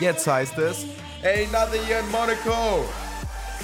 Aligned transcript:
Jetzt 0.00 0.26
heißt 0.26 0.58
es 0.58 0.84
Another 1.22 1.76
Year 1.88 2.00
in 2.00 2.10
Monaco. 2.10 2.84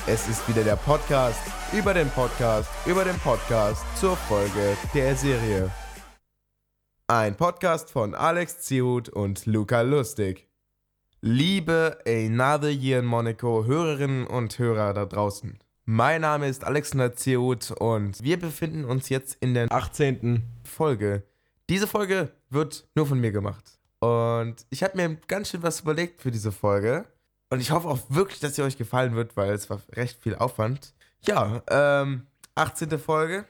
Es 0.06 0.28
ist 0.28 0.48
wieder 0.48 0.64
der 0.64 0.76
Podcast 0.76 1.40
über 1.72 1.92
den 1.92 2.08
Podcast 2.10 2.68
über 2.86 3.04
den 3.04 3.18
Podcast 3.18 3.82
zur 3.98 4.16
Folge 4.16 4.76
der 4.94 5.16
Serie. 5.16 5.70
Ein 7.08 7.36
Podcast 7.36 7.90
von 7.90 8.14
Alex 8.14 8.60
Zihut 8.60 9.08
und 9.08 9.46
Luca 9.46 9.80
Lustig. 9.80 10.48
Liebe 11.20 11.98
Another 12.06 12.70
Year 12.70 13.00
in 13.00 13.06
Monaco 13.06 13.64
Hörerinnen 13.64 14.26
und 14.26 14.58
Hörer 14.58 14.94
da 14.94 15.04
draußen. 15.04 15.58
Mein 15.84 16.20
Name 16.20 16.48
ist 16.48 16.64
Alexander 16.64 17.14
Zihut 17.14 17.70
und 17.72 18.22
wir 18.22 18.38
befinden 18.38 18.84
uns 18.84 19.08
jetzt 19.08 19.36
in 19.40 19.54
der 19.54 19.72
18. 19.72 20.42
Folge. 20.62 21.22
Diese 21.68 21.86
Folge 21.86 22.30
wird 22.50 22.86
nur 22.94 23.06
von 23.06 23.18
mir 23.18 23.32
gemacht. 23.32 23.77
Und 24.00 24.66
ich 24.70 24.82
habe 24.82 24.96
mir 24.96 25.16
ganz 25.26 25.50
schön 25.50 25.62
was 25.62 25.80
überlegt 25.80 26.22
für 26.22 26.30
diese 26.30 26.52
Folge. 26.52 27.06
Und 27.50 27.60
ich 27.60 27.70
hoffe 27.70 27.88
auch 27.88 27.98
wirklich, 28.08 28.40
dass 28.40 28.56
sie 28.56 28.62
euch 28.62 28.76
gefallen 28.76 29.14
wird, 29.14 29.36
weil 29.36 29.52
es 29.52 29.70
war 29.70 29.80
recht 29.92 30.22
viel 30.22 30.34
Aufwand. 30.36 30.94
Ja, 31.20 31.62
ähm, 31.68 32.26
18. 32.54 32.98
Folge. 32.98 33.46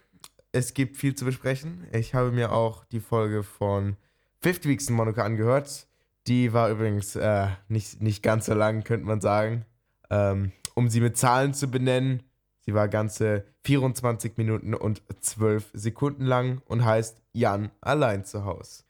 Es 0.52 0.72
gibt 0.72 0.96
viel 0.96 1.14
zu 1.14 1.24
besprechen. 1.24 1.86
Ich 1.92 2.14
habe 2.14 2.30
mir 2.30 2.52
auch 2.52 2.84
die 2.86 3.00
Folge 3.00 3.42
von 3.42 3.96
50 4.40 4.70
Weeks 4.70 4.88
in 4.88 4.94
Monaco 4.94 5.20
angehört. 5.20 5.86
Die 6.26 6.52
war 6.52 6.70
übrigens 6.70 7.16
äh, 7.16 7.48
nicht, 7.68 8.00
nicht 8.00 8.22
ganz 8.22 8.46
so 8.46 8.54
lang, 8.54 8.84
könnte 8.84 9.06
man 9.06 9.20
sagen. 9.20 9.64
Ähm, 10.10 10.52
um 10.74 10.88
sie 10.88 11.00
mit 11.00 11.16
Zahlen 11.16 11.54
zu 11.54 11.70
benennen, 11.70 12.22
sie 12.60 12.72
war 12.72 12.88
ganze 12.88 13.44
24 13.64 14.36
Minuten 14.36 14.74
und 14.74 15.02
12 15.20 15.70
Sekunden 15.72 16.24
lang 16.24 16.62
und 16.66 16.84
heißt 16.84 17.20
Jan 17.32 17.70
allein 17.80 18.24
zu 18.24 18.44
Hause. 18.44 18.84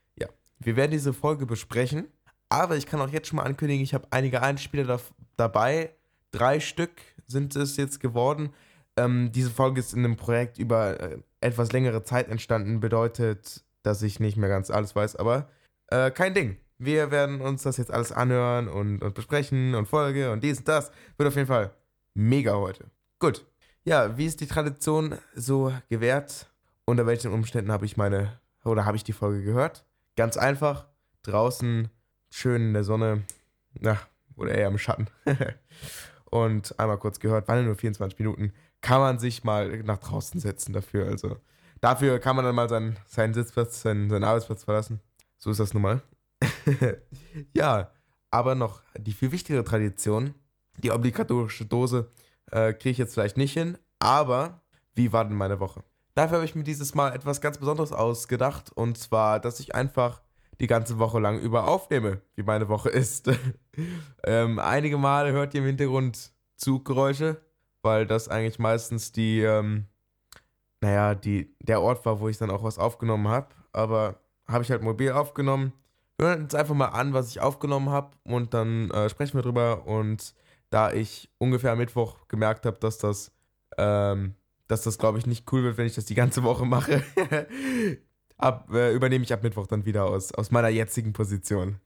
Wir 0.58 0.76
werden 0.76 0.90
diese 0.90 1.12
Folge 1.12 1.46
besprechen, 1.46 2.08
aber 2.48 2.76
ich 2.76 2.86
kann 2.86 3.00
auch 3.00 3.10
jetzt 3.10 3.28
schon 3.28 3.36
mal 3.36 3.44
ankündigen, 3.44 3.82
ich 3.82 3.94
habe 3.94 4.08
einige 4.10 4.42
Einspieler 4.42 4.84
da, 4.84 5.00
dabei. 5.36 5.94
Drei 6.30 6.60
Stück 6.60 6.92
sind 7.27 7.56
es 7.56 7.77
jetzt 7.77 8.00
geworden. 8.00 8.50
Ähm, 8.96 9.30
diese 9.33 9.50
Folge 9.50 9.80
ist 9.80 9.94
in 9.94 10.05
einem 10.05 10.16
Projekt 10.16 10.58
über 10.58 11.00
äh, 11.00 11.18
etwas 11.41 11.72
längere 11.72 12.02
Zeit 12.02 12.28
entstanden, 12.28 12.80
bedeutet, 12.80 13.64
dass 13.83 14.02
ich 14.02 14.20
nicht 14.20 14.36
mehr 14.36 14.48
ganz 14.48 14.70
alles 14.70 14.96
weiß, 14.96 15.16
aber 15.16 15.48
äh, 15.88 16.10
kein 16.10 16.34
Ding. 16.34 16.56
Wir 16.78 17.11
werden 17.11 17.40
uns 17.40 17.62
das 17.62 17.77
jetzt 17.77 17.90
alles 17.90 18.12
anhören 18.12 18.68
und, 18.68 19.02
und 19.02 19.14
besprechen 19.14 19.74
und 19.74 19.86
Folge 19.86 20.30
und 20.30 20.44
dies 20.44 20.58
und 20.58 20.68
das. 20.68 20.92
Wird 21.16 21.28
auf 21.28 21.34
jeden 21.34 21.48
Fall 21.48 21.72
mega 22.14 22.55
heute. 22.55 22.90
Gut. 23.18 23.44
Ja, 23.84 24.16
wie 24.16 24.27
ist 24.27 24.40
die 24.40 24.46
Tradition 24.46 25.18
so 25.34 25.72
gewährt? 25.88 26.52
Unter 26.84 27.06
welchen 27.06 27.33
Umständen 27.33 27.72
habe 27.72 27.84
ich 27.84 27.96
meine 27.96 28.38
oder 28.64 28.84
habe 28.84 28.96
ich 28.96 29.05
die 29.05 29.12
Folge 29.12 29.42
gehört? 29.42 29.84
Ganz 30.19 30.36
einfach, 30.36 30.88
draußen 31.22 31.91
schön 32.28 32.61
in 32.61 32.72
der 32.72 32.83
Sonne, 32.83 33.22
na, 33.78 34.00
oder 34.34 34.52
eher 34.52 34.66
im 34.66 34.77
Schatten. 34.77 35.06
und 36.24 36.77
einmal 36.77 36.98
kurz 36.98 37.20
gehört, 37.20 37.47
waren 37.47 37.64
nur 37.64 37.77
24 37.77 38.19
Minuten, 38.19 38.52
kann 38.80 39.00
man 39.00 39.20
sich 39.20 39.44
mal 39.44 39.80
nach 39.84 39.98
draußen 39.98 40.41
setzen 40.41 40.72
dafür. 40.72 41.06
Also 41.06 41.36
dafür 41.80 42.19
kann 42.19 42.34
man 42.34 42.44
dann 42.44 42.56
mal 42.56 42.69
seinen, 42.69 42.98
seinen 43.06 43.33
Sitzplatz, 43.33 43.83
seinen, 43.83 44.11
seinen 44.11 44.24
Arbeitsplatz 44.24 44.64
verlassen. 44.64 45.00
So 45.36 45.52
ist 45.52 45.61
das 45.61 45.72
nun 45.72 45.84
mal. 45.84 46.02
ja, 47.55 47.92
aber 48.33 48.56
noch 48.56 48.83
die 48.98 49.12
viel 49.12 49.30
wichtigere 49.30 49.62
Tradition, 49.62 50.34
die 50.78 50.91
obligatorische 50.91 51.64
Dose, 51.64 52.11
äh, 52.50 52.72
kriege 52.72 52.91
ich 52.91 52.98
jetzt 52.98 53.14
vielleicht 53.14 53.36
nicht 53.36 53.52
hin, 53.52 53.78
aber 54.00 54.62
wie 54.96 55.12
war 55.12 55.24
denn 55.24 55.36
meine 55.36 55.61
Woche? 55.61 55.84
Dafür 56.19 56.38
habe 56.38 56.47
ich 56.47 56.56
mir 56.56 56.64
dieses 56.64 56.97
Mal 56.97 57.14
etwas 57.14 57.41
ganz 57.41 57.58
Besonderes 57.58 57.92
ausgedacht. 57.92 58.72
Und 58.74 58.98
zwar, 58.98 59.38
dass 59.38 59.61
ich 59.61 59.77
einfach 59.77 60.20
die 60.58 60.66
ganze 60.66 60.98
Woche 60.98 61.20
lang 61.20 61.38
über 61.38 61.69
aufnehme, 61.69 62.22
wie 62.34 62.42
meine 62.42 62.69
Woche 62.69 62.88
ist. 62.88 63.30
ähm, 64.24 64.58
einige 64.58 64.98
Male 64.98 65.30
hört 65.30 65.55
ihr 65.55 65.61
im 65.61 65.69
Hintergrund 65.69 66.33
Zuggeräusche, 66.56 67.41
weil 67.83 68.05
das 68.05 68.28
eigentlich 68.28 68.58
meistens 68.58 69.12
die, 69.12 69.42
ähm, 69.42 69.86
naja, 70.80 71.14
die, 71.14 71.55
der 71.61 71.80
Ort 71.80 72.05
war, 72.05 72.18
wo 72.18 72.29
ich 72.29 72.36
dann 72.36 72.50
auch 72.50 72.64
was 72.64 72.80
aufgenommen 72.80 73.29
habe. 73.29 73.55
Aber 73.73 74.18
habe 74.48 74.64
ich 74.64 74.73
halt 74.73 74.83
mobil 74.83 75.12
aufgenommen. 75.12 75.73
Hören 76.20 76.42
uns 76.42 76.55
einfach 76.56 76.74
mal 76.74 76.86
an, 76.86 77.12
was 77.12 77.29
ich 77.29 77.40
aufgenommen 77.40 77.90
habe 77.90 78.11
und 78.24 78.55
dann 78.55 78.90
äh, 78.90 79.08
sprechen 79.08 79.39
wir 79.39 79.42
drüber. 79.42 79.86
Und 79.86 80.35
da 80.70 80.90
ich 80.92 81.30
ungefähr 81.39 81.70
am 81.70 81.79
Mittwoch 81.79 82.27
gemerkt 82.27 82.67
habe, 82.67 82.79
dass 82.80 82.98
das 82.98 83.30
ähm, 83.77 84.35
dass 84.68 84.83
das, 84.83 84.98
glaube 84.98 85.18
ich, 85.18 85.27
nicht 85.27 85.51
cool 85.52 85.64
wird, 85.64 85.79
wenn 85.79 85.86
ich 85.86 85.95
das 85.95 86.05
die 86.05 86.14
ganze 86.14 86.42
Woche 86.42 86.64
mache. 86.64 87.02
ab, 88.36 88.68
äh, 88.73 88.95
übernehme 88.95 89.24
ich 89.24 89.33
ab 89.33 89.42
Mittwoch 89.42 89.67
dann 89.67 89.84
wieder 89.84 90.05
aus, 90.05 90.33
aus 90.33 90.51
meiner 90.51 90.68
jetzigen 90.68 91.12
Position. 91.12 91.80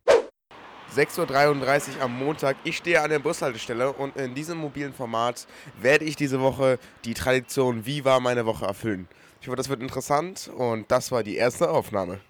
6.33 0.94 1.96
Uhr 1.96 2.02
am 2.02 2.18
Montag. 2.18 2.56
Ich 2.64 2.76
stehe 2.76 3.00
an 3.00 3.08
der 3.08 3.18
Bushaltestelle 3.18 3.92
und 3.92 4.14
in 4.16 4.34
diesem 4.34 4.58
mobilen 4.58 4.92
Format 4.92 5.46
werde 5.80 6.04
ich 6.04 6.16
diese 6.16 6.40
Woche 6.40 6.78
die 7.06 7.14
Tradition 7.14 7.86
Wie 7.86 8.04
war 8.04 8.20
meine 8.20 8.44
Woche 8.44 8.66
erfüllen. 8.66 9.08
Ich 9.40 9.48
hoffe, 9.48 9.56
das 9.56 9.70
wird 9.70 9.80
interessant 9.80 10.50
und 10.54 10.90
das 10.90 11.10
war 11.10 11.22
die 11.22 11.36
erste 11.36 11.70
Aufnahme. 11.70 12.20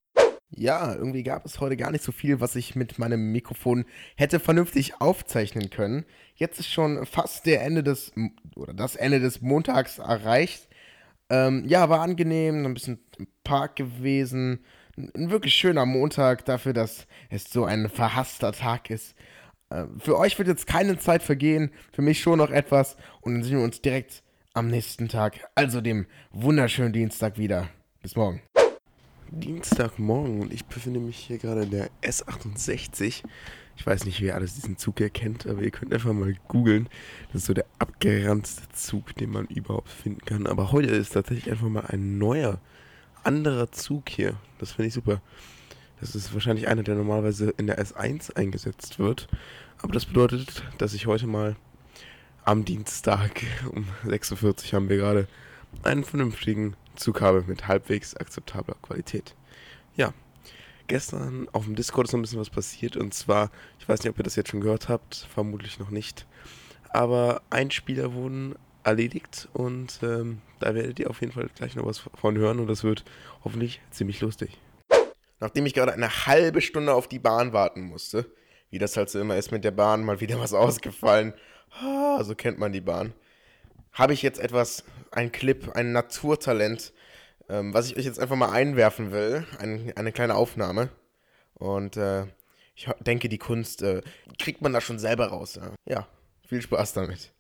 Ja, 0.55 0.95
irgendwie 0.95 1.23
gab 1.23 1.47
es 1.47 1.61
heute 1.61 1.77
gar 1.77 1.91
nicht 1.91 2.05
so 2.05 2.13
viel, 2.13 2.41
was 2.41 2.57
ich 2.57 2.77
mit 2.77 2.99
meinem 2.99 3.33
Mikrofon 3.33 3.87
hätte 4.17 4.39
vernünftig 4.39 5.01
aufzeichnen 5.01 5.71
können. 5.71 6.05
Jetzt 6.35 6.61
ist 6.61 6.71
schon 6.71 7.07
fast 7.07 7.47
der 7.47 7.63
Ende 7.63 7.83
des 7.83 8.13
oder 8.55 8.75
das 8.75 8.97
Ende 8.97 9.21
des 9.21 9.41
Montags 9.41 9.99
erreicht. 9.99 10.69
Ähm, 11.31 11.65
ja, 11.67 11.89
war 11.89 12.01
angenehm, 12.01 12.67
ein 12.67 12.75
bisschen 12.75 12.99
im 13.19 13.27
Park 13.45 13.77
gewesen. 13.77 14.65
Ein 14.97 15.31
wirklich 15.31 15.55
schöner 15.55 15.87
Montag 15.87 16.45
dafür, 16.45 16.75
dass 16.75 17.07
es 17.31 17.45
so 17.45 17.65
ein 17.65 17.89
verhasster 17.89 18.53
Tag 18.53 18.91
ist. 18.91 19.15
Äh, 19.71 19.85
für 19.99 20.19
euch 20.19 20.39
wird 20.39 20.49
jetzt 20.49 20.67
keine 20.67 20.99
Zeit 20.99 21.23
vergehen, 21.23 21.71
für 21.93 22.03
mich 22.03 22.21
schon 22.21 22.39
noch 22.39 22.51
etwas. 22.51 22.97
Und 23.23 23.35
dann 23.35 23.43
sehen 23.43 23.57
wir 23.57 23.65
uns 23.65 23.81
direkt 23.81 24.23
am 24.53 24.69
nächsten 24.69 25.09
Tag, 25.09 25.49
also 25.55 25.81
dem 25.81 26.07
wunderschönen 26.31 26.93
Dienstag 26.93 27.39
wieder. 27.39 27.71
Bis 28.03 28.17
morgen. 28.17 28.43
Dienstagmorgen 29.33 30.41
und 30.41 30.53
ich 30.53 30.65
befinde 30.67 31.01
mich 31.01 31.17
hier 31.17 31.39
gerade 31.39 31.63
in 31.63 31.71
der 31.71 31.91
S68. 32.03 33.23
Ich 33.77 33.87
weiß 33.87 34.05
nicht, 34.05 34.21
wer 34.21 34.35
alles 34.35 34.55
diesen 34.55 34.77
Zug 34.77 35.01
erkennt, 35.01 35.47
aber 35.47 35.63
ihr 35.63 35.71
könnt 35.71 35.93
einfach 35.95 36.13
mal 36.13 36.35
googeln. 36.49 36.89
Das 37.33 37.43
ist 37.43 37.47
so 37.47 37.55
der 37.55 37.65
abgeranzte 37.79 38.69
Zug, 38.75 39.15
den 39.17 39.31
man 39.31 39.47
überhaupt 39.47 39.89
finden 39.89 40.25
kann. 40.25 40.47
Aber 40.47 40.73
heute 40.73 40.91
ist 40.91 41.15
tatsächlich 41.15 41.51
einfach 41.51 41.69
mal 41.69 41.87
ein 41.87 42.19
neuer, 42.19 42.61
anderer 43.25 43.73
Zug 43.73 44.09
hier. 44.09 44.35
Das 44.59 44.73
finde 44.73 44.89
ich 44.89 44.95
super. 44.95 45.23
Das 46.01 46.15
ist 46.15 46.35
wahrscheinlich 46.35 46.69
einer, 46.69 46.83
der 46.83 46.97
normalerweise 46.97 47.55
in 47.57 47.67
der 47.67 47.83
S1 47.83 48.37
eingesetzt 48.37 48.99
wird. 48.99 49.29
Aber 49.81 49.93
das 49.93 50.05
bedeutet, 50.05 50.63
dass 50.79 50.95
ich 50.95 51.07
heute 51.07 51.27
mal 51.27 51.57
am 52.45 52.65
Dienstag 52.65 53.43
um 53.73 53.87
46 54.05 54.75
haben 54.75 54.89
wir 54.89 54.97
gerade 54.97 55.29
einen 55.83 56.05
vernünftigen 56.05 56.77
Zug 56.97 57.21
habe 57.21 57.45
mit 57.47 57.69
halbwegs 57.69 58.17
akzeptabler 58.17 58.77
Qualität. 58.83 59.35
Ja, 59.97 60.13
gestern 60.87 61.49
auf 61.53 61.65
dem 61.65 61.75
Discord 61.75 62.07
ist 62.07 62.13
noch 62.13 62.19
ein 62.19 62.23
bisschen 62.23 62.41
was 62.41 62.51
passiert 62.51 62.97
und 62.97 63.15
zwar, 63.15 63.51
ich 63.79 63.89
weiß 63.89 64.01
nicht, 64.01 64.11
ob 64.11 64.19
ihr 64.19 64.25
das 64.25 64.37
jetzt 64.37 64.51
schon 64.51 64.61
gehört 64.61 64.89
habt, 64.89 65.27
vermutlich 65.33 65.79
noch 65.79 65.91
nicht, 65.91 66.27
aber 66.91 67.43
Einspieler 67.51 68.13
wurden 68.13 68.55
erledigt 68.85 69.49
und 69.53 70.01
ähm, 70.03 70.41
da 70.61 70.75
werdet 70.75 70.99
ihr 70.99 71.11
auf 71.11 71.21
jeden 71.21 71.33
Fall 71.33 71.49
gleich 71.55 71.77
noch 71.77 71.87
was 71.87 71.99
von 71.99 72.37
hören 72.37 72.61
und 72.61 72.67
das 72.67 72.85
wird 72.85 73.05
hoffentlich 73.45 73.81
ziemlich 73.91 74.21
lustig. 74.21 74.59
Nachdem 75.41 75.67
ich 75.67 75.75
gerade 75.75 75.93
eine 75.93 76.27
halbe 76.27 76.61
Stunde 76.61 76.95
auf 76.95 77.09
die 77.09 77.19
Bahn 77.19 77.53
warten 77.53 77.83
musste, 77.83 78.27
wie 78.71 78.79
das 78.79 78.97
halt 78.97 79.11
so 79.11 79.21
immer 79.21 79.37
ist 79.37 79.53
mit 79.53 79.65
der 79.65 79.71
Bahn, 79.71 80.05
mal 80.05 80.21
wieder 80.21 80.39
was 80.39 80.53
ausgefallen, 80.53 81.35
ah, 81.81 82.23
so 82.23 82.35
kennt 82.35 82.59
man 82.59 82.73
die 82.73 82.81
Bahn, 82.81 83.13
habe 83.93 84.13
ich 84.13 84.23
jetzt 84.23 84.41
etwas, 84.41 84.85
ein 85.11 85.33
Clip, 85.33 85.71
ein 85.75 85.93
Naturtalent, 85.93 86.93
ähm, 87.49 87.75
was 87.75 87.87
ich 87.87 87.97
euch 87.97 88.05
jetzt 88.05 88.19
einfach 88.19 88.37
mal 88.37 88.51
einwerfen 88.51 89.13
will. 89.13 89.47
Ein, 89.59 89.93
eine 89.97 90.13
kleine 90.13 90.35
Aufnahme. 90.35 90.89
Und 91.55 91.97
äh, 91.97 92.27
ich 92.75 92.89
denke, 93.01 93.29
die 93.29 93.39
Kunst 93.39 93.83
äh, 93.83 94.03
kriegt 94.39 94.63
man 94.63 94.73
da 94.73 94.81
schon 94.81 94.99
selber 94.99 95.27
raus. 95.27 95.57
Ja, 95.57 95.75
ja 95.87 96.09
viel 96.47 96.63
Spaß 96.63 96.95
damit. 96.95 97.33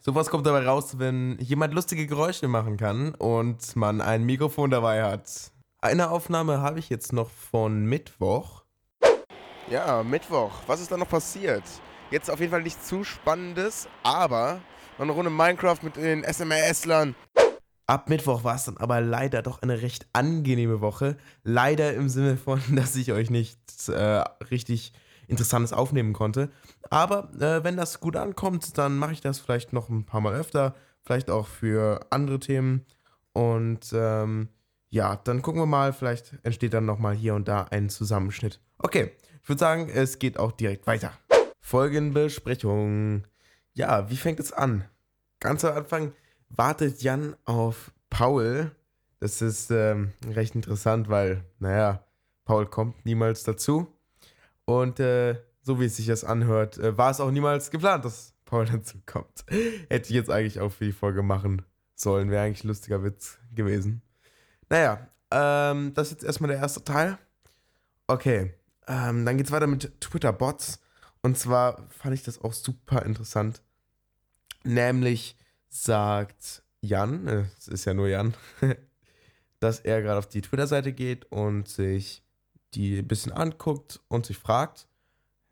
Sowas 0.00 0.30
kommt 0.30 0.46
dabei 0.46 0.66
raus, 0.66 0.98
wenn 0.98 1.38
jemand 1.38 1.74
lustige 1.74 2.06
Geräusche 2.06 2.48
machen 2.48 2.76
kann 2.76 3.14
und 3.14 3.76
man 3.76 4.00
ein 4.00 4.24
Mikrofon 4.24 4.70
dabei 4.70 5.04
hat. 5.04 5.52
Eine 5.80 6.10
Aufnahme 6.10 6.60
habe 6.60 6.78
ich 6.78 6.88
jetzt 6.88 7.12
noch 7.12 7.30
von 7.30 7.84
Mittwoch. 7.84 8.64
Ja, 9.70 10.02
Mittwoch. 10.02 10.52
Was 10.66 10.80
ist 10.80 10.90
da 10.90 10.96
noch 10.96 11.08
passiert? 11.08 11.62
Jetzt 12.10 12.30
auf 12.30 12.40
jeden 12.40 12.50
Fall 12.50 12.62
nichts 12.62 12.88
zu 12.88 13.04
Spannendes, 13.04 13.88
aber 14.02 14.60
noch 14.98 15.04
eine 15.04 15.12
Runde 15.12 15.30
Minecraft 15.30 15.78
mit 15.82 15.96
den 15.96 16.24
SMS-Lern. 16.24 17.14
Ab 17.86 18.08
Mittwoch 18.08 18.44
war 18.44 18.56
es 18.56 18.64
dann 18.64 18.76
aber 18.76 19.00
leider 19.00 19.42
doch 19.42 19.62
eine 19.62 19.82
recht 19.82 20.06
angenehme 20.12 20.80
Woche. 20.80 21.16
Leider 21.42 21.94
im 21.94 22.08
Sinne 22.08 22.36
von, 22.36 22.60
dass 22.76 22.96
ich 22.96 23.12
euch 23.12 23.30
nichts 23.30 23.88
äh, 23.88 24.24
richtig 24.50 24.92
Interessantes 25.30 25.72
aufnehmen 25.72 26.12
konnte. 26.12 26.50
Aber 26.90 27.30
äh, 27.40 27.64
wenn 27.64 27.76
das 27.76 28.00
gut 28.00 28.16
ankommt, 28.16 28.76
dann 28.78 28.98
mache 28.98 29.12
ich 29.12 29.20
das 29.20 29.38
vielleicht 29.38 29.72
noch 29.72 29.88
ein 29.88 30.04
paar 30.04 30.20
Mal 30.20 30.34
öfter. 30.34 30.74
Vielleicht 31.02 31.30
auch 31.30 31.46
für 31.46 32.06
andere 32.10 32.40
Themen. 32.40 32.84
Und 33.32 33.92
ähm, 33.92 34.48
ja, 34.88 35.16
dann 35.16 35.42
gucken 35.42 35.62
wir 35.62 35.66
mal. 35.66 35.92
Vielleicht 35.92 36.34
entsteht 36.42 36.74
dann 36.74 36.84
nochmal 36.84 37.14
hier 37.14 37.34
und 37.34 37.48
da 37.48 37.64
ein 37.64 37.88
Zusammenschnitt. 37.88 38.60
Okay, 38.78 39.12
ich 39.42 39.48
würde 39.48 39.60
sagen, 39.60 39.88
es 39.88 40.18
geht 40.18 40.38
auch 40.38 40.52
direkt 40.52 40.86
weiter. 40.86 41.12
Folgenbesprechung. 41.60 43.24
Ja, 43.72 44.10
wie 44.10 44.16
fängt 44.16 44.40
es 44.40 44.52
an? 44.52 44.84
Ganz 45.38 45.64
am 45.64 45.76
Anfang 45.76 46.12
wartet 46.48 47.02
Jan 47.02 47.36
auf 47.44 47.92
Paul. 48.10 48.72
Das 49.20 49.42
ist 49.42 49.70
ähm, 49.70 50.12
recht 50.26 50.54
interessant, 50.54 51.08
weil, 51.08 51.44
naja, 51.58 52.04
Paul 52.44 52.66
kommt 52.66 53.04
niemals 53.06 53.44
dazu. 53.44 53.86
Und 54.70 55.00
äh, 55.00 55.34
so 55.62 55.80
wie 55.80 55.86
es 55.86 55.96
sich 55.96 56.06
das 56.06 56.22
anhört, 56.22 56.78
äh, 56.78 56.96
war 56.96 57.10
es 57.10 57.18
auch 57.18 57.32
niemals 57.32 57.72
geplant, 57.72 58.04
dass 58.04 58.34
Paul 58.44 58.66
dazu 58.66 58.98
kommt. 59.04 59.44
Hätte 59.88 60.10
ich 60.10 60.14
jetzt 60.14 60.30
eigentlich 60.30 60.60
auch 60.60 60.70
für 60.70 60.84
die 60.84 60.92
Folge 60.92 61.24
machen 61.24 61.62
sollen. 61.96 62.30
Wäre 62.30 62.44
eigentlich 62.44 62.62
ein 62.62 62.68
lustiger 62.68 63.02
Witz 63.02 63.38
gewesen. 63.52 64.02
Naja, 64.68 65.08
ähm, 65.32 65.92
das 65.94 66.06
ist 66.06 66.12
jetzt 66.12 66.24
erstmal 66.24 66.50
der 66.50 66.60
erste 66.60 66.84
Teil. 66.84 67.18
Okay, 68.06 68.54
ähm, 68.86 69.26
dann 69.26 69.40
es 69.40 69.50
weiter 69.50 69.66
mit 69.66 70.00
Twitter-Bots. 70.00 70.78
Und 71.20 71.36
zwar 71.36 71.88
fand 71.88 72.14
ich 72.14 72.22
das 72.22 72.40
auch 72.40 72.52
super 72.52 73.04
interessant. 73.04 73.62
Nämlich 74.62 75.36
sagt 75.68 76.62
Jan, 76.80 77.26
äh, 77.26 77.44
es 77.58 77.66
ist 77.66 77.86
ja 77.86 77.94
nur 77.94 78.06
Jan, 78.06 78.34
dass 79.58 79.80
er 79.80 80.00
gerade 80.00 80.20
auf 80.20 80.28
die 80.28 80.42
Twitter-Seite 80.42 80.92
geht 80.92 81.24
und 81.32 81.66
sich 81.66 82.22
die 82.74 82.98
ein 82.98 83.08
bisschen 83.08 83.32
anguckt 83.32 84.00
und 84.08 84.26
sich 84.26 84.38
fragt, 84.38 84.86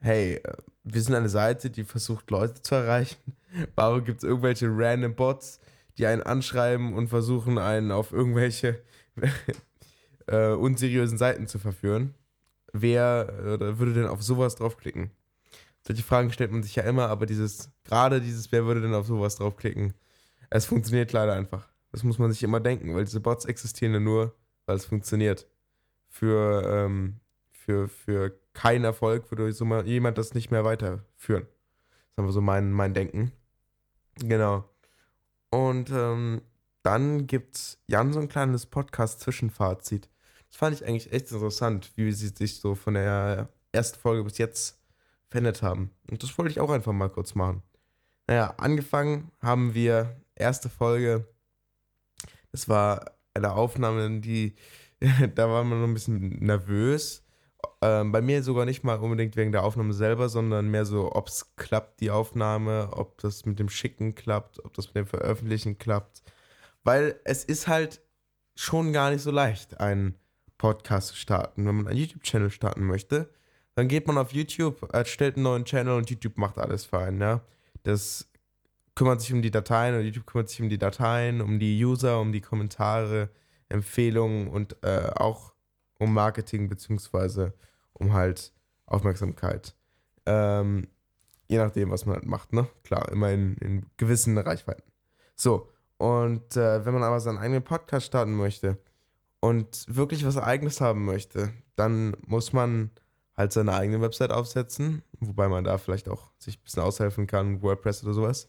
hey, 0.00 0.34
äh, 0.36 0.52
wir 0.84 1.02
sind 1.02 1.14
eine 1.14 1.28
Seite, 1.28 1.70
die 1.70 1.84
versucht, 1.84 2.30
Leute 2.30 2.62
zu 2.62 2.74
erreichen. 2.74 3.18
Warum 3.74 4.04
gibt 4.04 4.18
es 4.18 4.24
irgendwelche 4.28 4.68
random 4.70 5.14
Bots, 5.14 5.60
die 5.96 6.06
einen 6.06 6.22
anschreiben 6.22 6.94
und 6.94 7.08
versuchen, 7.08 7.58
einen 7.58 7.90
auf 7.90 8.12
irgendwelche 8.12 8.82
äh, 10.26 10.52
unseriösen 10.52 11.18
Seiten 11.18 11.46
zu 11.46 11.58
verführen? 11.58 12.14
Wer 12.72 13.28
äh, 13.28 13.78
würde 13.78 13.94
denn 13.94 14.06
auf 14.06 14.22
sowas 14.22 14.56
draufklicken? 14.56 15.10
Solche 15.86 16.02
Fragen 16.02 16.32
stellt 16.32 16.52
man 16.52 16.62
sich 16.62 16.76
ja 16.76 16.82
immer, 16.82 17.08
aber 17.08 17.26
dieses, 17.26 17.70
gerade 17.84 18.20
dieses, 18.20 18.52
wer 18.52 18.66
würde 18.66 18.82
denn 18.82 18.94
auf 18.94 19.06
sowas 19.06 19.36
draufklicken? 19.36 19.94
Es 20.50 20.66
funktioniert 20.66 21.12
leider 21.12 21.32
einfach. 21.32 21.68
Das 21.92 22.04
muss 22.04 22.18
man 22.18 22.30
sich 22.30 22.42
immer 22.42 22.60
denken, 22.60 22.94
weil 22.94 23.04
diese 23.04 23.20
Bots 23.20 23.46
existieren 23.46 23.94
ja 23.94 24.00
nur, 24.00 24.34
weil 24.66 24.76
es 24.76 24.84
funktioniert 24.84 25.46
für, 26.18 26.64
ähm, 26.66 27.20
für, 27.50 27.88
für 27.88 28.36
keinen 28.52 28.84
Erfolg 28.84 29.30
würde 29.30 29.52
so 29.52 29.64
jemand 29.82 30.18
das 30.18 30.34
nicht 30.34 30.50
mehr 30.50 30.64
weiterführen. 30.64 31.44
Das 31.44 32.10
ist 32.10 32.18
einfach 32.18 32.32
so 32.32 32.40
mein, 32.40 32.72
mein 32.72 32.92
Denken. 32.92 33.30
Genau. 34.16 34.68
Und 35.50 35.90
ähm, 35.90 36.42
dann 36.82 37.28
gibt 37.28 37.78
Jan 37.86 38.12
so 38.12 38.18
ein 38.18 38.28
kleines 38.28 38.66
Podcast-Zwischenfazit. 38.66 40.08
Das 40.48 40.56
fand 40.56 40.74
ich 40.74 40.84
eigentlich 40.84 41.12
echt 41.12 41.30
interessant, 41.30 41.92
wie 41.94 42.10
sie 42.10 42.28
sich 42.28 42.58
so 42.58 42.74
von 42.74 42.94
der 42.94 43.48
ersten 43.70 44.00
Folge 44.00 44.24
bis 44.24 44.38
jetzt 44.38 44.80
verändert 45.28 45.62
haben. 45.62 45.92
Und 46.10 46.22
das 46.24 46.36
wollte 46.36 46.50
ich 46.50 46.58
auch 46.58 46.70
einfach 46.70 46.92
mal 46.92 47.10
kurz 47.10 47.36
machen. 47.36 47.62
Naja, 48.26 48.54
angefangen 48.56 49.30
haben 49.40 49.74
wir 49.74 50.16
erste 50.34 50.68
Folge. 50.68 51.28
Das 52.50 52.68
war 52.68 53.12
eine 53.34 53.52
Aufnahme, 53.52 54.20
die 54.20 54.56
da 55.34 55.48
war 55.48 55.64
man 55.64 55.80
noch 55.80 55.88
ein 55.88 55.94
bisschen 55.94 56.38
nervös. 56.40 57.24
Ähm, 57.80 58.12
bei 58.12 58.20
mir 58.20 58.42
sogar 58.42 58.64
nicht 58.64 58.84
mal 58.84 58.98
unbedingt 58.98 59.36
wegen 59.36 59.52
der 59.52 59.64
Aufnahme 59.64 59.92
selber, 59.92 60.28
sondern 60.28 60.68
mehr 60.68 60.84
so, 60.84 61.12
ob 61.12 61.28
es 61.28 61.54
klappt, 61.56 62.00
die 62.00 62.10
Aufnahme, 62.10 62.90
ob 62.92 63.18
das 63.18 63.46
mit 63.46 63.58
dem 63.58 63.68
Schicken 63.68 64.14
klappt, 64.14 64.64
ob 64.64 64.74
das 64.74 64.86
mit 64.86 64.96
dem 64.96 65.06
Veröffentlichen 65.06 65.78
klappt. 65.78 66.22
Weil 66.84 67.20
es 67.24 67.44
ist 67.44 67.68
halt 67.68 68.00
schon 68.54 68.92
gar 68.92 69.10
nicht 69.10 69.22
so 69.22 69.30
leicht, 69.30 69.80
einen 69.80 70.14
Podcast 70.56 71.08
zu 71.08 71.16
starten. 71.16 71.66
Wenn 71.66 71.76
man 71.76 71.86
einen 71.86 71.98
YouTube-Channel 71.98 72.50
starten 72.50 72.84
möchte, 72.84 73.30
dann 73.76 73.86
geht 73.86 74.08
man 74.08 74.18
auf 74.18 74.32
YouTube, 74.32 74.92
erstellt 74.92 75.36
einen 75.36 75.44
neuen 75.44 75.64
Channel 75.64 75.96
und 75.96 76.10
YouTube 76.10 76.36
macht 76.36 76.58
alles 76.58 76.84
für 76.84 76.98
einen, 76.98 77.20
ja. 77.20 77.42
Das 77.84 78.28
kümmert 78.96 79.20
sich 79.20 79.32
um 79.32 79.42
die 79.42 79.52
Dateien 79.52 79.94
und 79.94 80.04
YouTube 80.04 80.26
kümmert 80.26 80.48
sich 80.48 80.60
um 80.60 80.68
die 80.68 80.78
Dateien, 80.78 81.40
um 81.40 81.60
die 81.60 81.84
User, 81.84 82.20
um 82.20 82.32
die 82.32 82.40
Kommentare, 82.40 83.30
Empfehlungen 83.68 84.48
und 84.48 84.76
äh, 84.82 85.10
auch 85.14 85.52
um 85.98 86.14
Marketing 86.14 86.68
beziehungsweise 86.68 87.54
um 87.92 88.12
halt 88.12 88.52
Aufmerksamkeit. 88.86 89.74
Ähm, 90.26 90.88
je 91.48 91.58
nachdem, 91.58 91.90
was 91.90 92.06
man 92.06 92.16
halt 92.16 92.26
macht, 92.26 92.52
ne? 92.52 92.68
Klar, 92.84 93.10
immer 93.10 93.30
in, 93.30 93.56
in 93.56 93.86
gewissen 93.96 94.38
Reichweiten. 94.38 94.82
So, 95.34 95.68
und 95.96 96.56
äh, 96.56 96.84
wenn 96.84 96.94
man 96.94 97.02
aber 97.02 97.20
seinen 97.20 97.38
eigenen 97.38 97.62
Podcast 97.62 98.06
starten 98.06 98.34
möchte 98.34 98.78
und 99.40 99.84
wirklich 99.88 100.24
was 100.24 100.36
Eigenes 100.36 100.80
haben 100.80 101.04
möchte, 101.04 101.52
dann 101.76 102.16
muss 102.26 102.52
man 102.52 102.90
halt 103.36 103.52
seine 103.52 103.72
eigene 103.74 104.00
Website 104.00 104.32
aufsetzen, 104.32 105.02
wobei 105.20 105.48
man 105.48 105.64
da 105.64 105.78
vielleicht 105.78 106.08
auch 106.08 106.30
sich 106.38 106.58
ein 106.58 106.62
bisschen 106.64 106.82
aushelfen 106.82 107.26
kann, 107.26 107.62
WordPress 107.62 108.04
oder 108.04 108.14
sowas. 108.14 108.48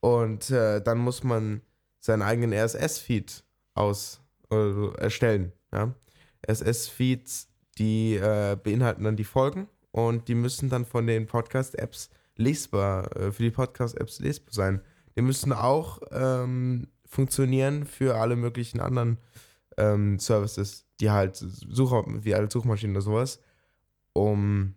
Und 0.00 0.50
äh, 0.50 0.80
dann 0.80 0.98
muss 0.98 1.22
man 1.22 1.60
seinen 2.00 2.22
eigenen 2.22 2.52
RSS-Feed 2.52 3.44
aus 3.74 4.21
äh, 4.52 4.94
erstellen. 4.98 5.52
Ja? 5.72 5.94
SS-Feeds, 6.42 7.48
die 7.78 8.16
äh, 8.16 8.56
beinhalten 8.62 9.04
dann 9.04 9.16
die 9.16 9.24
Folgen 9.24 9.68
und 9.90 10.28
die 10.28 10.34
müssen 10.34 10.68
dann 10.68 10.84
von 10.84 11.06
den 11.06 11.26
Podcast-Apps 11.26 12.10
lesbar, 12.36 13.14
äh, 13.16 13.32
für 13.32 13.42
die 13.42 13.50
Podcast-Apps 13.50 14.20
lesbar 14.20 14.52
sein. 14.52 14.80
Die 15.16 15.22
müssen 15.22 15.52
auch 15.52 16.00
ähm, 16.10 16.88
funktionieren 17.06 17.84
für 17.84 18.16
alle 18.16 18.36
möglichen 18.36 18.80
anderen 18.80 19.18
ähm, 19.76 20.18
Services, 20.18 20.86
die 21.00 21.10
halt 21.10 21.36
Sucher, 21.36 22.04
wie 22.06 22.34
alle 22.34 22.50
Suchmaschinen 22.50 22.96
oder 22.96 23.02
sowas, 23.02 23.40
um 24.12 24.74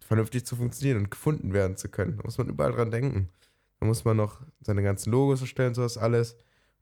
vernünftig 0.00 0.44
zu 0.44 0.56
funktionieren 0.56 0.98
und 0.98 1.10
gefunden 1.10 1.52
werden 1.52 1.76
zu 1.76 1.88
können. 1.88 2.16
Da 2.16 2.24
muss 2.24 2.38
man 2.38 2.48
überall 2.48 2.72
dran 2.72 2.90
denken. 2.90 3.28
Da 3.78 3.86
muss 3.86 4.04
man 4.04 4.16
noch 4.16 4.42
seine 4.60 4.82
ganzen 4.82 5.10
Logos 5.10 5.40
erstellen, 5.40 5.74
sowas 5.74 5.96
alles. 5.96 6.36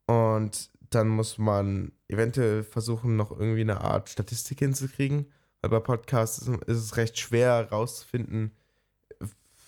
Und 0.07 0.71
dann 0.91 1.09
muss 1.09 1.39
man 1.39 1.93
eventuell 2.09 2.63
versuchen, 2.63 3.17
noch 3.17 3.31
irgendwie 3.31 3.61
eine 3.61 3.81
Art 3.81 4.09
Statistik 4.09 4.61
hinzukriegen. 4.61 5.27
Weil 5.61 5.71
bei 5.71 5.81
Podcasts 5.81 6.39
ist 6.39 6.79
es 6.79 6.97
recht 6.97 7.19
schwer 7.19 7.55
herauszufinden, 7.55 8.53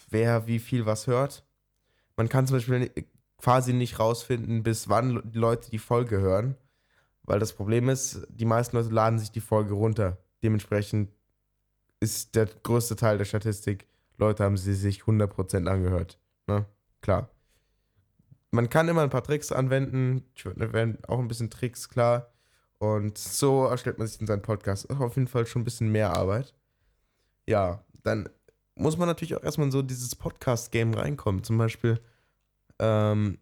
wer 0.09 0.47
wie 0.47 0.59
viel 0.59 0.87
was 0.87 1.07
hört. 1.07 1.45
Man 2.17 2.29
kann 2.29 2.47
zum 2.47 2.57
Beispiel 2.57 2.91
quasi 3.39 3.73
nicht 3.73 3.99
rausfinden, 3.99 4.63
bis 4.63 4.89
wann 4.89 5.23
die 5.25 5.39
Leute 5.39 5.71
die 5.71 5.79
Folge 5.79 6.21
hören. 6.21 6.57
Weil 7.23 7.39
das 7.39 7.53
Problem 7.53 7.89
ist, 7.89 8.27
die 8.29 8.45
meisten 8.45 8.77
Leute 8.77 8.91
laden 8.91 9.19
sich 9.19 9.31
die 9.31 9.41
Folge 9.41 9.75
runter. 9.75 10.19
Dementsprechend 10.43 11.11
ist 12.01 12.35
der 12.35 12.47
größte 12.47 12.97
Teil 12.97 13.19
der 13.19 13.25
Statistik, 13.25 13.87
Leute 14.17 14.45
haben 14.45 14.57
sie 14.57 14.75
sich 14.75 15.03
100% 15.03 15.67
angehört. 15.67 16.19
Ne? 16.47 16.67
Klar 17.01 17.31
man 18.51 18.69
kann 18.69 18.89
immer 18.89 19.03
ein 19.03 19.11
paar 19.11 19.23
Tricks 19.23 19.53
anwenden. 19.53 20.25
Ich 20.35 20.45
würde 20.45 20.99
auch 21.07 21.19
ein 21.19 21.29
bisschen 21.29 21.51
Tricks, 21.51 21.89
klar. 21.89 22.33
Und 22.79 23.19
so 23.19 23.67
erstellt 23.67 23.99
man 23.99 24.07
sich 24.07 24.21
in 24.21 24.27
seinen 24.27 24.43
Podcast. 24.43 24.91
Auf 24.91 25.17
jeden 25.17 25.29
Fall 25.29 25.47
schon 25.47 25.63
ein 25.63 25.65
bisschen 25.65 25.93
mehr 25.93 26.17
Arbeit. 26.17 26.55
Ja, 27.47 27.85
dann 28.03 28.29
muss 28.75 28.97
man 28.97 29.07
natürlich 29.07 29.37
auch 29.37 29.43
erstmal 29.43 29.67
in 29.67 29.73
so 29.73 29.83
dieses 29.83 30.15
Podcast-Game 30.17 30.95
reinkommen. 30.95 31.45
Zum 31.45 31.59
Beispiel 31.59 32.01
ähm, 32.79 33.39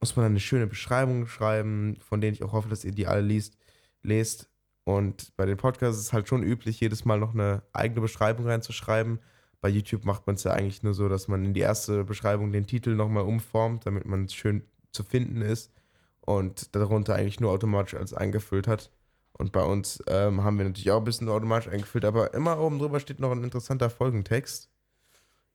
muss 0.00 0.16
man 0.16 0.26
eine 0.26 0.40
schöne 0.40 0.66
Beschreibung 0.66 1.26
schreiben, 1.26 1.96
von 2.00 2.20
denen 2.20 2.34
ich 2.34 2.42
auch 2.42 2.52
hoffe, 2.52 2.68
dass 2.68 2.84
ihr 2.84 2.92
die 2.92 3.06
alle 3.06 3.22
liest, 3.22 3.56
lest. 4.02 4.50
Und 4.82 5.34
bei 5.36 5.46
den 5.46 5.56
Podcasts 5.56 5.98
ist 5.98 6.06
es 6.06 6.12
halt 6.12 6.28
schon 6.28 6.42
üblich, 6.42 6.80
jedes 6.80 7.04
Mal 7.04 7.18
noch 7.18 7.32
eine 7.32 7.62
eigene 7.72 8.00
Beschreibung 8.00 8.46
reinzuschreiben 8.46 9.20
bei 9.64 9.70
YouTube 9.70 10.04
macht 10.04 10.26
man 10.26 10.36
es 10.36 10.44
ja 10.44 10.52
eigentlich 10.52 10.82
nur 10.82 10.92
so, 10.92 11.08
dass 11.08 11.26
man 11.26 11.42
in 11.42 11.54
die 11.54 11.62
erste 11.62 12.04
Beschreibung 12.04 12.52
den 12.52 12.66
Titel 12.66 12.94
nochmal 12.94 13.22
umformt, 13.22 13.86
damit 13.86 14.04
man 14.04 14.28
schön 14.28 14.62
zu 14.92 15.02
finden 15.04 15.40
ist 15.40 15.72
und 16.20 16.76
darunter 16.76 17.14
eigentlich 17.14 17.40
nur 17.40 17.50
automatisch 17.50 17.94
als 17.94 18.12
eingefüllt 18.12 18.68
hat. 18.68 18.90
Und 19.32 19.52
bei 19.52 19.62
uns 19.62 20.04
ähm, 20.06 20.44
haben 20.44 20.58
wir 20.58 20.66
natürlich 20.66 20.90
auch 20.90 20.98
ein 20.98 21.04
bisschen 21.04 21.30
automatisch 21.30 21.72
eingefüllt, 21.72 22.04
aber 22.04 22.34
immer 22.34 22.60
oben 22.60 22.78
drüber 22.78 23.00
steht 23.00 23.20
noch 23.20 23.30
ein 23.32 23.42
interessanter 23.42 23.88
Folgentext. 23.88 24.68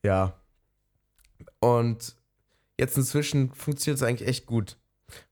Ja. 0.02 0.34
Und 1.60 2.16
jetzt 2.80 2.98
inzwischen 2.98 3.54
funktioniert 3.54 4.02
es 4.02 4.04
eigentlich 4.04 4.28
echt 4.28 4.48
gut. 4.48 4.78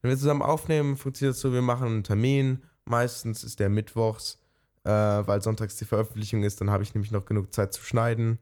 Wenn 0.04 0.12
wir 0.12 0.18
zusammen 0.20 0.44
aufnehmen, 0.44 0.98
funktioniert 0.98 1.34
es 1.34 1.42
so, 1.42 1.52
wir 1.52 1.64
machen 1.64 1.88
einen 1.88 2.04
Termin. 2.04 2.62
Meistens 2.86 3.44
ist 3.44 3.60
der 3.60 3.70
mittwochs, 3.70 4.38
äh, 4.84 4.92
weil 4.92 5.42
sonntags 5.42 5.78
die 5.78 5.86
Veröffentlichung 5.86 6.44
ist. 6.44 6.62
Dann 6.62 6.70
habe 6.70 6.84
ich 6.84 6.94
nämlich 6.94 7.12
noch 7.12 7.26
genug 7.26 7.52
Zeit 7.52 7.74
zu 7.74 7.82
schneiden. 7.82 8.38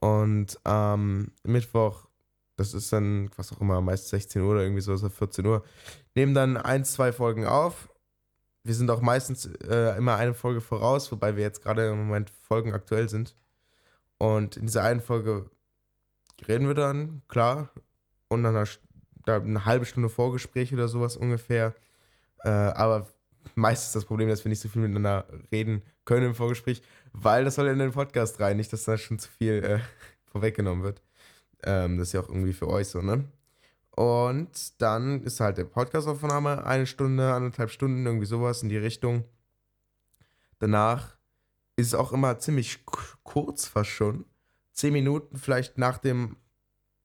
Und 0.00 0.58
ähm, 0.64 1.32
Mittwoch, 1.44 2.06
das 2.56 2.74
ist 2.74 2.92
dann, 2.92 3.30
was 3.36 3.52
auch 3.52 3.60
immer, 3.60 3.80
meist 3.80 4.08
16 4.08 4.42
Uhr 4.42 4.52
oder 4.52 4.62
irgendwie 4.62 4.80
so, 4.80 4.92
also 4.92 5.08
14 5.08 5.44
Uhr, 5.46 5.64
nehmen 6.14 6.34
dann 6.34 6.56
ein, 6.56 6.84
zwei 6.84 7.12
Folgen 7.12 7.46
auf. 7.46 7.88
Wir 8.64 8.74
sind 8.74 8.90
auch 8.90 9.00
meistens 9.00 9.46
äh, 9.46 9.96
immer 9.96 10.16
eine 10.16 10.34
Folge 10.34 10.60
voraus, 10.60 11.10
wobei 11.10 11.36
wir 11.36 11.42
jetzt 11.42 11.62
gerade 11.62 11.88
im 11.88 11.98
Moment 11.98 12.30
Folgen 12.30 12.72
aktuell 12.72 13.08
sind. 13.08 13.36
Und 14.18 14.56
in 14.56 14.66
dieser 14.66 14.82
einen 14.82 15.00
Folge 15.00 15.50
reden 16.46 16.66
wir 16.66 16.74
dann, 16.74 17.22
klar, 17.28 17.70
und 18.28 18.42
dann 18.42 18.56
eine, 18.56 18.68
eine 19.26 19.64
halbe 19.64 19.86
Stunde 19.86 20.08
Vorgespräch 20.08 20.72
oder 20.72 20.88
sowas 20.88 21.16
ungefähr. 21.16 21.74
Äh, 22.44 22.50
aber 22.50 23.08
meistens 23.54 23.92
das 23.92 24.04
Problem, 24.04 24.28
dass 24.28 24.44
wir 24.44 24.50
nicht 24.50 24.60
so 24.60 24.68
viel 24.68 24.82
miteinander 24.82 25.26
reden 25.50 25.82
können 26.04 26.26
im 26.26 26.34
Vorgespräch, 26.34 26.82
weil 27.12 27.44
das 27.44 27.56
soll 27.56 27.68
in 27.68 27.78
den 27.78 27.92
Podcast 27.92 28.40
rein, 28.40 28.56
nicht, 28.56 28.72
dass 28.72 28.84
da 28.84 28.96
schon 28.96 29.18
zu 29.18 29.28
viel 29.28 29.64
äh, 29.64 29.78
vorweggenommen 30.30 30.84
wird. 30.84 31.02
Ähm, 31.64 31.98
das 31.98 32.08
ist 32.08 32.12
ja 32.12 32.20
auch 32.20 32.28
irgendwie 32.28 32.52
für 32.52 32.68
euch 32.68 32.88
so, 32.88 33.02
ne? 33.02 33.24
Und 33.90 34.80
dann 34.80 35.22
ist 35.24 35.40
halt 35.40 35.58
der 35.58 35.64
Podcastaufnahme 35.64 36.64
eine 36.64 36.86
Stunde, 36.86 37.32
anderthalb 37.32 37.70
Stunden, 37.70 38.06
irgendwie 38.06 38.26
sowas 38.26 38.62
in 38.62 38.68
die 38.68 38.76
Richtung. 38.76 39.24
Danach 40.60 41.16
ist 41.74 41.88
es 41.88 41.94
auch 41.94 42.12
immer 42.12 42.38
ziemlich 42.38 42.84
kurz 43.24 43.66
fast 43.66 43.90
schon. 43.90 44.24
Zehn 44.72 44.92
Minuten 44.92 45.36
vielleicht 45.36 45.78
nach 45.78 45.98
dem 45.98 46.36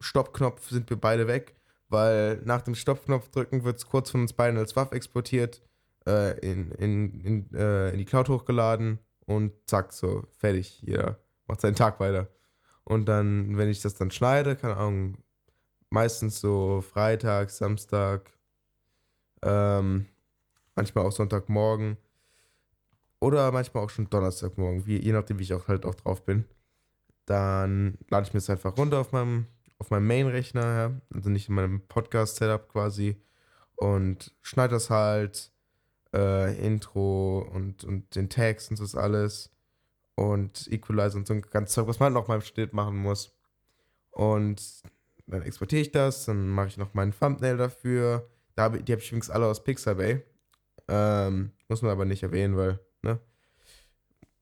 Stoppknopf 0.01 0.69
sind 0.69 0.89
wir 0.89 0.97
beide 0.97 1.25
weg, 1.25 1.55
weil 1.89 2.41
nach 2.45 2.61
dem 2.61 2.75
Stoppknopf 2.75 3.29
drücken 3.29 3.63
wird 3.63 3.77
es 3.77 3.87
kurz 3.87 4.11
von 4.11 4.21
uns 4.21 4.33
beiden 4.33 4.59
als 4.59 4.75
WAF 4.75 4.91
exportiert, 4.91 5.63
äh, 6.05 6.37
in, 6.39 6.71
in, 6.73 7.21
in, 7.21 7.55
äh, 7.55 7.89
in 7.89 7.97
die 7.97 8.05
Cloud 8.05 8.29
hochgeladen 8.29 8.99
und 9.25 9.53
zack, 9.67 9.93
so, 9.93 10.23
fertig. 10.37 10.81
Jeder 10.81 11.19
macht 11.47 11.61
seinen 11.61 11.75
Tag 11.75 11.99
weiter. 11.99 12.27
Und 12.83 13.05
dann, 13.05 13.57
wenn 13.57 13.69
ich 13.69 13.81
das 13.81 13.95
dann 13.95 14.11
schneide, 14.11 14.55
keine 14.55 14.77
Ahnung, 14.77 15.17
meistens 15.89 16.39
so 16.39 16.81
Freitag, 16.81 17.49
Samstag, 17.49 18.31
ähm, 19.41 20.07
manchmal 20.75 21.05
auch 21.05 21.11
Sonntagmorgen 21.11 21.97
oder 23.19 23.51
manchmal 23.51 23.83
auch 23.83 23.89
schon 23.89 24.09
Donnerstagmorgen, 24.09 24.85
wie, 24.85 24.97
je 25.01 25.13
nachdem, 25.13 25.39
wie 25.39 25.43
ich 25.43 25.53
auch 25.53 25.67
halt 25.67 25.85
auch 25.85 25.95
drauf 25.95 26.25
bin. 26.25 26.45
Dann 27.25 27.97
lade 28.09 28.27
ich 28.27 28.33
mir 28.33 28.39
das 28.39 28.49
einfach 28.49 28.77
runter 28.77 28.99
auf 28.99 29.11
meinem 29.11 29.47
auf 29.83 29.89
meinem 29.89 30.07
Main-Rechner, 30.07 30.61
ja, 30.61 31.01
also 31.13 31.29
nicht 31.29 31.49
in 31.49 31.55
meinem 31.55 31.81
Podcast-Setup 31.87 32.69
quasi 32.69 33.21
und 33.75 34.33
schneide 34.41 34.75
das 34.75 34.89
halt, 34.89 35.51
äh, 36.13 36.55
Intro 36.65 37.39
und, 37.53 37.83
und 37.83 38.15
den 38.15 38.29
Text 38.29 38.69
und 38.69 38.77
so 38.77 38.97
alles 38.97 39.51
und 40.15 40.71
Equalizer 40.71 41.17
und 41.17 41.27
so 41.27 41.33
ein 41.33 41.41
ganzes 41.41 41.75
Zeug, 41.75 41.87
was 41.87 41.99
man 41.99 42.13
noch 42.13 42.27
mal 42.27 42.35
im 42.35 42.41
Schnitt 42.41 42.73
machen 42.73 42.97
muss. 42.97 43.35
Und 44.11 44.83
dann 45.25 45.41
exportiere 45.41 45.81
ich 45.81 45.91
das, 45.91 46.25
dann 46.25 46.49
mache 46.49 46.67
ich 46.67 46.77
noch 46.77 46.93
meinen 46.93 47.13
Thumbnail 47.17 47.57
dafür. 47.57 48.29
Da 48.55 48.63
hab, 48.63 48.85
die 48.85 48.91
habe 48.91 49.01
ich 49.01 49.09
übrigens 49.09 49.29
alle 49.29 49.47
aus 49.47 49.63
Pixabay. 49.63 50.21
Ähm, 50.87 51.51
muss 51.67 51.81
man 51.81 51.91
aber 51.91 52.05
nicht 52.05 52.23
erwähnen, 52.23 52.57
weil, 52.57 52.79
ne? 53.01 53.19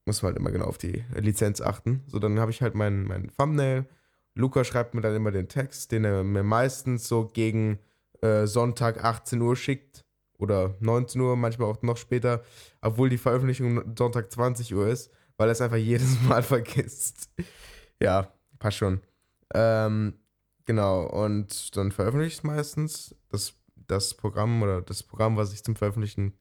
Muss 0.06 0.22
man 0.22 0.32
halt 0.32 0.40
immer 0.40 0.52
genau 0.52 0.66
auf 0.66 0.78
die 0.78 1.06
Lizenz 1.16 1.62
achten. 1.62 2.04
So, 2.08 2.20
dann 2.20 2.40
habe 2.40 2.52
ich 2.52 2.62
halt 2.62 2.76
meinen 2.76 3.06
mein 3.06 3.32
Thumbnail, 3.38 3.86
Luca 4.34 4.64
schreibt 4.64 4.94
mir 4.94 5.02
dann 5.02 5.16
immer 5.16 5.32
den 5.32 5.50
Text, 5.50 5.92
den 5.92 6.06
er 6.06 6.24
mir 6.24 6.44
meistens 6.44 7.08
so 7.08 7.28
gegen 7.28 7.80
äh, 8.22 8.48
Sonntag 8.48 9.04
18 9.04 9.42
Uhr 9.42 9.56
schickt 9.56 10.06
oder 10.42 10.76
19 10.80 11.22
Uhr, 11.22 11.36
manchmal 11.36 11.70
auch 11.70 11.82
noch 11.84 11.98
später, 11.98 12.44
obwohl 12.82 13.10
die 13.10 13.20
Veröffentlichung 13.20 13.96
Sonntag 13.96 14.32
20 14.32 14.74
Uhr 14.74 14.88
ist, 14.88 15.12
weil 15.38 15.48
er 15.48 15.52
es 15.52 15.62
einfach 15.62 15.78
jedes 15.78 16.20
Mal 16.28 16.42
vergisst. 16.42 17.30
ja, 18.02 18.34
passt 18.58 18.78
schon. 18.78 19.02
Ähm, 19.54 20.16
genau, 20.66 21.04
und 21.04 21.76
dann 21.78 21.92
veröffentliche 21.92 22.34
ich 22.34 22.38
es 22.40 22.44
meistens. 22.44 23.16
Das, 23.30 23.54
das 23.76 24.16
Programm 24.16 24.64
oder 24.64 24.82
das 24.82 25.04
Programm, 25.04 25.38
was 25.38 25.54
ich 25.54 25.64
zum 25.64 25.76
Veröffentlichen 25.76 26.34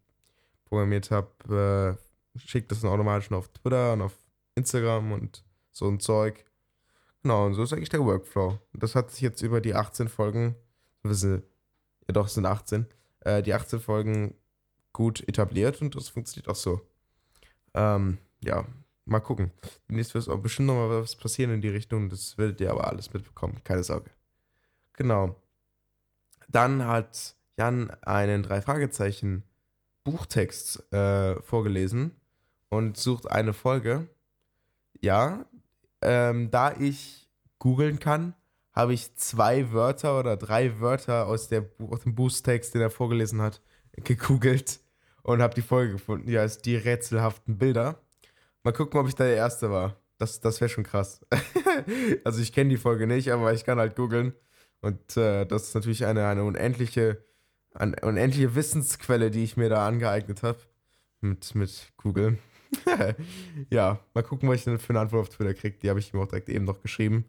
programmiert 0.64 1.10
habe, 1.10 1.98
äh, 2.34 2.38
schickt 2.38 2.70
das 2.72 2.80
dann 2.80 2.90
automatisch 2.90 3.30
auf 3.32 3.48
Twitter 3.48 3.92
und 3.92 4.02
auf 4.02 4.16
Instagram 4.54 5.12
und 5.12 5.44
so 5.72 5.88
ein 5.88 6.00
Zeug. 6.00 6.44
Genau, 7.22 7.46
und 7.46 7.54
so 7.54 7.62
ist 7.62 7.74
eigentlich 7.74 7.90
der 7.90 8.04
Workflow. 8.04 8.58
Das 8.72 8.94
hat 8.94 9.10
sich 9.10 9.20
jetzt 9.20 9.42
über 9.42 9.60
die 9.60 9.74
18 9.74 10.08
Folgen, 10.08 10.56
ja 11.04 11.42
doch, 12.12 12.26
es 12.26 12.34
sind 12.34 12.46
18, 12.46 12.86
äh, 13.20 13.42
die 13.42 13.54
18 13.54 13.80
Folgen 13.80 14.34
gut 14.92 15.26
etabliert 15.28 15.80
und 15.82 15.94
das 15.94 16.08
funktioniert 16.08 16.48
auch 16.48 16.56
so. 16.56 16.80
Ähm, 17.74 18.18
ja, 18.42 18.64
mal 19.04 19.20
gucken. 19.20 19.52
Demnächst 19.88 20.14
wird 20.14 20.28
auch 20.28 20.38
bestimmt 20.38 20.68
noch 20.68 20.74
mal 20.74 21.02
was 21.02 21.16
passieren 21.16 21.52
in 21.52 21.60
die 21.60 21.68
Richtung, 21.68 22.08
das 22.08 22.38
werdet 22.38 22.60
ihr 22.60 22.70
aber 22.70 22.86
alles 22.88 23.12
mitbekommen, 23.12 23.60
keine 23.64 23.84
Sorge. 23.84 24.10
Genau. 24.94 25.36
Dann 26.48 26.84
hat 26.84 27.36
Jan 27.56 27.90
einen 28.02 28.42
drei 28.42 28.60
Fragezeichen 28.62 29.44
Buchtext 30.04 30.92
äh, 30.92 31.40
vorgelesen 31.42 32.16
und 32.68 32.96
sucht 32.96 33.30
eine 33.30 33.52
Folge. 33.52 34.08
Ja, 35.00 35.46
ähm, 36.02 36.50
da 36.50 36.72
ich 36.72 37.28
googeln 37.58 37.98
kann, 37.98 38.34
habe 38.72 38.94
ich 38.94 39.14
zwei 39.16 39.72
Wörter 39.72 40.18
oder 40.18 40.36
drei 40.36 40.80
Wörter 40.80 41.26
aus, 41.26 41.48
der, 41.48 41.68
aus 41.90 42.00
dem 42.00 42.14
Boost-Text, 42.14 42.74
den 42.74 42.82
er 42.82 42.90
vorgelesen 42.90 43.42
hat, 43.42 43.60
gegoogelt 43.96 44.80
und 45.22 45.42
habe 45.42 45.54
die 45.54 45.62
Folge 45.62 45.92
gefunden. 45.92 46.26
Die 46.26 46.38
heißt 46.38 46.64
Die 46.64 46.76
rätselhaften 46.76 47.58
Bilder. 47.58 48.00
Mal 48.62 48.72
gucken, 48.72 49.00
ob 49.00 49.08
ich 49.08 49.14
da 49.14 49.24
der 49.24 49.36
Erste 49.36 49.70
war. 49.70 49.96
Das, 50.18 50.40
das 50.40 50.60
wäre 50.60 50.68
schon 50.68 50.84
krass. 50.84 51.24
also 52.24 52.40
ich 52.40 52.52
kenne 52.52 52.70
die 52.70 52.76
Folge 52.76 53.06
nicht, 53.06 53.32
aber 53.32 53.52
ich 53.54 53.64
kann 53.64 53.78
halt 53.78 53.96
googeln. 53.96 54.34
Und 54.82 55.16
äh, 55.16 55.46
das 55.46 55.68
ist 55.68 55.74
natürlich 55.74 56.04
eine, 56.04 56.26
eine 56.26 56.44
unendliche, 56.44 57.24
eine 57.74 57.96
unendliche 58.02 58.54
Wissensquelle, 58.54 59.30
die 59.30 59.44
ich 59.44 59.56
mir 59.56 59.68
da 59.68 59.86
angeeignet 59.86 60.42
habe. 60.42 60.58
Mit, 61.22 61.54
mit 61.54 61.92
Google. 61.96 62.38
ja, 63.70 64.00
mal 64.14 64.22
gucken, 64.22 64.48
was 64.48 64.56
ich 64.56 64.64
denn 64.64 64.78
für 64.78 64.90
eine 64.90 65.00
Antwort 65.00 65.22
auf 65.22 65.28
Twitter 65.30 65.54
kriege. 65.54 65.78
Die 65.78 65.90
habe 65.90 66.00
ich 66.00 66.14
ihm 66.14 66.20
auch 66.20 66.28
direkt 66.28 66.48
eben 66.48 66.64
noch 66.64 66.82
geschrieben. 66.82 67.24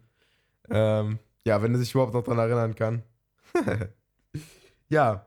Ähm, 0.70 1.18
ja, 1.44 1.62
wenn 1.62 1.74
er 1.74 1.78
sich 1.78 1.94
überhaupt 1.94 2.14
noch 2.14 2.22
daran 2.22 2.38
erinnern 2.38 2.74
kann. 2.74 3.02
ja, 4.88 5.26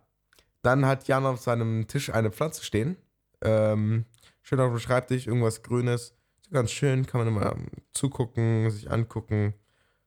dann 0.62 0.86
hat 0.86 1.08
Jan 1.08 1.26
auf 1.26 1.42
seinem 1.42 1.88
Tisch 1.88 2.10
eine 2.10 2.32
Pflanze 2.32 2.64
stehen. 2.64 2.98
Ähm, 3.42 4.06
schön 4.42 4.60
auf 4.60 4.72
dem 4.72 4.80
Schreibtisch, 4.80 5.28
irgendwas 5.28 5.64
Grünes. 5.64 6.16
Ganz 6.52 6.72
schön, 6.72 7.06
kann 7.06 7.20
man 7.20 7.28
immer 7.28 7.56
zugucken, 7.94 8.70
sich 8.72 8.90
angucken. 8.90 9.54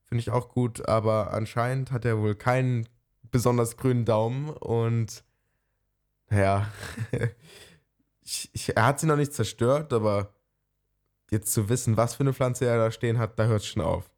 Finde 0.04 0.20
ich 0.20 0.30
auch 0.30 0.48
gut, 0.48 0.88
aber 0.88 1.32
anscheinend 1.34 1.92
hat 1.92 2.04
er 2.04 2.18
wohl 2.18 2.34
keinen 2.34 2.88
besonders 3.30 3.76
grünen 3.76 4.04
Daumen 4.04 4.48
und 4.48 5.22
naja, 6.30 6.72
ich, 8.22 8.50
ich, 8.52 8.76
er 8.76 8.86
hat 8.86 9.00
sie 9.00 9.06
noch 9.06 9.16
nicht 9.16 9.34
zerstört, 9.34 9.92
aber 9.92 10.34
jetzt 11.30 11.52
zu 11.52 11.68
wissen, 11.68 11.96
was 11.96 12.14
für 12.14 12.22
eine 12.22 12.32
Pflanze 12.32 12.66
er 12.66 12.78
da 12.78 12.90
stehen 12.90 13.18
hat, 13.18 13.38
da 13.38 13.46
hört 13.46 13.60
es 13.60 13.66
schon 13.66 13.82
auf. 13.82 14.10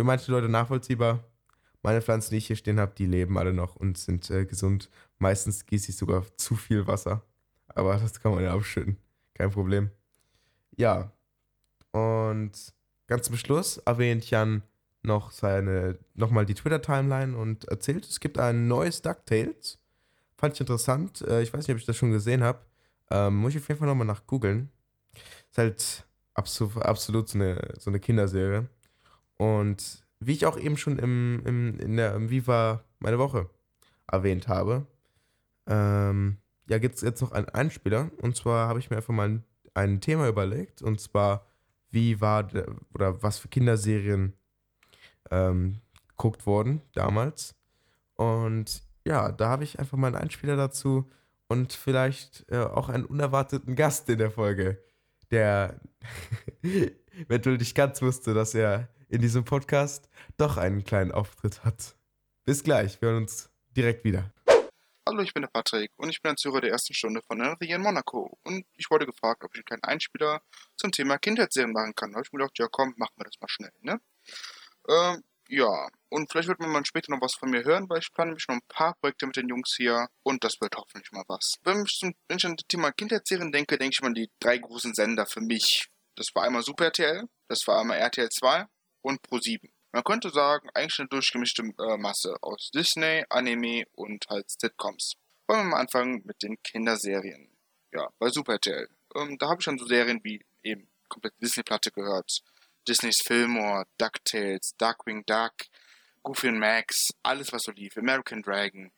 Für 0.00 0.04
manche 0.04 0.32
Leute 0.32 0.48
nachvollziehbar. 0.48 1.22
Meine 1.82 2.00
Pflanzen, 2.00 2.30
die 2.30 2.38
ich 2.38 2.46
hier 2.46 2.56
stehen 2.56 2.80
habe, 2.80 2.94
die 2.96 3.04
leben 3.04 3.36
alle 3.36 3.52
noch 3.52 3.76
und 3.76 3.98
sind 3.98 4.30
äh, 4.30 4.46
gesund. 4.46 4.88
Meistens 5.18 5.66
gieße 5.66 5.90
ich 5.90 5.98
sogar 5.98 6.24
zu 6.38 6.56
viel 6.56 6.86
Wasser. 6.86 7.22
Aber 7.66 7.98
das 7.98 8.18
kann 8.18 8.34
man 8.34 8.42
ja 8.42 8.54
abschütten. 8.54 8.96
Kein 9.34 9.50
Problem. 9.50 9.90
Ja. 10.74 11.12
Und 11.92 12.52
ganz 13.08 13.26
zum 13.26 13.36
Schluss 13.36 13.76
erwähnt 13.76 14.30
Jan 14.30 14.62
noch 15.02 15.32
seine, 15.32 15.98
nochmal 16.14 16.46
die 16.46 16.54
Twitter-Timeline 16.54 17.36
und 17.36 17.66
erzählt, 17.66 18.06
es 18.06 18.20
gibt 18.20 18.38
ein 18.38 18.68
neues 18.68 19.02
DuckTales 19.02 19.78
Fand 20.38 20.54
ich 20.54 20.60
interessant. 20.60 21.20
Äh, 21.28 21.42
ich 21.42 21.52
weiß 21.52 21.68
nicht, 21.68 21.74
ob 21.74 21.78
ich 21.78 21.84
das 21.84 21.98
schon 21.98 22.10
gesehen 22.10 22.42
habe. 22.42 22.60
Ähm, 23.10 23.36
muss 23.36 23.50
ich 23.54 23.58
auf 23.60 23.68
jeden 23.68 23.78
Fall 23.78 23.88
nochmal 23.88 24.06
nach 24.06 24.26
googeln. 24.26 24.70
Ist 25.50 25.58
halt 25.58 26.06
absolut, 26.32 26.78
absolut 26.78 27.28
so, 27.28 27.36
eine, 27.36 27.74
so 27.78 27.90
eine 27.90 28.00
Kinderserie. 28.00 28.66
Und 29.40 30.04
wie 30.18 30.34
ich 30.34 30.44
auch 30.44 30.58
eben 30.58 30.76
schon 30.76 30.98
im, 30.98 31.40
im, 31.46 31.78
in 31.80 31.96
der 31.96 32.14
im 32.14 32.28
Viva 32.28 32.84
meine 32.98 33.18
Woche 33.18 33.48
erwähnt 34.06 34.48
habe, 34.48 34.86
ähm, 35.66 36.36
ja, 36.68 36.76
gibt 36.76 36.96
es 36.96 37.00
jetzt 37.00 37.22
noch 37.22 37.32
einen 37.32 37.48
Einspieler. 37.48 38.10
Und 38.20 38.36
zwar 38.36 38.68
habe 38.68 38.80
ich 38.80 38.90
mir 38.90 38.96
einfach 38.96 39.14
mal 39.14 39.30
ein, 39.30 39.44
ein 39.72 40.02
Thema 40.02 40.28
überlegt. 40.28 40.82
Und 40.82 41.00
zwar, 41.00 41.46
wie 41.88 42.20
war 42.20 42.42
der, 42.42 42.66
oder 42.92 43.22
was 43.22 43.38
für 43.38 43.48
Kinderserien 43.48 44.34
ähm, 45.30 45.80
geguckt 46.08 46.44
wurden 46.44 46.82
damals. 46.92 47.54
Und 48.16 48.82
ja, 49.06 49.32
da 49.32 49.48
habe 49.48 49.64
ich 49.64 49.78
einfach 49.78 49.96
mal 49.96 50.08
einen 50.08 50.16
Einspieler 50.16 50.56
dazu 50.56 51.10
und 51.48 51.72
vielleicht 51.72 52.44
äh, 52.50 52.58
auch 52.58 52.90
einen 52.90 53.06
unerwarteten 53.06 53.74
Gast 53.74 54.06
in 54.10 54.18
der 54.18 54.32
Folge, 54.32 54.84
der 55.30 55.80
eventuell 57.16 57.56
nicht 57.56 57.74
ganz 57.74 58.02
wusste, 58.02 58.34
dass 58.34 58.54
er 58.54 58.90
in 59.10 59.20
diesem 59.20 59.44
Podcast 59.44 60.08
doch 60.36 60.56
einen 60.56 60.84
kleinen 60.84 61.12
Auftritt 61.12 61.64
hat. 61.64 61.96
Bis 62.44 62.62
gleich, 62.62 63.00
wir 63.02 63.08
hören 63.08 63.22
uns 63.22 63.50
direkt 63.76 64.04
wieder. 64.04 64.32
Hallo, 65.06 65.22
ich 65.22 65.34
bin 65.34 65.42
der 65.42 65.48
Patrick 65.48 65.90
und 65.96 66.08
ich 66.08 66.22
bin 66.22 66.30
ein 66.30 66.36
Zuhörer 66.36 66.60
der 66.60 66.70
ersten 66.70 66.94
Stunde 66.94 67.20
von 67.26 67.40
Another 67.40 67.66
Year 67.66 67.76
in 67.76 67.82
Monaco. 67.82 68.38
Und 68.44 68.64
ich 68.76 68.88
wurde 68.90 69.06
gefragt, 69.06 69.42
ob 69.42 69.50
ich 69.52 69.58
einen 69.58 69.64
kleinen 69.64 69.82
Einspieler 69.82 70.40
zum 70.76 70.92
Thema 70.92 71.18
Kindheitsserien 71.18 71.72
machen 71.72 71.94
kann. 71.96 72.12
Da 72.12 72.16
habe 72.16 72.26
ich 72.26 72.32
mir 72.32 72.38
gedacht, 72.38 72.58
ja 72.58 72.68
komm, 72.70 72.94
machen 72.96 73.14
wir 73.16 73.24
das 73.24 73.40
mal 73.40 73.48
schnell, 73.48 73.72
ne? 73.80 74.00
Ähm, 74.88 75.24
ja, 75.48 75.88
und 76.10 76.30
vielleicht 76.30 76.46
wird 76.46 76.60
man 76.60 76.70
mal 76.70 76.84
später 76.84 77.10
noch 77.10 77.20
was 77.20 77.34
von 77.34 77.50
mir 77.50 77.64
hören, 77.64 77.88
weil 77.88 77.98
ich 77.98 78.12
plane 78.12 78.30
nämlich 78.30 78.46
noch 78.46 78.54
ein 78.54 78.62
paar 78.68 78.94
Projekte 79.00 79.26
mit 79.26 79.36
den 79.36 79.48
Jungs 79.48 79.74
hier 79.76 80.06
und 80.22 80.44
das 80.44 80.60
wird 80.60 80.76
hoffentlich 80.76 81.10
mal 81.10 81.24
was. 81.26 81.56
Wenn 81.64 81.82
ich, 81.84 81.98
zum, 81.98 82.14
wenn 82.28 82.38
ich 82.38 82.46
an 82.46 82.54
das 82.54 82.66
Thema 82.68 82.92
Kindheitsserien 82.92 83.50
denke, 83.50 83.76
denke 83.76 83.94
ich 83.94 84.00
mal 84.00 84.08
an 84.08 84.14
die 84.14 84.30
drei 84.38 84.58
großen 84.58 84.94
Sender 84.94 85.26
für 85.26 85.40
mich. 85.40 85.88
Das 86.14 86.28
war 86.34 86.44
einmal 86.44 86.62
Super 86.62 86.84
RTL, 86.84 87.26
das 87.48 87.66
war 87.66 87.80
einmal 87.80 87.98
RTL 87.98 88.28
2 88.28 88.66
und 89.02 89.22
Pro 89.22 89.38
7. 89.38 89.70
Man 89.92 90.04
könnte 90.04 90.30
sagen, 90.30 90.68
eigentlich 90.74 90.98
eine 91.00 91.08
durchgemischte 91.08 91.62
äh, 91.62 91.96
Masse 91.96 92.36
aus 92.42 92.70
Disney, 92.72 93.24
Anime 93.28 93.84
und 93.92 94.26
halt 94.28 94.48
Sitcoms. 94.50 95.14
Wollen 95.48 95.60
wir 95.60 95.70
mal 95.70 95.80
anfangen 95.80 96.22
mit 96.24 96.42
den 96.42 96.62
Kinderserien. 96.62 97.50
Ja, 97.92 98.08
bei 98.18 98.28
Super 98.28 98.52
RTL. 98.52 98.88
Ähm, 99.16 99.36
da 99.38 99.48
habe 99.48 99.60
ich 99.60 99.64
schon 99.64 99.78
so 99.78 99.86
Serien 99.86 100.20
wie 100.22 100.44
eben 100.62 100.88
komplett 101.08 101.34
Disney-Platte 101.42 101.90
gehört. 101.90 102.40
Disneys 102.86 103.20
Fillmore, 103.20 103.86
DuckTales, 103.98 104.76
Darkwing 104.78 105.24
Duck, 105.26 105.52
Goofy 106.22 106.48
und 106.48 106.58
Max, 106.58 107.10
alles 107.22 107.52
was 107.52 107.62
so 107.62 107.72
lief, 107.72 107.96
American 107.96 108.42
Dragon. 108.42 108.92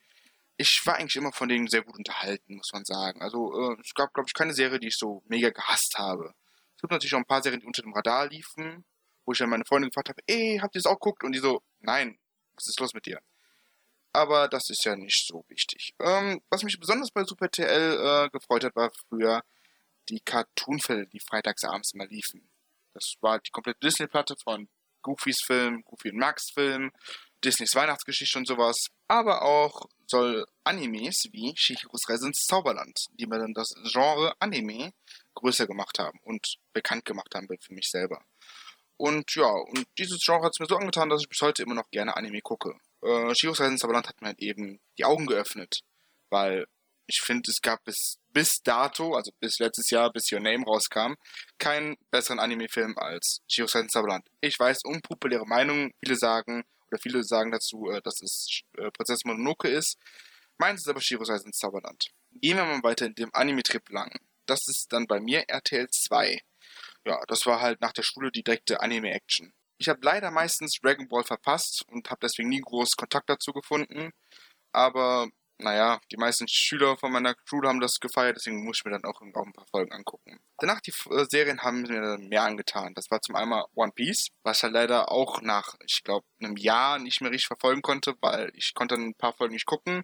Ich 0.56 0.82
war 0.84 0.96
eigentlich 0.96 1.16
immer 1.16 1.32
von 1.32 1.48
denen 1.48 1.68
sehr 1.68 1.82
gut 1.82 1.96
unterhalten, 1.96 2.56
muss 2.56 2.70
man 2.72 2.84
sagen. 2.84 3.22
Also 3.22 3.72
äh, 3.72 3.80
es 3.80 3.94
gab, 3.94 4.12
glaube 4.12 4.28
ich, 4.28 4.34
keine 4.34 4.52
Serie, 4.52 4.78
die 4.78 4.88
ich 4.88 4.96
so 4.96 5.22
mega 5.26 5.50
gehasst 5.50 5.94
habe. 5.96 6.34
Es 6.76 6.82
gibt 6.82 6.92
natürlich 6.92 7.14
auch 7.14 7.18
ein 7.18 7.24
paar 7.24 7.42
Serien, 7.42 7.60
die 7.60 7.66
unter 7.66 7.82
dem 7.82 7.94
Radar 7.94 8.28
liefen, 8.28 8.84
wo 9.24 9.32
ich 9.32 9.38
dann 9.38 9.50
meine 9.50 9.64
Freundin 9.64 9.90
gefragt 9.90 10.08
habe, 10.08 10.22
ey, 10.26 10.58
habt 10.60 10.74
ihr 10.74 10.80
das 10.82 10.90
auch 10.90 10.98
geguckt? 10.98 11.24
Und 11.24 11.32
die 11.32 11.38
so, 11.38 11.62
nein, 11.80 12.18
was 12.54 12.68
ist 12.68 12.80
los 12.80 12.94
mit 12.94 13.06
dir? 13.06 13.20
Aber 14.12 14.48
das 14.48 14.68
ist 14.68 14.84
ja 14.84 14.94
nicht 14.94 15.26
so 15.26 15.44
wichtig. 15.48 15.94
Ähm, 15.98 16.42
was 16.50 16.62
mich 16.62 16.78
besonders 16.78 17.10
bei 17.10 17.24
Super 17.24 17.50
TL 17.50 18.26
äh, 18.26 18.30
gefreut 18.30 18.64
hat, 18.64 18.76
war 18.76 18.90
früher 19.08 19.42
die 20.08 20.20
Cartoonfälle, 20.20 21.06
die 21.06 21.20
freitagsabends 21.20 21.94
immer 21.94 22.06
liefen. 22.06 22.50
Das 22.92 23.14
war 23.20 23.38
die 23.38 23.50
komplette 23.50 23.80
Disney-Platte 23.80 24.36
von 24.42 24.68
Goofys 25.00 25.40
Film, 25.44 25.82
Goofy 25.84 26.10
und 26.10 26.18
Max 26.18 26.50
Film, 26.50 26.92
Disneys 27.44 27.74
Weihnachtsgeschichte 27.74 28.38
und 28.38 28.46
sowas. 28.46 28.86
Aber 29.08 29.42
auch 29.42 29.88
soll 30.06 30.46
Animes 30.64 31.28
wie 31.32 31.54
Shihiros 31.56 32.08
Reise 32.08 32.26
ins 32.26 32.44
Zauberland, 32.46 33.06
die 33.14 33.26
mir 33.26 33.38
dann 33.38 33.54
das 33.54 33.74
Genre 33.90 34.34
Anime 34.38 34.92
größer 35.34 35.66
gemacht 35.66 35.98
haben 35.98 36.18
und 36.22 36.56
bekannt 36.72 37.04
gemacht 37.04 37.34
haben 37.34 37.48
für 37.60 37.74
mich 37.74 37.88
selber. 37.90 38.24
Und 39.02 39.34
ja, 39.34 39.50
und 39.50 39.84
dieses 39.98 40.24
Genre 40.24 40.44
hat 40.44 40.52
es 40.54 40.60
mir 40.60 40.66
so 40.66 40.76
angetan, 40.76 41.08
dass 41.08 41.22
ich 41.22 41.28
bis 41.28 41.40
heute 41.40 41.64
immer 41.64 41.74
noch 41.74 41.90
gerne 41.90 42.16
Anime 42.16 42.40
gucke. 42.40 42.78
Äh, 43.02 43.34
Shiros 43.34 43.58
Reisen 43.58 43.72
ins 43.72 43.80
Zauberland 43.80 44.08
hat 44.08 44.20
mir 44.20 44.28
halt 44.28 44.38
eben 44.38 44.78
die 44.96 45.04
Augen 45.04 45.26
geöffnet, 45.26 45.80
weil 46.30 46.68
ich 47.08 47.20
finde, 47.20 47.50
es 47.50 47.60
gab 47.60 47.82
bis, 47.82 48.20
bis 48.28 48.62
dato, 48.62 49.16
also 49.16 49.32
bis 49.40 49.58
letztes 49.58 49.90
Jahr, 49.90 50.12
bis 50.12 50.30
Your 50.30 50.38
Name 50.38 50.64
rauskam, 50.64 51.14
keinen 51.58 51.96
besseren 52.12 52.38
Anime-Film 52.38 52.96
als 52.96 53.40
Shiros 53.48 53.74
Reisen 53.74 53.86
ins 53.86 53.92
Zauberland. 53.94 54.24
Ich 54.40 54.56
weiß, 54.56 54.84
unpopuläre 54.84 55.46
Meinungen, 55.46 55.90
viele 55.98 56.14
sagen, 56.14 56.62
oder 56.86 57.00
viele 57.00 57.24
sagen 57.24 57.50
dazu, 57.50 57.90
äh, 57.90 58.00
dass 58.02 58.22
es 58.22 58.60
äh, 58.78 58.88
Prinzessin 58.92 59.32
Mononoke 59.32 59.66
ist. 59.66 59.98
Meins 60.58 60.82
ist 60.82 60.88
aber 60.88 61.00
Shiros 61.00 61.28
Reisen 61.28 61.46
ins 61.48 61.58
Zauberland. 61.58 62.06
Gehen 62.40 62.56
wir 62.56 62.64
mal 62.64 62.84
weiter 62.84 63.06
in 63.06 63.16
dem 63.16 63.34
Anime-Trip 63.34 63.90
lang. 63.90 64.12
Das 64.46 64.68
ist 64.68 64.92
dann 64.92 65.08
bei 65.08 65.18
mir 65.18 65.42
RTL 65.48 65.88
2 65.90 66.40
ja, 67.06 67.20
das 67.28 67.46
war 67.46 67.60
halt 67.60 67.80
nach 67.80 67.92
der 67.92 68.02
Schule 68.02 68.30
die 68.30 68.42
direkte 68.42 68.80
Anime-Action. 68.80 69.52
Ich 69.78 69.88
habe 69.88 70.00
leider 70.02 70.30
meistens 70.30 70.78
Dragon 70.80 71.08
Ball 71.08 71.24
verpasst 71.24 71.84
und 71.88 72.08
habe 72.10 72.20
deswegen 72.22 72.48
nie 72.48 72.60
groß 72.60 72.96
Kontakt 72.96 73.28
dazu 73.28 73.52
gefunden. 73.52 74.12
Aber 74.72 75.28
naja, 75.62 76.00
die 76.10 76.16
meisten 76.16 76.48
Schüler 76.48 76.96
von 76.96 77.12
meiner 77.12 77.34
Schule 77.44 77.68
haben 77.68 77.80
das 77.80 78.00
gefeiert, 78.00 78.36
deswegen 78.36 78.64
muss 78.64 78.78
ich 78.78 78.84
mir 78.84 78.90
dann 78.92 79.04
auch, 79.04 79.20
auch 79.20 79.46
ein 79.46 79.52
paar 79.52 79.66
Folgen 79.70 79.92
angucken. 79.92 80.40
Danach 80.58 80.80
die 80.80 80.92
äh, 81.10 81.24
Serien 81.28 81.62
haben 81.62 81.82
mir 81.82 82.18
mehr 82.18 82.42
angetan. 82.42 82.94
Das 82.94 83.10
war 83.10 83.20
zum 83.20 83.36
einen 83.36 83.52
One 83.74 83.92
Piece, 83.92 84.28
was 84.42 84.62
halt 84.62 84.72
leider 84.72 85.10
auch 85.10 85.40
nach, 85.40 85.76
ich 85.86 86.02
glaube, 86.02 86.26
einem 86.40 86.56
Jahr 86.56 86.98
nicht 86.98 87.20
mehr 87.20 87.30
richtig 87.30 87.46
verfolgen 87.46 87.82
konnte, 87.82 88.14
weil 88.20 88.50
ich 88.54 88.74
konnte 88.74 88.96
dann 88.96 89.08
ein 89.08 89.14
paar 89.14 89.34
Folgen 89.34 89.54
nicht 89.54 89.66
gucken. 89.66 90.02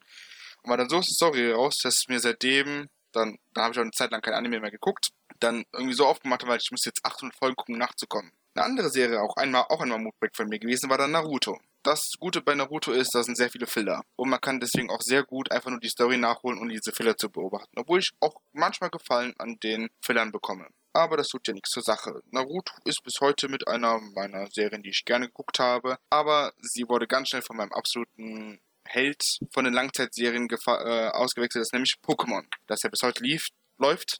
Und 0.62 0.70
war 0.70 0.76
dann 0.76 0.88
so 0.88 1.02
Story 1.02 1.52
raus, 1.52 1.80
dass 1.82 2.06
mir 2.08 2.20
seitdem, 2.20 2.88
dann, 3.12 3.38
dann 3.54 3.64
habe 3.64 3.72
ich 3.72 3.78
auch 3.78 3.82
eine 3.82 3.90
Zeit 3.92 4.10
lang 4.10 4.20
kein 4.20 4.34
Anime 4.34 4.60
mehr 4.60 4.70
geguckt 4.70 5.10
dann 5.40 5.64
irgendwie 5.72 5.94
so 5.94 6.06
aufgemacht 6.06 6.46
weil 6.46 6.58
ich 6.58 6.70
muss 6.70 6.84
jetzt 6.84 7.04
800 7.04 7.36
Folgen 7.36 7.56
gucken, 7.56 7.78
nachzukommen. 7.78 8.32
Eine 8.54 8.64
andere 8.64 8.90
Serie, 8.90 9.20
auch 9.20 9.36
einmal, 9.36 9.64
auch 9.68 9.80
einmal 9.80 9.98
Moodbreak 9.98 10.34
von 10.34 10.48
mir 10.48 10.58
gewesen, 10.58 10.90
war 10.90 10.98
dann 10.98 11.12
Naruto. 11.12 11.60
Das 11.84 12.12
Gute 12.18 12.42
bei 12.42 12.54
Naruto 12.54 12.90
ist, 12.90 13.14
da 13.14 13.22
sind 13.22 13.36
sehr 13.36 13.50
viele 13.50 13.66
Filler. 13.66 14.02
Und 14.16 14.30
man 14.30 14.40
kann 14.40 14.58
deswegen 14.58 14.90
auch 14.90 15.00
sehr 15.00 15.22
gut 15.22 15.52
einfach 15.52 15.70
nur 15.70 15.78
die 15.78 15.88
Story 15.88 16.18
nachholen 16.18 16.58
und 16.58 16.68
diese 16.68 16.92
Filler 16.92 17.16
zu 17.16 17.30
beobachten. 17.30 17.78
Obwohl 17.78 18.00
ich 18.00 18.10
auch 18.20 18.34
manchmal 18.52 18.90
Gefallen 18.90 19.34
an 19.38 19.58
den 19.62 19.88
Fillern 20.04 20.32
bekomme. 20.32 20.66
Aber 20.92 21.16
das 21.16 21.28
tut 21.28 21.46
ja 21.46 21.54
nichts 21.54 21.70
zur 21.70 21.84
Sache. 21.84 22.20
Naruto 22.32 22.72
ist 22.84 23.04
bis 23.04 23.20
heute 23.20 23.48
mit 23.48 23.68
einer 23.68 24.00
meiner 24.00 24.48
Serien, 24.48 24.82
die 24.82 24.90
ich 24.90 25.04
gerne 25.04 25.28
geguckt 25.28 25.60
habe. 25.60 25.98
Aber 26.10 26.52
sie 26.60 26.88
wurde 26.88 27.06
ganz 27.06 27.28
schnell 27.28 27.42
von 27.42 27.56
meinem 27.56 27.72
absoluten 27.72 28.60
Held 28.88 29.22
von 29.52 29.64
den 29.64 29.74
Langzeitserien 29.74 30.48
äh, 30.50 31.08
ausgewechselt, 31.10 31.62
ist 31.62 31.72
nämlich 31.72 31.96
Pokémon, 32.02 32.44
das 32.66 32.82
ja 32.82 32.88
bis 32.88 33.02
heute 33.02 33.22
lief, 33.22 33.48
läuft. 33.78 34.18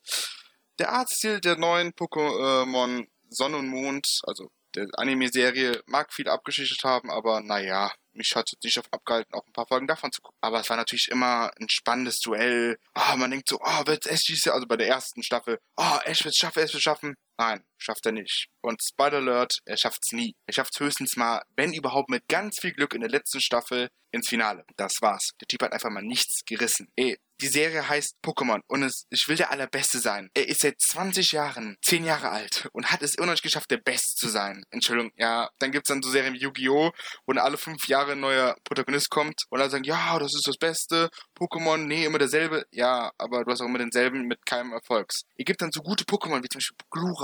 Der 0.78 0.92
Artstil 0.92 1.40
der 1.40 1.56
neuen 1.56 1.92
Pokémon 1.92 3.06
Sonne 3.30 3.56
und 3.56 3.68
Mond, 3.68 4.20
also 4.24 4.50
der 4.74 4.86
Anime-Serie, 4.96 5.82
mag 5.86 6.12
viel 6.12 6.28
abgeschichtet 6.28 6.84
haben, 6.84 7.10
aber 7.10 7.40
naja, 7.40 7.92
mich 8.12 8.34
hat 8.34 8.48
es 8.52 8.62
nicht 8.62 8.78
auf 8.78 8.92
abgehalten, 8.92 9.34
auch 9.34 9.46
ein 9.46 9.52
paar 9.52 9.66
Folgen 9.66 9.86
davon 9.86 10.12
zu 10.12 10.20
gucken. 10.20 10.38
Aber 10.40 10.60
es 10.60 10.68
war 10.68 10.76
natürlich 10.76 11.08
immer 11.08 11.50
ein 11.58 11.68
spannendes 11.68 12.20
Duell. 12.20 12.78
Ah, 12.94 13.14
oh, 13.14 13.16
man 13.16 13.30
denkt 13.30 13.48
so, 13.48 13.58
oh, 13.60 13.86
wird 13.86 14.06
Ash 14.06 14.24
diese, 14.24 14.52
also 14.52 14.66
bei 14.66 14.76
der 14.76 14.88
ersten 14.88 15.22
Staffel, 15.22 15.58
oh, 15.76 15.98
Ash 16.04 16.24
wird 16.24 16.34
es 16.34 16.38
schaffen, 16.38 16.60
Ash 16.60 16.72
wird 16.72 16.80
es 16.80 16.82
schaffen. 16.82 17.14
Nein, 17.38 17.62
schafft 17.78 18.04
er 18.04 18.12
nicht. 18.12 18.48
Und 18.60 18.82
Spider 18.82 19.18
Alert, 19.18 19.60
er 19.64 19.76
schafft 19.76 20.04
es 20.04 20.12
nie. 20.12 20.34
Er 20.46 20.54
schafft 20.54 20.74
es 20.74 20.80
höchstens 20.80 21.16
mal, 21.16 21.42
wenn 21.56 21.72
überhaupt 21.72 22.10
mit 22.10 22.26
ganz 22.28 22.58
viel 22.60 22.72
Glück 22.72 22.94
in 22.94 23.00
der 23.00 23.10
letzten 23.10 23.40
Staffel 23.40 23.88
ins 24.10 24.28
Finale. 24.28 24.64
Das 24.76 25.00
war's. 25.02 25.30
Der 25.40 25.46
Typ 25.46 25.62
hat 25.62 25.72
einfach 25.72 25.90
mal 25.90 26.02
nichts 26.02 26.44
gerissen. 26.44 26.88
Ey, 26.96 27.16
die 27.40 27.46
Serie 27.46 27.88
heißt 27.88 28.16
Pokémon 28.24 28.60
und 28.66 28.82
es, 28.82 29.06
ich 29.10 29.28
will 29.28 29.36
der 29.36 29.52
Allerbeste 29.52 30.00
sein. 30.00 30.28
Er 30.34 30.48
ist 30.48 30.62
seit 30.62 30.80
20 30.80 31.32
Jahren 31.32 31.76
10 31.82 32.04
Jahre 32.04 32.30
alt 32.30 32.68
und 32.72 32.90
hat 32.90 33.02
es 33.02 33.14
immer 33.14 33.26
noch 33.26 33.34
nicht 33.34 33.44
geschafft, 33.44 33.70
der 33.70 33.76
Best 33.76 34.18
zu 34.18 34.28
sein. 34.28 34.64
Entschuldigung, 34.70 35.12
ja. 35.16 35.48
Dann 35.60 35.70
gibt's 35.70 35.88
dann 35.88 36.02
so 36.02 36.10
Serien 36.10 36.34
wie 36.34 36.40
Yu-Gi-Oh!, 36.40 36.90
wo 37.26 37.32
dann 37.32 37.44
alle 37.44 37.56
5 37.56 37.86
Jahre 37.86 38.12
ein 38.12 38.20
neuer 38.20 38.56
Protagonist 38.64 39.10
kommt 39.10 39.44
und 39.50 39.60
alle 39.60 39.70
sagen, 39.70 39.84
ja, 39.84 40.18
das 40.18 40.34
ist 40.34 40.48
das 40.48 40.56
Beste. 40.56 41.10
Pokémon, 41.38 41.76
nee, 41.76 42.04
immer 42.04 42.18
derselbe. 42.18 42.66
Ja, 42.72 43.12
aber 43.18 43.44
du 43.44 43.52
hast 43.52 43.60
auch 43.60 43.66
immer 43.66 43.78
denselben 43.78 44.22
mit 44.22 44.44
keinem 44.44 44.72
Erfolgs. 44.72 45.22
Ihr 45.36 45.44
gebt 45.44 45.62
dann 45.62 45.70
so 45.70 45.80
gute 45.80 46.04
Pokémon 46.04 46.42
wie 46.42 46.48
zum 46.48 46.58
Beispiel 46.58 46.76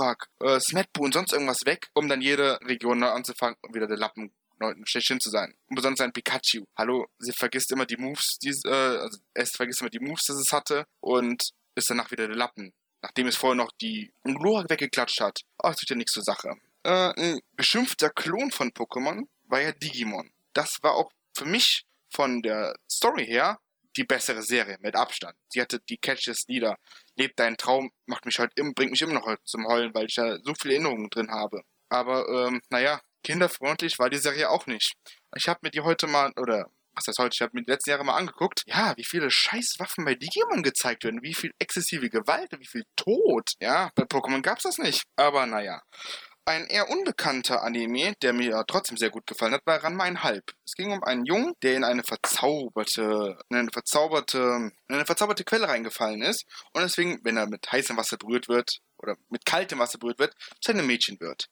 Glurak, 0.05 0.29
äh, 0.41 0.59
Smetbo 0.59 1.03
und 1.03 1.13
sonst 1.13 1.33
irgendwas 1.33 1.65
weg, 1.65 1.89
um 1.93 2.07
dann 2.07 2.21
jede 2.21 2.59
Region 2.61 2.99
neu 2.99 3.09
anzufangen 3.09 3.57
und 3.61 3.73
wieder 3.73 3.87
der 3.87 3.97
Lappen 3.97 4.31
schlechthin 4.85 5.19
zu 5.19 5.29
sein. 5.29 5.53
Und 5.67 5.75
besonders 5.75 6.01
ein 6.01 6.13
Pikachu. 6.13 6.65
Hallo, 6.77 7.07
sie 7.19 7.33
vergisst 7.33 7.71
immer 7.71 7.85
die 7.85 7.97
Moves, 7.97 8.39
die, 8.39 8.49
äh, 8.49 8.69
also 8.69 9.19
es 9.33 9.51
vergisst 9.51 9.81
immer 9.81 9.89
die 9.89 9.99
Moves, 9.99 10.25
dass 10.25 10.37
es 10.37 10.51
hatte 10.51 10.85
und 11.01 11.49
ist 11.75 11.89
danach 11.89 12.11
wieder 12.11 12.27
der 12.27 12.37
Lappen. 12.37 12.73
Nachdem 13.01 13.27
es 13.27 13.35
vorher 13.35 13.55
noch 13.55 13.71
die 13.81 14.11
Gloria 14.23 14.67
weggeklatscht 14.69 15.21
hat. 15.21 15.41
Oh, 15.59 15.67
das 15.67 15.77
tut 15.77 15.89
ja 15.89 15.95
nichts 15.95 16.13
zur 16.13 16.23
Sache. 16.23 16.55
Äh, 16.83 16.89
ein 16.89 17.39
beschimpfter 17.55 18.09
Klon 18.09 18.51
von 18.51 18.71
Pokémon 18.71 19.27
war 19.43 19.61
ja 19.61 19.71
Digimon. 19.73 20.31
Das 20.53 20.81
war 20.81 20.93
auch 20.93 21.11
für 21.35 21.45
mich 21.45 21.85
von 22.09 22.41
der 22.41 22.75
Story 22.89 23.25
her 23.25 23.59
die 23.97 24.03
bessere 24.03 24.41
Serie 24.41 24.77
mit 24.81 24.95
Abstand. 24.95 25.35
Sie 25.49 25.61
hatte 25.61 25.79
die 25.89 25.97
Catches 25.97 26.45
Lieder. 26.47 26.77
Lebt 27.15 27.39
dein 27.39 27.57
Traum, 27.57 27.91
macht 28.05 28.25
mich 28.25 28.39
halt 28.39 28.51
im, 28.55 28.73
bringt 28.73 28.91
mich 28.91 29.01
immer 29.01 29.13
noch 29.13 29.35
zum 29.43 29.65
Heulen, 29.67 29.93
weil 29.93 30.05
ich 30.07 30.15
da 30.15 30.37
so 30.43 30.53
viele 30.53 30.75
Erinnerungen 30.75 31.09
drin 31.09 31.31
habe. 31.31 31.61
Aber 31.89 32.27
ähm, 32.29 32.61
naja, 32.69 33.01
kinderfreundlich 33.23 33.99
war 33.99 34.09
die 34.09 34.17
Serie 34.17 34.49
auch 34.49 34.65
nicht. 34.67 34.93
Ich 35.35 35.47
habe 35.47 35.59
mir 35.63 35.71
die 35.71 35.81
heute 35.81 36.07
mal, 36.07 36.31
oder 36.37 36.69
was 36.93 37.07
heißt 37.07 37.19
heute, 37.19 37.33
ich 37.33 37.41
habe 37.41 37.51
mir 37.53 37.63
die 37.63 37.71
letzten 37.71 37.89
Jahre 37.89 38.05
mal 38.05 38.15
angeguckt, 38.15 38.63
ja, 38.67 38.93
wie 38.97 39.03
viele 39.03 39.29
Scheißwaffen 39.29 40.05
bei 40.05 40.15
Digimon 40.15 40.63
gezeigt 40.63 41.03
werden, 41.03 41.21
wie 41.23 41.33
viel 41.33 41.51
exzessive 41.59 42.09
Gewalt, 42.09 42.49
wie 42.57 42.65
viel 42.65 42.85
Tod. 42.95 43.51
Ja, 43.59 43.91
bei 43.95 44.03
Pokémon 44.03 44.41
gab's 44.41 44.63
das 44.63 44.77
nicht. 44.77 45.03
Aber 45.15 45.45
naja. 45.45 45.81
Ein 46.47 46.67
eher 46.67 46.89
unbekannter 46.89 47.63
Anime, 47.63 48.13
der 48.21 48.31
mir 48.31 48.63
trotzdem 48.67 48.97
sehr 48.97 49.09
gut 49.09 49.25
gefallen 49.25 49.53
hat, 49.53 49.65
war 49.65 49.83
Ranma 49.83 50.03
ein 50.03 50.21
Halb. 50.21 50.53
Es 50.63 50.75
ging 50.75 50.91
um 50.91 51.03
einen 51.03 51.25
Jungen, 51.25 51.55
der 51.63 51.75
in 51.75 51.83
eine 51.83 52.03
verzauberte, 52.03 53.39
in 53.49 53.57
eine 53.57 53.71
verzauberte, 53.71 54.71
in 54.87 54.95
eine 54.95 55.05
verzauberte 55.07 55.43
Quelle 55.43 55.67
reingefallen 55.67 56.21
ist 56.21 56.45
und 56.73 56.83
deswegen, 56.83 57.19
wenn 57.23 57.37
er 57.37 57.47
mit 57.47 57.71
heißem 57.71 57.97
Wasser 57.97 58.17
berührt 58.17 58.47
wird 58.47 58.81
oder 58.99 59.15
mit 59.29 59.45
kaltem 59.45 59.79
Wasser 59.79 59.97
berührt 59.97 60.19
wird, 60.19 60.35
zu 60.61 60.71
einem 60.71 60.85
Mädchen 60.85 61.19
wird 61.19 61.49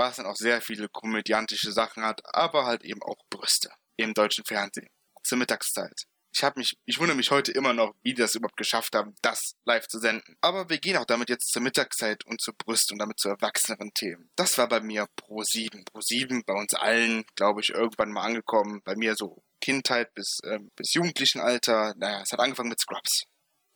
was 0.00 0.16
dann 0.16 0.26
auch 0.26 0.36
sehr 0.36 0.62
viele 0.62 0.88
komödiantische 0.88 1.72
Sachen 1.72 2.02
hat, 2.02 2.22
aber 2.24 2.64
halt 2.64 2.84
eben 2.84 3.02
auch 3.02 3.18
Brüste 3.28 3.70
im 3.96 4.14
deutschen 4.14 4.44
Fernsehen 4.44 4.88
zur 5.22 5.36
Mittagszeit. 5.36 6.06
Ich 6.32 6.44
habe 6.44 6.60
mich, 6.60 6.78
ich 6.84 6.98
wundere 6.98 7.16
mich 7.16 7.30
heute 7.30 7.50
immer 7.52 7.72
noch, 7.72 7.94
wie 8.02 8.14
die 8.14 8.20
das 8.20 8.34
überhaupt 8.34 8.56
geschafft 8.56 8.94
haben, 8.94 9.14
das 9.20 9.56
live 9.64 9.88
zu 9.88 9.98
senden. 9.98 10.36
Aber 10.40 10.68
wir 10.70 10.78
gehen 10.78 10.96
auch 10.96 11.04
damit 11.04 11.28
jetzt 11.28 11.50
zur 11.50 11.62
Mittagszeit 11.62 12.24
und 12.24 12.40
zu 12.40 12.52
Brüste 12.52 12.94
und 12.94 13.00
damit 13.00 13.18
zu 13.18 13.28
erwachseneren 13.28 13.92
Themen. 13.94 14.30
Das 14.36 14.56
war 14.56 14.68
bei 14.68 14.80
mir 14.80 15.06
Pro 15.16 15.42
7. 15.42 15.84
Pro 15.84 16.00
7 16.00 16.44
bei 16.44 16.54
uns 16.54 16.74
allen, 16.74 17.24
glaube 17.34 17.60
ich, 17.60 17.70
irgendwann 17.70 18.12
mal 18.12 18.22
angekommen. 18.22 18.80
Bei 18.84 18.94
mir 18.94 19.16
so 19.16 19.42
Kindheit 19.60 20.14
bis, 20.14 20.38
äh, 20.44 20.60
bis 20.76 20.94
Jugendlichenalter. 20.94 21.94
Naja, 21.96 22.22
es 22.22 22.32
hat 22.32 22.40
angefangen 22.40 22.70
mit 22.70 22.80
Scrubs. 22.80 23.24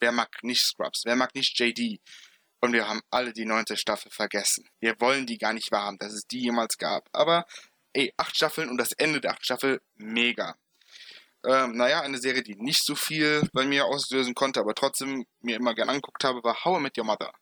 Wer 0.00 0.12
mag 0.12 0.30
nicht 0.42 0.62
Scrubs? 0.62 1.02
Wer 1.04 1.16
mag 1.16 1.34
nicht 1.34 1.58
JD? 1.58 2.00
Und 2.60 2.72
wir 2.72 2.88
haben 2.88 3.02
alle 3.10 3.32
die 3.32 3.44
neunte 3.44 3.76
Staffel 3.76 4.10
vergessen. 4.10 4.66
Wir 4.80 4.98
wollen 5.00 5.26
die 5.26 5.38
gar 5.38 5.52
nicht 5.52 5.70
wahrhaben, 5.70 5.98
dass 5.98 6.12
es 6.12 6.26
die 6.26 6.40
jemals 6.40 6.78
gab. 6.78 7.08
Aber, 7.12 7.46
ey, 7.92 8.14
acht 8.16 8.36
Staffeln 8.36 8.70
und 8.70 8.78
das 8.78 8.92
Ende 8.92 9.20
der 9.20 9.32
acht 9.32 9.44
Staffel, 9.44 9.82
mega. 9.96 10.56
Ähm, 11.44 11.76
naja, 11.76 12.00
eine 12.00 12.18
Serie, 12.18 12.42
die 12.42 12.56
nicht 12.56 12.84
so 12.84 12.94
viel 12.94 13.48
bei 13.52 13.66
mir 13.66 13.84
auslösen 13.84 14.34
konnte, 14.34 14.60
aber 14.60 14.74
trotzdem 14.74 15.26
mir 15.40 15.56
immer 15.56 15.74
gern 15.74 15.90
angeguckt 15.90 16.24
habe, 16.24 16.42
war 16.42 16.64
How 16.64 16.78
I 16.78 16.82
Met 16.82 16.96
Your 16.96 17.04
Mother. 17.04 17.32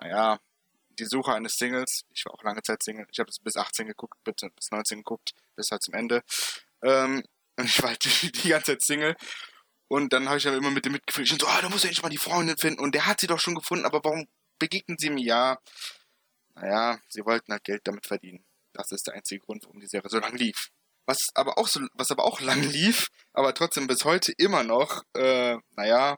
Naja, 0.00 0.38
die 0.98 1.04
Suche 1.04 1.34
eines 1.34 1.56
Singles. 1.56 2.04
Ich 2.10 2.24
war 2.24 2.34
auch 2.34 2.42
lange 2.42 2.62
Zeit 2.62 2.82
Single. 2.82 3.06
Ich 3.10 3.18
habe 3.18 3.30
es 3.30 3.38
bis 3.38 3.56
18 3.56 3.86
geguckt, 3.86 4.18
bitte 4.24 4.50
bis 4.50 4.70
19 4.70 4.98
geguckt, 4.98 5.32
bis 5.56 5.70
halt 5.70 5.82
zum 5.82 5.94
Ende. 5.94 6.22
Ähm, 6.82 7.22
und 7.56 7.66
ich 7.66 7.82
war 7.82 7.90
halt 7.90 8.04
die, 8.04 8.32
die 8.32 8.48
ganze 8.48 8.72
Zeit 8.72 8.82
Single. 8.82 9.16
Und 9.88 10.12
dann 10.14 10.28
habe 10.28 10.38
ich 10.38 10.48
aber 10.48 10.56
immer 10.56 10.70
mit 10.70 10.86
dem 10.86 10.92
mitgefühlt. 10.92 11.30
Ich 11.30 11.38
so, 11.38 11.46
ah, 11.46 11.60
da 11.60 11.68
muss 11.68 11.82
ja 11.82 11.88
endlich 11.88 12.02
mal 12.02 12.08
die 12.08 12.16
Freundin 12.16 12.56
finden. 12.56 12.80
Und 12.80 12.94
der 12.94 13.06
hat 13.06 13.20
sie 13.20 13.26
doch 13.26 13.40
schon 13.40 13.54
gefunden, 13.54 13.84
aber 13.84 14.02
warum 14.02 14.26
begegnen 14.58 14.96
sie 14.98 15.10
mir? 15.10 15.24
Ja, 15.24 15.58
naja, 16.54 16.98
sie 17.08 17.24
wollten 17.24 17.52
halt 17.52 17.64
Geld 17.64 17.82
damit 17.84 18.06
verdienen. 18.06 18.44
Das 18.72 18.90
ist 18.90 19.06
der 19.06 19.14
einzige 19.14 19.40
Grund, 19.42 19.64
warum 19.64 19.80
die 19.80 19.86
Serie 19.86 20.08
so 20.08 20.18
lange 20.18 20.38
lief. 20.38 20.70
Was 21.06 21.30
aber 21.34 21.58
auch 21.58 21.68
so, 21.68 21.80
was 21.94 22.10
aber 22.10 22.24
auch 22.24 22.40
lang 22.40 22.62
lief, 22.62 23.08
aber 23.32 23.54
trotzdem 23.54 23.86
bis 23.86 24.04
heute 24.04 24.32
immer 24.38 24.62
noch, 24.62 25.02
äh, 25.14 25.56
naja, 25.76 26.16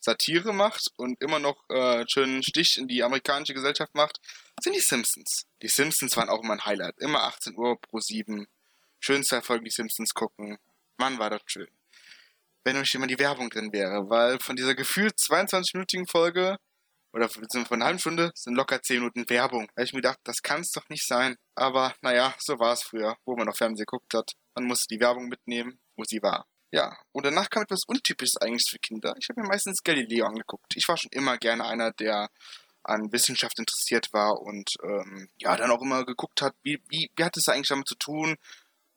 Satire 0.00 0.52
macht 0.52 0.92
und 0.96 1.20
immer 1.20 1.38
noch 1.38 1.56
äh, 1.68 2.04
schönen 2.08 2.42
Stich 2.42 2.78
in 2.78 2.86
die 2.86 3.02
amerikanische 3.02 3.54
Gesellschaft 3.54 3.94
macht, 3.94 4.20
sind 4.62 4.74
die 4.74 4.80
Simpsons. 4.80 5.46
Die 5.62 5.68
Simpsons 5.68 6.16
waren 6.16 6.28
auch 6.28 6.42
immer 6.42 6.54
ein 6.54 6.64
Highlight. 6.64 6.96
Immer 6.98 7.24
18 7.24 7.56
Uhr 7.56 7.80
pro 7.80 7.98
7. 7.98 8.46
Schönste 9.00 9.36
Erfolg, 9.36 9.64
die 9.64 9.70
Simpsons 9.70 10.14
gucken. 10.14 10.58
Mann, 10.96 11.18
war 11.18 11.30
das 11.30 11.42
schön. 11.46 11.68
Wenn 12.64 12.76
euch 12.76 12.94
immer 12.94 13.06
die 13.06 13.18
Werbung 13.18 13.50
drin 13.50 13.72
wäre, 13.72 14.08
weil 14.08 14.38
von 14.38 14.56
dieser 14.56 14.74
gefühlt 14.74 15.16
22-minütigen 15.18 16.08
Folge 16.08 16.56
oder 17.16 17.30
von 17.30 17.46
einer 17.70 17.86
halben 17.86 17.98
Stunde 17.98 18.30
sind 18.34 18.56
locker 18.56 18.82
10 18.82 18.98
Minuten 18.98 19.28
Werbung. 19.30 19.68
Da 19.74 19.82
ich 19.82 19.94
mir 19.94 20.02
gedacht, 20.02 20.18
das 20.24 20.42
kann 20.42 20.60
es 20.60 20.70
doch 20.70 20.86
nicht 20.90 21.06
sein. 21.06 21.36
Aber 21.54 21.94
naja, 22.02 22.34
so 22.38 22.58
war 22.58 22.74
es 22.74 22.82
früher, 22.82 23.16
wo 23.24 23.34
man 23.36 23.46
noch 23.46 23.56
Fernsehen 23.56 23.86
geguckt 23.86 24.12
hat. 24.12 24.32
Man 24.54 24.66
musste 24.66 24.94
die 24.94 25.00
Werbung 25.00 25.28
mitnehmen, 25.28 25.78
wo 25.96 26.04
sie 26.04 26.22
war. 26.22 26.46
Ja, 26.70 26.94
und 27.12 27.24
danach 27.24 27.48
kam 27.48 27.62
etwas 27.62 27.84
Untypisches 27.86 28.36
eigentlich 28.36 28.68
für 28.68 28.78
Kinder. 28.78 29.14
Ich 29.18 29.30
habe 29.30 29.40
mir 29.40 29.48
meistens 29.48 29.82
Galileo 29.82 30.26
angeguckt. 30.26 30.76
Ich 30.76 30.86
war 30.88 30.98
schon 30.98 31.10
immer 31.10 31.38
gerne 31.38 31.64
einer, 31.64 31.90
der 31.90 32.28
an 32.82 33.10
Wissenschaft 33.12 33.58
interessiert 33.58 34.12
war 34.12 34.42
und 34.42 34.74
ähm, 34.82 35.30
ja, 35.38 35.56
dann 35.56 35.70
auch 35.70 35.80
immer 35.80 36.04
geguckt 36.04 36.42
hat, 36.42 36.54
wie, 36.62 36.82
wie, 36.88 37.10
wie 37.16 37.24
hat 37.24 37.36
es 37.38 37.48
eigentlich 37.48 37.68
damit 37.68 37.88
zu 37.88 37.96
tun 37.96 38.36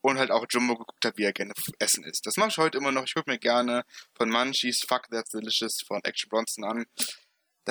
und 0.02 0.18
halt 0.18 0.30
auch 0.30 0.44
Jumbo 0.48 0.76
geguckt 0.76 1.04
hat, 1.04 1.16
wie 1.16 1.24
er 1.24 1.32
gerne 1.32 1.52
essen 1.78 2.04
ist. 2.04 2.26
Das 2.26 2.36
mache 2.36 2.50
ich 2.50 2.58
heute 2.58 2.78
immer 2.78 2.92
noch. 2.92 3.04
Ich 3.04 3.14
gucke 3.14 3.30
mir 3.30 3.38
gerne 3.38 3.84
von 4.14 4.30
Munchies 4.30 4.84
Fuck 4.86 5.08
That's 5.10 5.30
Delicious 5.30 5.80
von 5.86 6.00
Action 6.04 6.28
Bronson 6.28 6.64
an. 6.64 6.86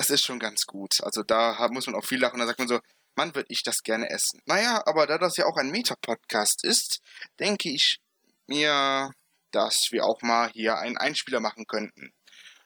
Das 0.00 0.08
ist 0.08 0.24
schon 0.24 0.38
ganz 0.38 0.64
gut. 0.64 1.02
Also 1.02 1.22
da 1.22 1.68
muss 1.70 1.86
man 1.86 1.94
auch 1.94 2.06
viel 2.06 2.18
lachen. 2.18 2.40
Da 2.40 2.46
sagt 2.46 2.58
man 2.58 2.68
so, 2.68 2.80
Mann, 3.16 3.34
würde 3.34 3.50
ich 3.50 3.62
das 3.62 3.82
gerne 3.82 4.08
essen. 4.08 4.40
Naja, 4.46 4.82
aber 4.86 5.06
da 5.06 5.18
das 5.18 5.36
ja 5.36 5.44
auch 5.44 5.58
ein 5.58 5.70
Meta-Podcast 5.70 6.64
ist, 6.64 7.02
denke 7.38 7.68
ich 7.68 8.00
mir, 8.46 9.10
dass 9.50 9.88
wir 9.90 10.06
auch 10.06 10.22
mal 10.22 10.48
hier 10.52 10.78
einen 10.78 10.96
Einspieler 10.96 11.40
machen 11.40 11.66
könnten. 11.66 12.14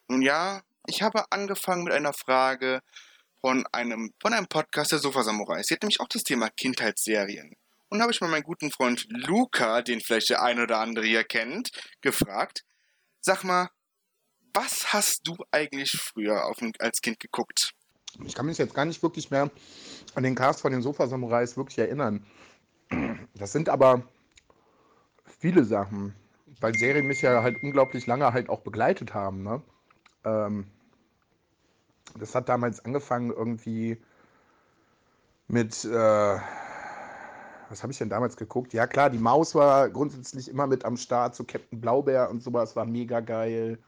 Nun 0.07 0.23
ja, 0.23 0.63
ich 0.87 1.03
habe 1.03 1.25
angefangen 1.33 1.83
mit 1.83 1.93
einer 1.93 2.13
Frage 2.13 2.83
von 3.41 3.67
einem, 3.73 4.15
von 4.21 4.33
einem 4.33 4.47
Podcast 4.47 4.93
der 4.93 5.01
Sofa 5.01 5.25
Samurai. 5.25 5.61
Sie 5.65 5.75
hat 5.75 5.83
nämlich 5.83 5.99
auch 5.99 6.07
das 6.07 6.23
Thema 6.23 6.51
Kindheitsserien. 6.51 7.57
Und 7.89 8.01
habe 8.01 8.13
ich 8.13 8.21
mal 8.21 8.31
meinen 8.31 8.45
guten 8.45 8.71
Freund 8.71 9.07
Luca, 9.09 9.83
den 9.83 10.01
vielleicht 10.01 10.31
der 10.31 10.41
ein 10.41 10.61
oder 10.61 10.79
andere 10.79 11.05
hier 11.05 11.25
kennt, 11.25 11.71
gefragt. 12.01 12.63
Sag 13.21 13.43
mal, 13.43 13.71
was 14.55 14.93
hast 14.93 15.29
du 15.29 15.37
eigentlich 15.51 15.93
früher 15.93 16.47
auf, 16.47 16.59
als 16.79 17.01
Kind 17.01 17.21
geguckt? 17.21 17.75
Ich 18.25 18.35
kann 18.35 18.47
mich 18.47 18.59
jetzt 18.59 18.75
gar 18.75 18.85
nicht 18.85 19.03
wirklich 19.03 19.31
mehr 19.31 19.51
an 20.15 20.23
den 20.23 20.35
Cast 20.35 20.61
von 20.61 20.73
den 20.73 20.83
Sofa 20.83 21.07
Samurais 21.07 21.57
wirklich 21.57 21.79
erinnern. 21.79 22.25
Das 23.35 23.53
sind 23.53 23.69
aber 23.69 24.03
viele 25.41 25.65
Sachen 25.65 26.15
weil 26.61 26.75
Serien 26.75 27.07
mich 27.07 27.23
ja 27.23 27.43
halt 27.43 27.63
unglaublich 27.63 28.07
lange 28.07 28.33
halt 28.33 28.49
auch 28.49 28.61
begleitet 28.61 29.15
haben. 29.15 29.43
Ne? 29.43 29.63
Ähm, 30.25 30.67
das 32.19 32.35
hat 32.35 32.49
damals 32.49 32.85
angefangen 32.85 33.31
irgendwie 33.31 33.99
mit, 35.49 35.85
äh, 35.85 36.39
was 37.69 37.83
habe 37.83 37.93
ich 37.93 37.99
denn 37.99 38.09
damals 38.09 38.37
geguckt? 38.37 38.73
Ja 38.73 38.87
klar, 38.87 39.11
die 39.11 39.19
Maus 39.19 39.55
war 39.55 39.91
grundsätzlich 39.91 40.49
immer 40.49 40.67
mit 40.67 40.85
am 40.85 40.97
Start, 40.97 41.35
so 41.35 41.45
Captain 41.45 41.81
Blaubeer 41.81 42.31
und 42.31 42.43
sowas 42.43 42.77
war 42.77 42.85
mega 42.85 43.21
geil. 43.21 43.79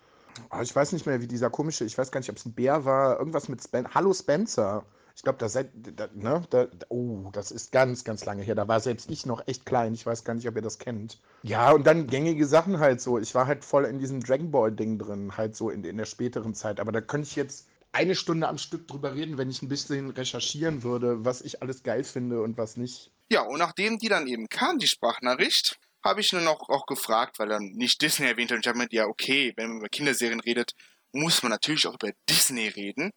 Oh, 0.51 0.61
ich 0.61 0.75
weiß 0.75 0.93
nicht 0.93 1.07
mehr, 1.07 1.21
wie 1.21 1.27
dieser 1.27 1.51
komische, 1.51 1.85
ich 1.85 1.97
weiß 1.97 2.11
gar 2.11 2.21
nicht, 2.21 2.31
ob 2.31 2.37
es 2.37 2.47
ein 2.47 2.55
Bär 2.55 2.85
war, 2.85 3.19
irgendwas 3.19 3.49
mit 3.49 3.63
Spen 3.63 3.95
Hallo 3.95 4.13
Spencer. 4.13 4.85
Ich 5.17 5.23
glaube, 5.23 5.39
da 5.39 5.49
seid, 5.49 5.71
da, 5.75 6.09
ne, 6.15 6.43
da, 6.51 6.67
oh, 6.91 7.31
das 7.33 7.51
ist 7.51 7.73
ganz, 7.73 8.05
ganz 8.05 8.27
lange 8.27 8.43
her. 8.43 8.55
Da 8.55 8.69
war 8.69 8.81
selbst 8.81 9.11
ich 9.11 9.25
noch 9.25 9.47
echt 9.47 9.65
klein. 9.65 9.95
Ich 9.95 10.05
weiß 10.05 10.25
gar 10.25 10.35
nicht, 10.35 10.47
ob 10.47 10.57
ihr 10.57 10.63
das 10.63 10.79
kennt. 10.79 11.19
Ja, 11.43 11.73
und 11.73 11.87
dann 11.87 12.07
gängige 12.07 12.47
Sachen 12.47 12.81
halt 12.81 13.01
so. 13.01 13.19
Ich 13.19 13.35
war 13.35 13.47
halt 13.47 13.65
voll 13.65 13.87
in 13.87 13.99
diesem 13.99 14.23
Dragon 14.23 14.51
Ball 14.51 14.73
Ding 14.73 14.99
drin, 14.99 15.35
halt 15.39 15.57
so 15.57 15.71
in, 15.71 15.83
in 15.85 15.97
der 15.97 16.05
späteren 16.05 16.55
Zeit. 16.55 16.81
Aber 16.81 16.93
da 16.93 17.01
könnte 17.01 17.29
ich 17.29 17.37
jetzt 17.37 17.67
eine 17.93 18.15
Stunde 18.15 18.47
am 18.47 18.59
Stück 18.59 18.87
drüber 18.87 19.15
reden, 19.15 19.39
wenn 19.39 19.49
ich 19.49 19.63
ein 19.63 19.69
bisschen 19.69 20.11
recherchieren 20.11 20.83
würde, 20.83 21.25
was 21.25 21.41
ich 21.41 21.63
alles 21.63 21.83
geil 21.83 22.05
finde 22.05 22.43
und 22.43 22.59
was 22.59 22.77
nicht. 22.77 23.11
Ja, 23.31 23.41
und 23.41 23.59
nachdem 23.59 23.99
die 23.99 24.09
dann 24.09 24.27
eben 24.27 24.49
kam, 24.51 24.79
die 24.79 24.87
Sprachnachricht, 24.87 25.79
habe 26.07 26.21
ich 26.21 26.33
nur 26.33 26.43
noch 26.43 26.69
auch 26.69 26.87
gefragt, 26.87 27.39
weil 27.39 27.49
dann 27.49 27.73
nicht 27.75 28.01
Disney 28.01 28.27
erwähnt 28.27 28.51
hat. 28.51 28.57
Und 28.57 28.67
ich 28.67 28.69
habe 28.69 28.79
mir 28.79 28.89
ja, 28.91 29.07
okay, 29.07 29.53
wenn 29.57 29.69
man 29.69 29.79
über 29.79 29.89
Kinderserien 29.89 30.41
redet, 30.41 30.73
muss 31.13 31.43
man 31.43 31.51
natürlich 31.51 31.87
auch 31.87 31.95
über 31.95 32.13
Disney 32.29 32.69
reden. 32.69 33.11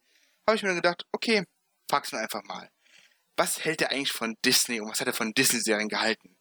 Habe 0.46 0.56
ich 0.56 0.62
mir 0.62 0.74
gedacht, 0.74 1.04
okay, 1.12 1.44
frag's 1.88 2.12
ihn 2.12 2.18
einfach 2.18 2.42
mal. 2.44 2.68
Was 3.36 3.64
hält 3.64 3.80
er 3.82 3.90
eigentlich 3.90 4.12
von 4.12 4.36
Disney 4.44 4.80
und 4.80 4.90
was 4.90 5.00
hat 5.00 5.06
er 5.06 5.14
von 5.14 5.32
Disney-Serien 5.32 5.88
gehalten? 5.88 6.36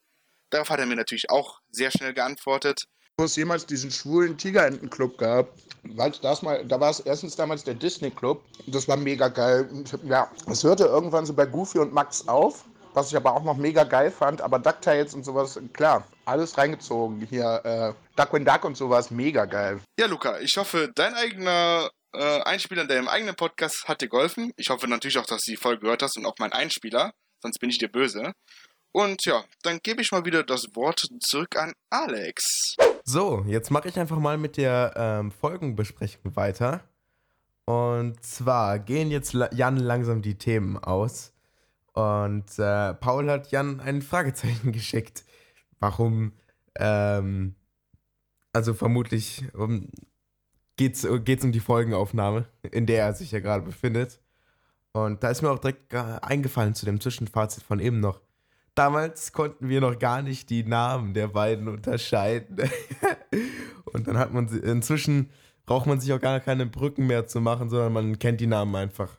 Darauf 0.50 0.70
hat 0.70 0.80
er 0.80 0.86
mir 0.86 0.96
natürlich 0.96 1.30
auch 1.30 1.60
sehr 1.70 1.92
schnell 1.92 2.14
geantwortet. 2.14 2.86
Du 3.18 3.24
hast 3.24 3.36
jemals 3.36 3.66
diesen 3.66 3.92
schwulen 3.92 4.38
Tigerentenclub 4.38 5.18
gehabt. 5.18 5.62
Weil 5.84 6.12
das 6.12 6.42
mal, 6.42 6.66
da 6.66 6.80
war 6.80 6.90
es 6.90 7.00
erstens 7.00 7.36
damals 7.36 7.64
der 7.64 7.74
Disney 7.74 8.12
Club. 8.12 8.44
Das 8.68 8.88
war 8.88 8.98
mega 8.98 9.28
geil. 9.28 9.70
Ja, 10.04 10.30
es 10.48 10.64
hörte 10.64 10.86
irgendwann 10.86 11.26
so 11.26 11.34
bei 11.34 11.46
Goofy 11.46 11.80
und 11.80 11.94
Max 11.94 12.28
auf, 12.28 12.66
was 12.94 13.10
ich 13.10 13.16
aber 13.16 13.34
auch 13.34 13.44
noch 13.44 13.56
mega 13.56 13.84
geil 13.84 14.12
fand. 14.12 14.42
Aber 14.42 14.60
DuckTales 14.60 15.14
und 15.14 15.24
sowas, 15.24 15.60
klar, 15.74 16.06
alles 16.30 16.58
reingezogen. 16.58 17.26
Hier, 17.30 17.62
äh, 17.64 17.94
Duck 18.16 18.46
Duck 18.46 18.66
und 18.66 18.78
sowas, 18.78 19.12
mega 19.12 19.46
geil. 19.46 19.80
Ja, 20.00 20.06
Luca, 20.06 20.40
ich 20.40 20.56
hoffe, 20.58 20.92
dein 20.96 21.14
eigener 21.16 21.90
äh, 22.14 22.42
Einspieler 22.42 22.84
in 22.84 22.88
deinem 22.88 23.08
eigenen 23.08 23.36
Podcast 23.36 23.88
hat 23.88 24.02
dir 24.02 24.10
geholfen. 24.10 24.52
Ich 24.56 24.70
hoffe 24.70 24.88
natürlich 24.88 25.18
auch, 25.18 25.26
dass 25.26 25.44
du 25.44 25.52
die 25.52 25.58
Folge 25.58 25.82
gehört 25.82 26.04
hast 26.04 26.18
und 26.18 26.26
auch 26.26 26.36
mein 26.40 26.54
Einspieler, 26.54 27.12
sonst 27.42 27.60
bin 27.60 27.70
ich 27.70 27.78
dir 27.78 27.90
böse. 27.90 28.32
Und 28.92 29.26
ja, 29.26 29.44
dann 29.62 29.80
gebe 29.84 30.02
ich 30.02 30.12
mal 30.12 30.26
wieder 30.26 30.44
das 30.44 30.76
Wort 30.76 31.06
zurück 31.20 31.56
an 31.56 31.74
Alex. 31.90 32.76
So, 33.04 33.44
jetzt 33.48 33.70
mache 33.70 33.90
ich 33.90 34.00
einfach 34.00 34.18
mal 34.18 34.38
mit 34.38 34.58
der 34.58 34.94
ähm, 34.96 35.32
Folgenbesprechung 35.32 36.36
weiter. 36.36 36.84
Und 37.66 38.24
zwar 38.26 38.80
gehen 38.80 39.12
jetzt 39.12 39.34
Jan 39.34 39.78
langsam 39.78 40.24
die 40.24 40.40
Themen 40.40 40.78
aus. 40.78 41.34
Und 41.94 42.58
äh, 42.58 42.94
Paul 42.96 43.30
hat 43.30 43.52
Jan 43.52 43.80
ein 43.80 44.02
Fragezeichen 44.02 44.72
geschickt. 44.74 45.24
Warum, 45.80 46.34
ähm, 46.78 47.56
also 48.54 48.74
vermutlich, 48.74 49.44
um, 49.54 49.90
geht 50.76 50.96
es 50.96 51.44
um 51.44 51.52
die 51.52 51.60
Folgenaufnahme, 51.60 52.48
in 52.72 52.86
der 52.86 53.06
er 53.06 53.14
sich 53.14 53.32
ja 53.32 53.40
gerade 53.40 53.64
befindet. 53.64 54.20
Und 54.92 55.24
da 55.24 55.30
ist 55.30 55.42
mir 55.42 55.52
auch 55.52 55.60
direkt 55.60 55.94
eingefallen 55.94 56.74
zu 56.74 56.86
dem 56.86 57.00
Zwischenfazit 57.00 57.64
von 57.64 57.80
eben 57.80 58.00
noch. 58.00 58.22
Damals 58.76 59.34
konnten 59.34 59.68
wir 59.70 59.82
noch 59.82 60.00
gar 60.00 60.22
nicht 60.22 60.50
die 60.50 60.64
Namen 60.64 61.14
der 61.14 61.28
beiden 61.28 61.68
unterscheiden. 61.68 62.58
und 63.86 64.08
dann 64.08 64.18
hat 64.18 64.34
man 64.34 64.48
inzwischen 64.48 65.30
braucht 65.70 65.86
man 65.86 66.00
sich 66.00 66.12
auch 66.14 66.20
gar 66.20 66.40
keine 66.40 66.66
Brücken 66.66 67.06
mehr 67.06 67.28
zu 67.28 67.42
machen, 67.42 67.70
sondern 67.70 67.94
man 67.94 68.18
kennt 68.18 68.42
die 68.42 68.48
Namen 68.48 68.76
einfach. 68.76 69.18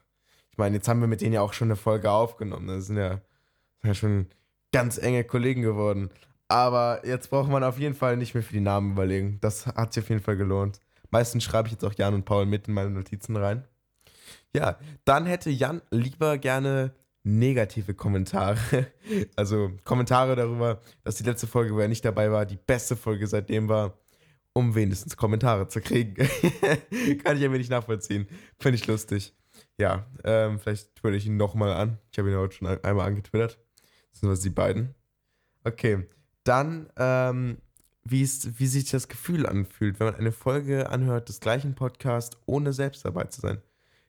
Ich 0.51 0.59
meine, 0.59 0.75
jetzt 0.75 0.89
haben 0.89 1.01
wir 1.01 1.07
mit 1.07 1.21
denen 1.21 1.33
ja 1.33 1.43
auch 1.43 1.53
schon 1.53 1.69
eine 1.69 1.77
Folge 1.77 2.11
aufgenommen. 2.11 2.67
Das 2.67 2.87
sind 2.87 2.97
ja, 2.97 3.21
sind 3.81 3.89
ja 3.89 3.95
schon 3.95 4.27
ganz 4.73 4.99
enge 4.99 5.23
Kollegen 5.23 5.63
geworden. 5.63 6.11
Aber 6.51 7.07
jetzt 7.07 7.31
braucht 7.31 7.49
man 7.49 7.63
auf 7.63 7.79
jeden 7.79 7.95
Fall 7.95 8.17
nicht 8.17 8.35
mehr 8.35 8.43
für 8.43 8.53
die 8.53 8.61
Namen 8.61 8.91
überlegen. 8.91 9.39
Das 9.41 9.69
hat 9.69 9.93
sich 9.93 10.03
auf 10.03 10.11
jeden 10.11 10.21
Fall 10.21 10.37
gelohnt. 10.37 10.81
Meistens 11.11 11.45
schreibe 11.45 11.69
ich 11.69 11.73
jetzt 11.73 11.85
auch 11.85 11.95
Jan 11.95 12.13
und 12.13 12.25
Paul 12.25 12.45
mit 12.45 12.67
in 12.67 12.75
meine 12.75 12.91
Notizen 12.91 13.37
rein. 13.37 13.69
Ja, 14.53 14.77
dann 15.05 15.27
hätte 15.27 15.49
Jan 15.49 15.81
lieber 15.93 16.39
gerne 16.39 16.93
negative 17.23 17.95
Kommentare. 17.95 18.59
Also 19.37 19.73
Kommentare 19.85 20.35
darüber, 20.35 20.81
dass 21.05 21.17
die 21.17 21.25
letzte 21.25 21.47
Folge, 21.47 21.75
wo 21.75 21.79
er 21.79 21.89
nicht 21.89 22.05
dabei 22.05 22.31
war, 22.33 22.47
die 22.47 22.59
beste 22.59 22.97
Folge 22.97 23.27
seitdem 23.29 23.69
war, 23.69 23.99
um 24.53 24.75
wenigstens 24.75 25.17
Kommentare 25.17 25.69
zu 25.69 25.81
kriegen. 25.81 26.15
Kann 27.25 27.37
ich 27.37 27.43
ja 27.43 27.49
nicht 27.49 27.71
nachvollziehen. 27.71 28.27
Finde 28.59 28.77
ich 28.77 28.87
lustig. 28.89 29.35
Ja, 29.79 30.07
ähm, 30.25 30.59
vielleicht 30.59 30.97
twitter 30.97 31.17
ich 31.17 31.27
ihn 31.27 31.37
nochmal 31.37 31.73
an. 31.73 31.99
Ich 32.11 32.19
habe 32.19 32.31
ihn 32.31 32.37
heute 32.37 32.57
schon 32.57 32.67
einmal 32.67 33.07
angetwittert. 33.07 33.59
Das 34.11 34.21
sind 34.21 34.31
was 34.31 34.41
die 34.41 34.51
beiden. 34.51 34.95
Okay, 35.65 36.07
dann 36.51 36.91
ähm, 36.97 37.59
wie, 38.03 38.23
es, 38.23 38.59
wie 38.59 38.67
sich 38.67 38.91
das 38.91 39.07
Gefühl 39.07 39.47
anfühlt, 39.47 40.01
wenn 40.01 40.09
man 40.09 40.17
eine 40.17 40.33
Folge 40.33 40.91
anhört 40.91 41.29
des 41.29 41.39
gleichen 41.39 41.77
Podcasts, 41.77 42.37
ohne 42.45 42.73
selbst 42.73 43.05
dabei 43.05 43.25
zu 43.25 43.41
sein. 43.41 43.63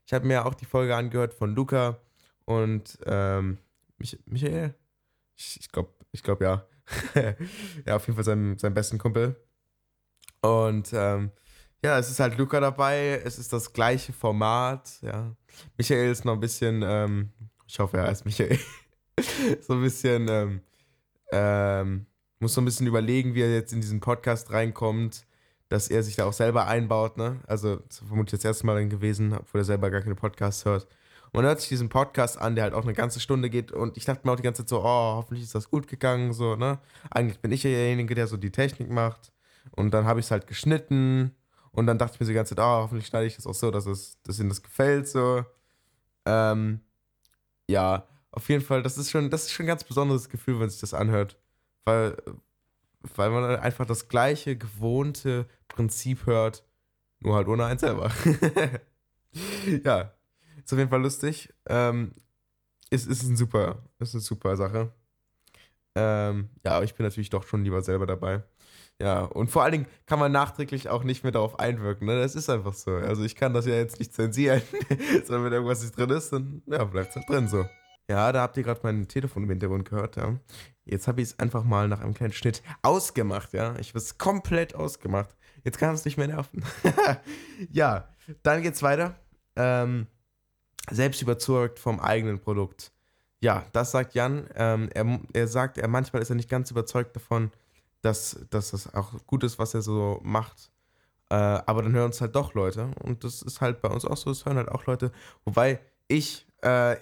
Ich 0.08 0.14
habe 0.14 0.26
mir 0.26 0.48
auch 0.48 0.56
die 0.56 0.66
Folge 0.66 0.96
angehört 0.96 1.36
von 1.36 1.54
Luca 1.54 2.00
und 2.46 2.98
ähm, 3.06 3.60
Mich 4.00 4.18
Michael. 4.26 4.74
Ich, 5.36 5.60
ich 5.60 5.72
glaube, 5.72 5.94
ich 6.12 6.24
glaube 6.24 6.44
ja. 6.44 6.66
ja, 7.86 7.96
auf 7.96 8.08
jeden 8.08 8.16
Fall 8.16 8.24
seinem, 8.24 8.58
seinem 8.58 8.74
besten 8.74 8.98
Kumpel. 8.98 9.36
Und 10.42 10.90
ähm, 10.94 11.32
ja, 11.84 12.00
es 12.00 12.10
ist 12.10 12.20
halt 12.20 12.40
Luca 12.40 12.60
dabei, 12.60 13.22
es 13.24 13.38
ist 13.38 13.54
das 13.54 13.72
gleiche 13.72 14.14
Format, 14.14 15.00
ja. 15.02 15.36
Michael 15.78 16.12
ist 16.12 16.26
noch 16.26 16.34
ein 16.34 16.40
bisschen, 16.40 16.82
ähm, 16.84 17.30
ich 17.68 17.80
hoffe, 17.80 17.98
er 17.98 18.08
heißt 18.08 18.26
Michael, 18.26 18.58
so 19.62 19.74
ein 19.74 19.82
bisschen, 19.82 20.28
ähm, 20.28 20.62
ähm, 21.32 22.08
muss 22.42 22.54
so 22.54 22.62
ein 22.62 22.66
bisschen 22.66 22.88
überlegen, 22.88 23.36
wie 23.36 23.42
er 23.42 23.54
jetzt 23.54 23.74
in 23.74 23.82
diesen 23.82 24.00
Podcast 24.00 24.52
reinkommt, 24.52 25.26
dass 25.70 25.88
er 25.90 26.04
sich 26.04 26.16
da 26.16 26.26
auch 26.26 26.34
selber 26.34 26.68
einbaut, 26.68 27.18
ne? 27.18 27.40
Also, 27.48 27.78
das 27.78 28.02
ist 28.02 28.08
vermutlich 28.08 28.40
das 28.42 28.46
erste 28.46 28.66
Mal 28.66 28.76
dann 28.76 28.90
gewesen, 28.90 29.34
obwohl 29.34 29.62
er 29.62 29.66
selber 29.66 29.90
gar 29.90 30.02
keine 30.02 30.16
Podcasts 30.16 30.66
hört. 30.66 30.88
Und 31.32 31.36
man 31.36 31.46
hört 31.46 31.62
sich 31.62 31.70
diesen 31.70 31.88
Podcast 31.88 32.38
an, 32.38 32.56
der 32.56 32.66
halt 32.66 32.74
auch 32.74 32.84
eine 32.84 32.94
ganze 32.94 33.22
Stunde 33.22 33.50
geht 33.50 33.72
und 33.72 33.96
ich 33.96 34.04
dachte 34.04 34.28
mir 34.28 34.34
auch 34.34 34.38
die 34.38 34.44
ganze 34.44 34.64
Zeit 34.64 34.70
so, 34.70 34.82
oh, 34.82 35.16
hoffentlich 35.16 35.46
ist 35.46 35.56
das 35.56 35.70
gut 35.70 35.88
gegangen, 35.88 36.34
so, 36.34 36.58
ne? 36.58 36.80
Eigentlich 37.10 37.40
bin 37.40 37.54
ich 37.54 37.64
ja 37.64 37.70
derjenige, 37.70 38.16
der 38.16 38.28
so 38.28 38.36
die 38.36 38.52
Technik 38.52 38.90
macht 38.90 39.32
und 39.72 39.94
dann 39.94 40.06
habe 40.06 40.20
ich 40.20 40.26
es 40.26 40.32
halt 40.32 40.48
geschnitten 40.48 41.34
und 41.72 41.88
dann 41.88 41.98
dachte 41.98 42.16
ich 42.16 42.20
mir 42.20 42.26
die 42.28 42.34
ganze 42.34 42.56
Zeit, 42.56 42.64
oh, 42.66 42.84
hoffentlich 42.84 43.08
schneide 43.08 43.28
ich 43.28 43.38
das 43.38 43.48
auch 43.48 43.54
so, 43.54 43.72
dass, 43.72 43.86
es, 43.86 44.22
dass 44.24 44.40
ihnen 44.40 44.50
das 44.50 44.62
gefällt, 44.62 45.08
so. 45.08 45.46
Ähm, 46.26 46.82
ja, 47.70 48.08
auf 48.32 48.50
jeden 48.50 48.64
Fall, 48.64 48.84
das 48.84 48.98
ist 48.98 49.10
schon, 49.12 49.30
das 49.30 49.44
ist 49.44 49.52
schon 49.52 49.66
ein 49.66 49.68
ganz 49.68 49.84
besonderes 49.86 50.30
Gefühl, 50.30 50.60
wenn 50.60 50.70
sich 50.70 50.82
das 50.82 50.94
anhört. 50.94 51.38
Weil, 51.86 52.18
weil 53.16 53.30
man 53.30 53.56
einfach 53.58 53.86
das 53.86 54.08
gleiche 54.08 54.56
gewohnte 54.56 55.48
Prinzip 55.68 56.26
hört, 56.26 56.64
nur 57.20 57.36
halt 57.36 57.48
ohne 57.48 57.66
einen 57.66 57.80
selber. 57.80 58.12
ja, 59.84 60.14
ist 60.58 60.74
auf 60.74 60.80
jeden 60.80 60.90
Fall 60.90 61.02
lustig. 61.02 61.54
Ähm, 61.68 62.14
ist, 62.90 63.08
ist, 63.08 63.24
ein 63.24 63.38
super, 63.38 63.84
ist 64.00 64.14
eine 64.14 64.22
super 64.22 64.56
Sache. 64.58 64.92
Ähm, 65.96 66.50
ja, 66.64 66.72
aber 66.74 66.86
ich 66.86 66.96
bin 66.96 67.06
natürlich 67.06 67.30
doch 67.30 67.46
schon 67.46 67.64
lieber 67.64 67.82
selber 67.82 68.06
dabei. 68.06 68.44
Ja, 69.02 69.24
und 69.24 69.50
vor 69.50 69.64
allen 69.64 69.72
Dingen 69.72 69.88
kann 70.06 70.20
man 70.20 70.32
nachträglich 70.32 70.90
auch 70.90 71.04
nicht 71.04 71.24
mehr 71.24 71.32
darauf 71.32 71.58
einwirken. 71.60 72.06
Ne? 72.06 72.22
Das 72.22 72.36
ist 72.36 72.50
einfach 72.50 72.74
so. 72.74 72.92
Also 72.92 73.24
ich 73.24 73.36
kann 73.36 73.54
das 73.54 73.66
ja 73.66 73.74
jetzt 73.74 73.98
nicht 73.98 74.14
zensieren, 74.14 74.62
sondern 75.26 75.46
wenn 75.46 75.54
irgendwas 75.54 75.82
nicht 75.82 75.98
drin 75.98 76.12
ist, 76.12 76.32
dann 76.32 76.62
ja, 76.68 76.84
bleibt 76.84 77.10
es 77.10 77.16
halt 77.16 77.28
drin 77.28 77.48
so. 77.48 77.66
Ja, 78.10 78.32
da 78.32 78.42
habt 78.42 78.58
ihr 78.58 78.64
gerade 78.64 78.82
mein 78.84 79.08
Telefon 79.08 79.44
im 79.44 79.50
Hintergrund 79.50 79.90
gehört, 79.90 80.16
ja. 80.18 80.36
Jetzt 80.86 81.08
habe 81.08 81.22
ich 81.22 81.30
es 81.30 81.40
einfach 81.40 81.64
mal 81.64 81.88
nach 81.88 82.02
einem 82.02 82.14
kleinen 82.14 82.34
Schnitt 82.34 82.62
ausgemacht, 82.82 83.54
ja. 83.54 83.76
Ich 83.80 83.90
habe 83.90 84.00
es 84.00 84.18
komplett 84.18 84.76
ausgemacht. 84.76 85.36
Jetzt 85.64 85.78
kann 85.78 85.94
es 85.94 86.06
nicht 86.06 86.18
mehr 86.18 86.28
nerven. 86.28 86.64
ja, 87.72 88.08
dann 88.44 88.62
geht's 88.62 88.82
weiter. 88.82 89.16
Ähm, 89.56 90.08
selbst 90.90 91.22
überzeugt 91.22 91.80
vom 91.80 92.00
eigenen 92.00 92.40
Produkt. 92.40 92.92
Ja, 93.40 93.66
das 93.74 93.92
sagt 93.92 94.14
Jan. 94.14 94.48
Ähm, 94.56 94.90
er, 94.94 95.20
er 95.34 95.48
sagt, 95.48 95.78
er 95.78 95.88
manchmal 95.88 96.22
ist 96.22 96.30
er 96.30 96.36
nicht 96.36 96.50
ganz 96.50 96.72
überzeugt 96.72 97.16
davon, 97.16 97.52
dass, 98.02 98.40
dass 98.50 98.72
das 98.72 98.94
auch 98.94 99.14
gut 99.28 99.44
ist, 99.44 99.60
was 99.60 99.74
er 99.74 99.82
so 99.82 100.20
macht. 100.24 100.72
Äh, 101.30 101.36
aber 101.36 101.84
dann 101.84 101.94
hören 101.94 102.12
es 102.12 102.22
halt 102.22 102.36
doch 102.36 102.54
Leute. 102.54 102.92
Und 103.04 103.24
das 103.24 103.42
ist 103.42 103.62
halt 103.62 103.82
bei 103.82 103.90
uns 103.90 104.06
auch 104.06 104.18
so, 104.18 104.32
es 104.32 104.46
hören 104.46 104.58
halt 104.58 104.70
auch 104.70 104.86
Leute. 104.86 105.12
Wobei 105.46 105.80
ich 106.08 106.46
äh, 106.62 106.98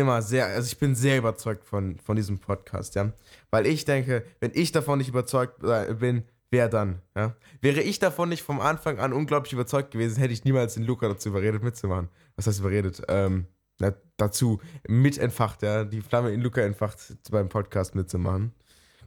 immer 0.00 0.22
sehr, 0.22 0.46
also 0.46 0.66
ich 0.66 0.78
bin 0.78 0.94
sehr 0.94 1.18
überzeugt 1.18 1.64
von, 1.64 1.98
von 1.98 2.16
diesem 2.16 2.38
Podcast, 2.38 2.94
ja. 2.94 3.12
Weil 3.50 3.66
ich 3.66 3.84
denke, 3.84 4.24
wenn 4.40 4.52
ich 4.54 4.72
davon 4.72 4.98
nicht 4.98 5.08
überzeugt 5.08 5.60
bin, 5.98 6.24
wer 6.50 6.68
dann, 6.68 7.00
ja? 7.14 7.34
Wäre 7.60 7.80
ich 7.80 7.98
davon 7.98 8.28
nicht 8.28 8.42
vom 8.42 8.60
Anfang 8.60 8.98
an 8.98 9.12
unglaublich 9.12 9.52
überzeugt 9.52 9.90
gewesen, 9.90 10.18
hätte 10.18 10.32
ich 10.32 10.44
niemals 10.44 10.74
den 10.74 10.84
Luca 10.84 11.08
dazu 11.08 11.28
überredet, 11.30 11.62
mitzumachen. 11.62 12.08
Was 12.36 12.46
heißt 12.46 12.60
überredet? 12.60 13.02
Ähm, 13.08 13.46
na, 13.78 13.92
dazu 14.16 14.60
mit 14.88 15.18
entfacht, 15.18 15.62
ja, 15.62 15.84
die 15.84 16.00
Flamme 16.00 16.32
in 16.32 16.40
Luca 16.40 16.62
entfacht, 16.62 16.98
beim 17.30 17.48
Podcast 17.48 17.94
mitzumachen. 17.94 18.52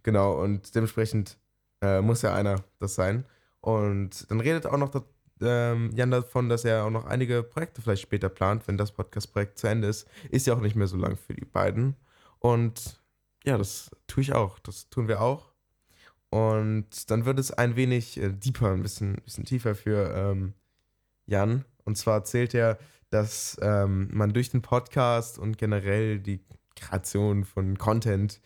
Genau, 0.03 0.41
und 0.41 0.75
dementsprechend 0.75 1.37
äh, 1.81 2.01
muss 2.01 2.21
ja 2.21 2.33
einer 2.35 2.63
das 2.79 2.95
sein. 2.95 3.25
Und 3.61 4.29
dann 4.29 4.39
redet 4.39 4.65
auch 4.65 4.77
noch 4.77 4.89
das, 4.89 5.03
ähm, 5.41 5.91
Jan 5.95 6.11
davon, 6.11 6.49
dass 6.49 6.65
er 6.65 6.85
auch 6.85 6.89
noch 6.89 7.05
einige 7.05 7.43
Projekte 7.43 7.81
vielleicht 7.81 8.01
später 8.01 8.29
plant, 8.29 8.67
wenn 8.67 8.77
das 8.77 8.91
Podcast-Projekt 8.91 9.57
zu 9.57 9.67
Ende 9.67 9.87
ist. 9.87 10.07
Ist 10.29 10.47
ja 10.47 10.53
auch 10.53 10.61
nicht 10.61 10.75
mehr 10.75 10.87
so 10.87 10.97
lang 10.97 11.17
für 11.17 11.33
die 11.33 11.45
beiden. 11.45 11.95
Und 12.39 13.01
ja, 13.43 13.57
das 13.57 13.91
tue 14.07 14.21
ich 14.21 14.33
auch. 14.33 14.59
Das 14.59 14.89
tun 14.89 15.07
wir 15.07 15.21
auch. 15.21 15.51
Und 16.29 17.09
dann 17.09 17.25
wird 17.25 17.39
es 17.39 17.51
ein 17.51 17.75
wenig 17.75 18.19
äh, 18.19 18.29
deeper, 18.29 18.71
ein 18.71 18.83
bisschen, 18.83 19.15
bisschen 19.23 19.45
tiefer 19.45 19.75
für 19.75 20.13
ähm, 20.13 20.53
Jan. 21.25 21.65
Und 21.85 21.97
zwar 21.97 22.15
erzählt 22.15 22.53
er, 22.53 22.77
dass 23.09 23.57
ähm, 23.61 24.09
man 24.11 24.33
durch 24.33 24.51
den 24.51 24.61
Podcast 24.61 25.39
und 25.39 25.57
generell 25.57 26.19
die 26.19 26.39
Kreation 26.75 27.43
von 27.43 27.77
Content 27.77 28.39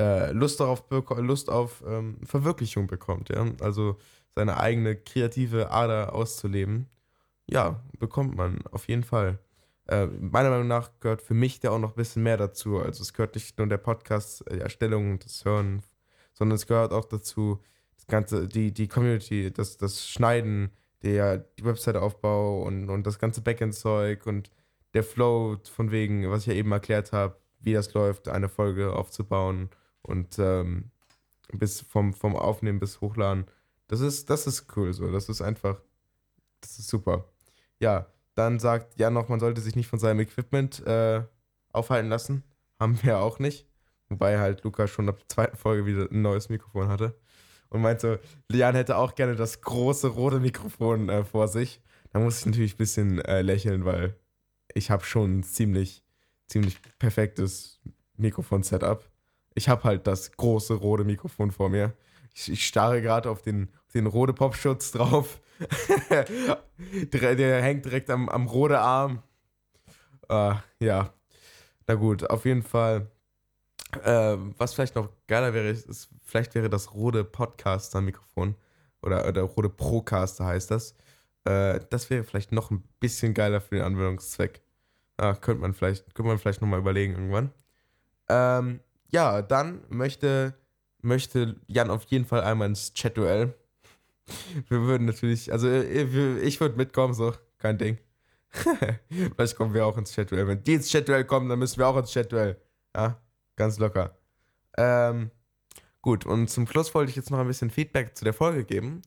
äh, 0.00 0.32
Lust 0.32 0.60
darauf 0.60 0.84
Lust 1.18 1.50
auf 1.50 1.84
ähm, 1.86 2.16
Verwirklichung 2.24 2.86
bekommt, 2.86 3.28
ja. 3.28 3.46
Also 3.60 3.98
seine 4.34 4.56
eigene 4.56 4.96
kreative 4.96 5.70
Ader 5.70 6.14
auszuleben. 6.14 6.88
Ja, 7.46 7.82
bekommt 7.98 8.36
man 8.36 8.64
auf 8.70 8.88
jeden 8.88 9.04
Fall. 9.04 9.38
Äh, 9.88 10.06
meiner 10.06 10.50
Meinung 10.50 10.68
nach 10.68 10.90
gehört 11.00 11.20
für 11.20 11.34
mich 11.34 11.60
da 11.60 11.70
auch 11.70 11.78
noch 11.78 11.90
ein 11.90 11.96
bisschen 11.96 12.22
mehr 12.22 12.36
dazu. 12.38 12.78
Also 12.78 13.02
es 13.02 13.12
gehört 13.12 13.34
nicht 13.34 13.58
nur 13.58 13.66
der 13.66 13.78
Podcast, 13.78 14.44
die 14.50 14.60
Erstellung 14.60 15.18
das 15.18 15.44
Hören, 15.44 15.82
sondern 16.32 16.56
es 16.56 16.66
gehört 16.66 16.92
auch 16.92 17.04
dazu, 17.04 17.60
das 17.96 18.06
ganze, 18.06 18.48
die, 18.48 18.72
die 18.72 18.88
Community, 18.88 19.52
das, 19.52 19.76
das 19.76 20.08
Schneiden, 20.08 20.70
der, 21.02 21.38
die 21.38 21.64
Website-Aufbau 21.64 22.62
und, 22.62 22.88
und 22.88 23.06
das 23.06 23.18
ganze 23.18 23.42
Backend-Zeug 23.42 24.26
und 24.26 24.50
der 24.94 25.04
Flow 25.04 25.58
von 25.64 25.90
wegen, 25.90 26.30
was 26.30 26.42
ich 26.42 26.46
ja 26.46 26.54
eben 26.54 26.72
erklärt 26.72 27.12
habe, 27.12 27.36
wie 27.60 27.74
das 27.74 27.92
läuft, 27.94 28.28
eine 28.28 28.48
Folge 28.48 28.94
aufzubauen 28.94 29.70
und 30.02 30.38
ähm, 30.38 30.90
bis 31.52 31.80
vom, 31.80 32.12
vom 32.12 32.36
Aufnehmen 32.36 32.78
bis 32.78 33.00
Hochladen. 33.00 33.46
Das 33.88 34.00
ist, 34.00 34.30
das 34.30 34.46
ist 34.46 34.76
cool 34.76 34.92
so. 34.92 35.10
Das 35.10 35.28
ist 35.28 35.42
einfach, 35.42 35.80
das 36.60 36.78
ist 36.78 36.88
super. 36.88 37.24
Ja, 37.80 38.06
dann 38.34 38.58
sagt 38.58 38.98
Jan 38.98 39.14
noch, 39.14 39.28
man 39.28 39.40
sollte 39.40 39.60
sich 39.60 39.74
nicht 39.74 39.88
von 39.88 39.98
seinem 39.98 40.20
Equipment 40.20 40.86
äh, 40.86 41.22
aufhalten 41.72 42.08
lassen. 42.08 42.44
Haben 42.78 43.02
wir 43.02 43.18
auch 43.18 43.38
nicht. 43.38 43.66
Wobei 44.08 44.38
halt 44.38 44.64
Luca 44.64 44.86
schon 44.86 45.08
ab 45.08 45.18
der 45.18 45.28
zweiten 45.28 45.56
Folge 45.56 45.86
wieder 45.86 46.10
ein 46.10 46.22
neues 46.22 46.48
Mikrofon 46.48 46.88
hatte. 46.88 47.18
Und 47.68 47.82
meinte, 47.82 48.20
Jan 48.50 48.74
hätte 48.74 48.96
auch 48.96 49.14
gerne 49.14 49.36
das 49.36 49.60
große 49.60 50.08
rote 50.08 50.40
Mikrofon 50.40 51.08
äh, 51.08 51.24
vor 51.24 51.48
sich. 51.48 51.80
Da 52.12 52.18
muss 52.18 52.40
ich 52.40 52.46
natürlich 52.46 52.74
ein 52.74 52.78
bisschen 52.78 53.20
äh, 53.20 53.42
lächeln, 53.42 53.84
weil 53.84 54.16
ich 54.74 54.90
habe 54.90 55.04
schon 55.04 55.38
ein 55.38 55.42
ziemlich, 55.44 56.04
ziemlich 56.48 56.78
perfektes 56.98 57.80
Mikrofon-Setup 58.16 59.09
ich 59.54 59.68
habe 59.68 59.84
halt 59.84 60.06
das 60.06 60.32
große 60.32 60.74
rote 60.74 61.04
Mikrofon 61.04 61.50
vor 61.50 61.68
mir. 61.68 61.94
Ich, 62.34 62.50
ich 62.50 62.66
starre 62.66 63.02
gerade 63.02 63.30
auf 63.30 63.42
den, 63.42 63.68
den 63.94 64.06
rote 64.06 64.32
Popschutz 64.32 64.92
drauf. 64.92 65.40
der, 67.12 67.34
der, 67.34 67.62
hängt 67.62 67.84
direkt 67.84 68.10
am, 68.10 68.28
am 68.28 68.46
rote 68.46 68.78
Arm. 68.78 69.22
Uh, 70.30 70.54
ja, 70.78 71.12
na 71.86 71.94
gut, 71.94 72.28
auf 72.30 72.44
jeden 72.44 72.62
Fall. 72.62 73.10
Äh, 74.04 74.36
was 74.56 74.74
vielleicht 74.74 74.94
noch 74.94 75.08
geiler 75.26 75.52
wäre, 75.52 75.68
ist, 75.70 76.08
vielleicht 76.22 76.54
wäre 76.54 76.70
das 76.70 76.94
rote 76.94 77.24
Podcaster-Mikrofon 77.24 78.54
oder, 79.02 79.26
oder 79.26 79.42
rote 79.42 79.68
Procaster 79.68 80.46
heißt 80.46 80.70
das. 80.70 80.94
Äh, 81.44 81.80
das 81.90 82.08
wäre 82.10 82.22
vielleicht 82.22 82.52
noch 82.52 82.70
ein 82.70 82.84
bisschen 83.00 83.34
geiler 83.34 83.60
für 83.60 83.74
den 83.74 83.84
Anwendungszweck. 83.84 84.62
Ah, 85.16 85.34
könnte 85.34 85.62
man 85.62 85.74
vielleicht, 85.74 86.14
könnte 86.14 86.28
man 86.28 86.38
vielleicht 86.38 86.60
nochmal 86.60 86.78
überlegen 86.78 87.14
irgendwann. 87.14 87.52
Ähm, 88.28 88.80
ja, 89.10 89.42
dann 89.42 89.82
möchte, 89.88 90.54
möchte 91.02 91.56
Jan 91.66 91.90
auf 91.90 92.04
jeden 92.04 92.24
Fall 92.24 92.42
einmal 92.42 92.68
ins 92.68 92.92
Chat-Duell. 92.94 93.54
Wir 94.68 94.80
würden 94.82 95.06
natürlich, 95.06 95.52
also 95.52 95.68
äh, 95.68 96.38
ich 96.40 96.60
würde 96.60 96.76
mitkommen, 96.76 97.14
so, 97.14 97.34
kein 97.58 97.78
Ding. 97.78 97.98
Vielleicht 99.08 99.56
kommen 99.56 99.74
wir 99.74 99.86
auch 99.86 99.96
ins 99.96 100.12
Chat-Duell. 100.12 100.46
Wenn 100.46 100.64
die 100.64 100.74
ins 100.74 100.88
Chat-Duell 100.88 101.24
kommen, 101.24 101.48
dann 101.48 101.58
müssen 101.58 101.78
wir 101.78 101.86
auch 101.86 101.96
ins 101.96 102.10
Chat-Duell. 102.10 102.60
Ja, 102.94 103.20
ganz 103.54 103.78
locker. 103.78 104.16
Ähm, 104.76 105.30
gut, 106.02 106.26
und 106.26 106.48
zum 106.48 106.66
Schluss 106.66 106.92
wollte 106.94 107.10
ich 107.10 107.16
jetzt 107.16 107.30
noch 107.30 107.38
ein 107.38 107.46
bisschen 107.46 107.70
Feedback 107.70 108.16
zu 108.16 108.24
der 108.24 108.34
Folge 108.34 108.64
geben. 108.64 109.02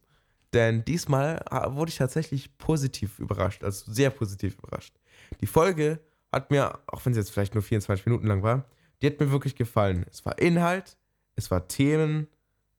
Denn 0.54 0.86
diesmal 0.86 1.44
wurde 1.70 1.90
ich 1.90 1.98
tatsächlich 1.98 2.58
positiv 2.58 3.20
überrascht, 3.20 3.64
also 3.64 3.92
sehr 3.92 4.12
positiv 4.12 4.58
überrascht. 4.60 4.96
Die 5.42 5.48
Folge 5.48 6.00
hat 6.32 6.52
mir, 6.52 6.80
auch 6.88 7.04
wenn 7.06 7.14
sie 7.14 7.20
jetzt 7.20 7.32
vielleicht 7.32 7.56
nur 7.56 7.64
24 7.64 8.06
Minuten 8.06 8.28
lang 8.28 8.44
war, 8.44 8.66
die 9.04 9.08
hat 9.08 9.20
mir 9.20 9.32
wirklich 9.32 9.56
gefallen. 9.56 10.06
Es 10.10 10.26
war 10.26 10.40
Inhalt, 10.40 10.98
es 11.36 11.52
war 11.52 11.68
Themen, 11.68 12.28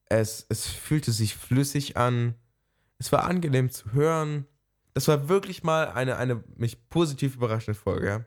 es, 0.06 0.46
es 0.48 0.66
fühlte 0.66 1.12
sich 1.12 1.36
flüssig 1.36 1.98
an, 1.98 2.34
es 2.98 3.12
war 3.12 3.24
angenehm 3.24 3.70
zu 3.70 3.92
hören. 3.92 4.46
Das 4.94 5.06
war 5.06 5.28
wirklich 5.28 5.64
mal 5.64 5.88
eine, 5.88 6.16
eine 6.16 6.42
mich 6.56 6.88
positiv 6.88 7.36
überraschende 7.36 7.78
Folge. 7.78 8.06
Ja? 8.06 8.24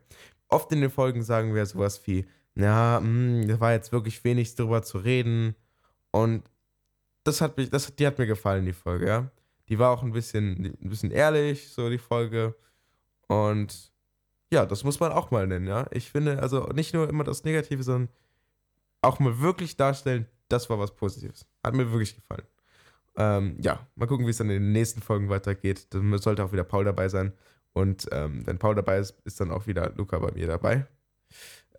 Oft 0.47 0.71
in 0.71 0.81
den 0.81 0.91
Folgen 0.91 1.23
sagen 1.23 1.55
wir 1.55 1.65
sowas 1.65 2.05
wie, 2.05 2.27
ja, 2.53 2.99
hm, 3.01 3.47
da 3.47 3.59
war 3.59 3.71
jetzt 3.71 3.91
wirklich 3.91 4.23
wenig 4.23 4.53
drüber 4.53 4.83
zu 4.83 4.99
reden. 4.99 5.55
Und 6.11 6.43
das 7.23 7.41
hat 7.41 7.57
mich, 7.57 7.71
das, 7.71 7.95
die 7.95 8.05
hat 8.05 8.19
mir 8.19 8.27
gefallen, 8.27 8.65
die 8.65 8.73
Folge, 8.73 9.07
ja. 9.07 9.31
Die 9.69 9.79
war 9.79 9.91
auch 9.91 10.03
ein 10.03 10.11
bisschen, 10.11 10.77
ein 10.81 10.89
bisschen 10.89 11.11
ehrlich, 11.11 11.69
so 11.69 11.89
die 11.89 11.97
Folge. 11.97 12.55
Und 13.27 13.91
ja, 14.51 14.65
das 14.65 14.83
muss 14.83 14.99
man 14.99 15.11
auch 15.11 15.31
mal 15.31 15.47
nennen, 15.47 15.67
ja. 15.67 15.87
Ich 15.91 16.11
finde, 16.11 16.41
also 16.41 16.67
nicht 16.67 16.93
nur 16.93 17.09
immer 17.09 17.23
das 17.23 17.43
Negative, 17.43 17.83
sondern 17.83 18.09
auch 19.01 19.19
mal 19.19 19.39
wirklich 19.39 19.77
darstellen, 19.77 20.27
das 20.49 20.69
war 20.69 20.79
was 20.79 20.95
Positives. 20.95 21.45
Hat 21.63 21.73
mir 21.73 21.91
wirklich 21.91 22.15
gefallen. 22.15 22.47
Ähm, 23.17 23.57
ja, 23.59 23.85
mal 23.95 24.05
gucken, 24.05 24.25
wie 24.25 24.31
es 24.31 24.37
dann 24.37 24.49
in 24.49 24.61
den 24.61 24.71
nächsten 24.71 25.01
Folgen 25.01 25.29
weitergeht. 25.29 25.87
Dann 25.89 26.17
sollte 26.19 26.43
auch 26.43 26.51
wieder 26.51 26.63
Paul 26.63 26.85
dabei 26.85 27.09
sein. 27.09 27.33
Und 27.73 28.07
ähm, 28.11 28.45
wenn 28.45 28.59
Paul 28.59 28.75
dabei 28.75 28.99
ist, 28.99 29.19
ist 29.23 29.39
dann 29.39 29.51
auch 29.51 29.67
wieder 29.67 29.91
Luca 29.95 30.19
bei 30.19 30.31
mir 30.31 30.47
dabei. 30.47 30.87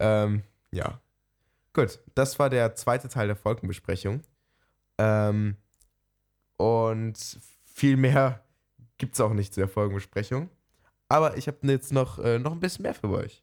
Ähm, 0.01 0.43
ja. 0.71 1.01
Gut, 1.73 2.01
das 2.15 2.39
war 2.39 2.51
der 2.51 2.75
zweite 2.75 3.09
Teil 3.09 3.29
der 3.29 3.37
Folgenbesprechung. 3.37 4.23
Ähm, 4.99 5.57
und 6.57 7.39
viel 7.65 7.97
mehr 7.97 8.45
gibt 8.99 9.15
es 9.15 9.21
auch 9.21 9.33
nicht 9.33 9.55
zu 9.55 9.61
der 9.61 9.69
Folgenbesprechung. 9.69 10.51
Aber 11.09 11.37
ich 11.37 11.47
habe 11.47 11.59
jetzt 11.63 11.93
noch, 11.93 12.19
äh, 12.19 12.39
noch 12.39 12.53
ein 12.53 12.61
bisschen 12.61 12.83
mehr 12.83 12.95
für 12.95 13.09
euch. 13.09 13.43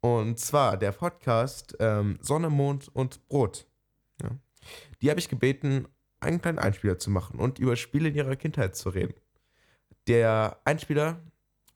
Und 0.00 0.38
zwar 0.38 0.76
der 0.76 0.92
Podcast 0.92 1.76
ähm, 1.80 2.18
Sonne, 2.20 2.50
Mond 2.50 2.88
und 2.94 3.26
Brot. 3.28 3.66
Ja. 4.22 4.30
Die 5.00 5.10
habe 5.10 5.18
ich 5.18 5.28
gebeten, 5.28 5.88
einen 6.20 6.40
kleinen 6.40 6.58
Einspieler 6.58 6.98
zu 6.98 7.10
machen 7.10 7.40
und 7.40 7.58
über 7.58 7.76
Spiele 7.76 8.08
in 8.08 8.14
ihrer 8.14 8.36
Kindheit 8.36 8.76
zu 8.76 8.90
reden. 8.90 9.14
Der 10.06 10.60
Einspieler 10.64 11.20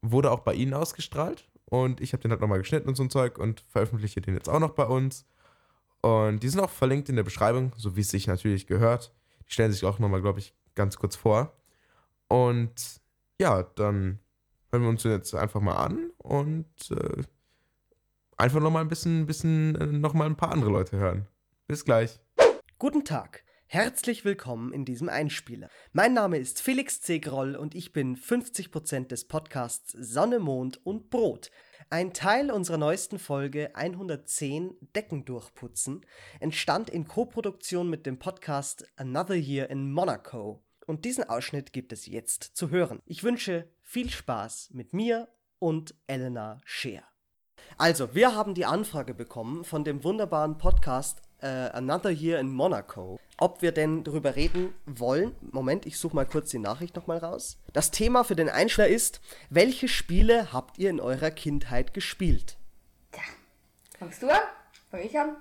wurde 0.03 0.31
auch 0.31 0.41
bei 0.41 0.55
Ihnen 0.55 0.75
ausgestrahlt 0.75 1.49
und 1.65 2.01
ich 2.01 2.13
habe 2.13 2.23
den 2.23 2.31
halt 2.31 2.41
nochmal 2.41 2.59
geschnitten 2.59 2.89
und 2.89 2.95
so 2.95 3.03
ein 3.03 3.11
Zeug 3.11 3.39
und 3.39 3.65
veröffentliche 3.69 4.21
den 4.21 4.35
jetzt 4.35 4.49
auch 4.49 4.61
noch 4.61 4.75
bei 4.75 4.85
uns. 4.85 5.27
Und 6.03 6.43
die 6.43 6.49
sind 6.49 6.61
auch 6.61 6.71
verlinkt 6.71 7.09
in 7.09 7.17
der 7.17 7.23
Beschreibung, 7.23 7.73
so 7.77 7.97
wie 7.97 8.01
es 8.01 8.11
sich 8.11 8.27
natürlich 8.27 8.67
gehört. 8.67 9.13
Die 9.47 9.53
stellen 9.53 9.73
sich 9.73 9.85
auch 9.85 9.99
nochmal, 9.99 10.23
glaube 10.23 10.39
ich, 10.39 10.55
ganz 10.75 10.97
kurz 10.97 11.17
vor. 11.17 11.53
Und 12.29 13.01
ja, 13.39 13.63
dann 13.63 14.19
hören 14.73 14.83
wir 14.83 14.89
uns 14.89 15.03
jetzt 15.05 15.35
einfach 15.35 15.61
mal 15.61 15.77
an 15.77 16.11
und 16.19 16.91
äh, 16.91 17.23
einfach 18.37 18.61
nochmal 18.61 18.83
ein 18.83 18.89
bisschen, 18.89 19.27
bisschen 19.27 19.75
äh, 19.75 19.87
nochmal 19.87 20.27
ein 20.27 20.37
paar 20.37 20.53
andere 20.53 20.71
Leute 20.71 20.97
hören. 20.97 21.27
Bis 21.67 21.85
gleich. 21.85 22.21
Guten 22.79 23.05
Tag. 23.05 23.45
Herzlich 23.67 24.25
willkommen 24.25 24.73
in 24.73 24.85
diesem 24.85 25.09
Einspieler. 25.09 25.69
Mein 25.93 26.13
Name 26.13 26.39
ist 26.39 26.61
Felix 26.61 27.01
C. 27.01 27.21
Groll 27.21 27.55
und 27.55 27.75
ich 27.75 27.93
bin 27.93 28.17
50% 28.17 29.07
des 29.07 29.29
Podcasts 29.29 29.93
Sonne, 29.93 30.41
Mond 30.41 30.85
und 30.85 31.11
Brot. 31.11 31.51
Ein 31.89 32.13
Teil 32.13 32.51
unserer 32.51 32.79
neuesten 32.79 33.19
Folge 33.19 33.75
110 33.77 34.77
Decken 34.95 35.25
durchputzen 35.25 36.05
entstand 36.41 36.91
in 36.91 37.07
Koproduktion 37.07 37.89
mit 37.91 38.07
dem 38.07 38.19
Podcast 38.19 38.87
Another 38.97 39.37
Year 39.37 39.71
in 39.71 39.93
Monaco. 39.93 40.65
Und 40.87 41.05
diesen 41.05 41.23
Ausschnitt 41.25 41.73
gibt 41.73 41.93
es 41.93 42.07
jetzt 42.07 42.43
zu 42.57 42.71
hören. 42.71 43.01
Ich 43.07 43.23
wünsche 43.23 43.69
viel 43.91 44.09
Spaß 44.09 44.69
mit 44.73 44.93
mir 44.93 45.27
und 45.59 45.97
Elena 46.07 46.61
Scheer. 46.65 47.03
Also, 47.77 48.15
wir 48.15 48.37
haben 48.37 48.55
die 48.55 48.65
Anfrage 48.65 49.15
bekommen 49.15 49.65
von 49.65 49.83
dem 49.83 50.05
wunderbaren 50.05 50.59
Podcast 50.59 51.23
äh, 51.41 51.49
Another 51.49 52.11
Year 52.11 52.39
in 52.39 52.53
Monaco, 52.53 53.19
ob 53.37 53.63
wir 53.63 53.73
denn 53.73 54.05
darüber 54.05 54.37
reden 54.37 54.75
wollen. 54.87 55.35
Moment, 55.41 55.87
ich 55.87 55.99
suche 55.99 56.15
mal 56.15 56.25
kurz 56.25 56.51
die 56.51 56.61
Nachricht 56.61 56.95
nochmal 56.95 57.19
raus. 57.19 57.59
Das 57.73 57.91
Thema 57.91 58.23
für 58.23 58.37
den 58.37 58.49
Einschlag 58.49 58.91
ist, 58.91 59.21
welche 59.49 59.89
Spiele 59.89 60.53
habt 60.53 60.79
ihr 60.79 60.89
in 60.89 61.01
eurer 61.01 61.33
Kindheit 61.33 61.93
gespielt? 61.93 62.59
Tja, 63.11 63.25
fangst 63.99 64.23
du 64.23 64.29
an? 64.29 64.43
Fang 64.93 65.01
ich 65.01 65.19
an? 65.19 65.37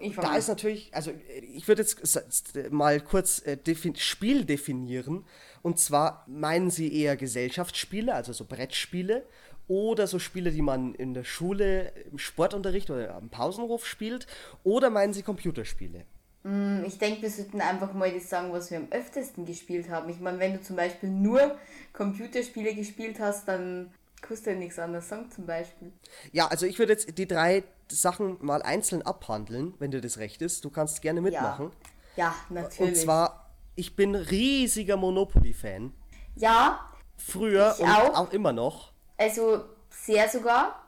Ich 0.00 0.14
fang 0.14 0.24
Da 0.24 0.36
ist 0.36 0.48
natürlich, 0.48 0.90
also 0.94 1.10
äh, 1.10 1.40
ich 1.40 1.66
würde 1.68 1.82
jetzt 1.82 2.70
mal 2.70 3.00
kurz 3.00 3.44
äh, 3.46 3.56
defin 3.56 3.96
Spiel 3.96 4.44
definieren. 4.44 5.24
Und 5.62 5.78
zwar 5.78 6.24
meinen 6.26 6.70
sie 6.70 6.92
eher 6.92 7.16
Gesellschaftsspiele, 7.16 8.14
also 8.14 8.32
so 8.32 8.44
Brettspiele, 8.44 9.24
oder 9.68 10.06
so 10.06 10.18
Spiele, 10.18 10.50
die 10.50 10.62
man 10.62 10.94
in 10.94 11.14
der 11.14 11.22
Schule, 11.22 11.92
im 12.10 12.18
Sportunterricht 12.18 12.90
oder 12.90 13.14
am 13.14 13.28
Pausenhof 13.28 13.86
spielt, 13.86 14.26
oder 14.64 14.90
meinen 14.90 15.12
sie 15.12 15.22
Computerspiele? 15.22 16.04
Ich 16.86 16.98
denke, 16.98 17.22
wir 17.22 17.30
sollten 17.30 17.60
einfach 17.60 17.92
mal 17.92 18.10
das 18.10 18.30
sagen, 18.30 18.50
was 18.50 18.70
wir 18.70 18.78
am 18.78 18.88
öftesten 18.90 19.44
gespielt 19.44 19.90
haben. 19.90 20.08
Ich 20.08 20.18
meine, 20.18 20.38
wenn 20.38 20.54
du 20.54 20.62
zum 20.62 20.74
Beispiel 20.74 21.10
nur 21.10 21.56
Computerspiele 21.92 22.74
gespielt 22.74 23.20
hast, 23.20 23.46
dann 23.46 23.92
kannst 24.22 24.46
du 24.46 24.50
ja 24.50 24.56
nichts 24.56 24.78
anderes 24.78 25.08
sagen 25.08 25.30
zum 25.30 25.46
Beispiel. 25.46 25.92
Ja, 26.32 26.48
also 26.48 26.66
ich 26.66 26.78
würde 26.78 26.94
jetzt 26.94 27.16
die 27.18 27.28
drei 27.28 27.62
Sachen 27.90 28.36
mal 28.40 28.62
einzeln 28.62 29.02
abhandeln, 29.02 29.74
wenn 29.78 29.90
dir 29.90 30.00
das 30.00 30.18
recht 30.18 30.42
ist. 30.42 30.64
Du 30.64 30.70
kannst 30.70 31.02
gerne 31.02 31.20
mitmachen. 31.20 31.70
Ja, 32.16 32.34
natürlich. 32.48 32.80
Und 32.92 32.96
zwar, 32.96 33.50
ich 33.76 33.96
bin 33.96 34.14
riesiger 34.14 34.96
Monopoly-Fan. 34.96 35.92
ja, 36.36 36.80
Früher 37.16 37.76
und 37.78 37.88
auch. 37.88 38.14
auch 38.14 38.32
immer 38.32 38.52
noch. 38.52 38.92
also 39.18 39.64
sehr 39.90 40.28
sogar. 40.28 40.82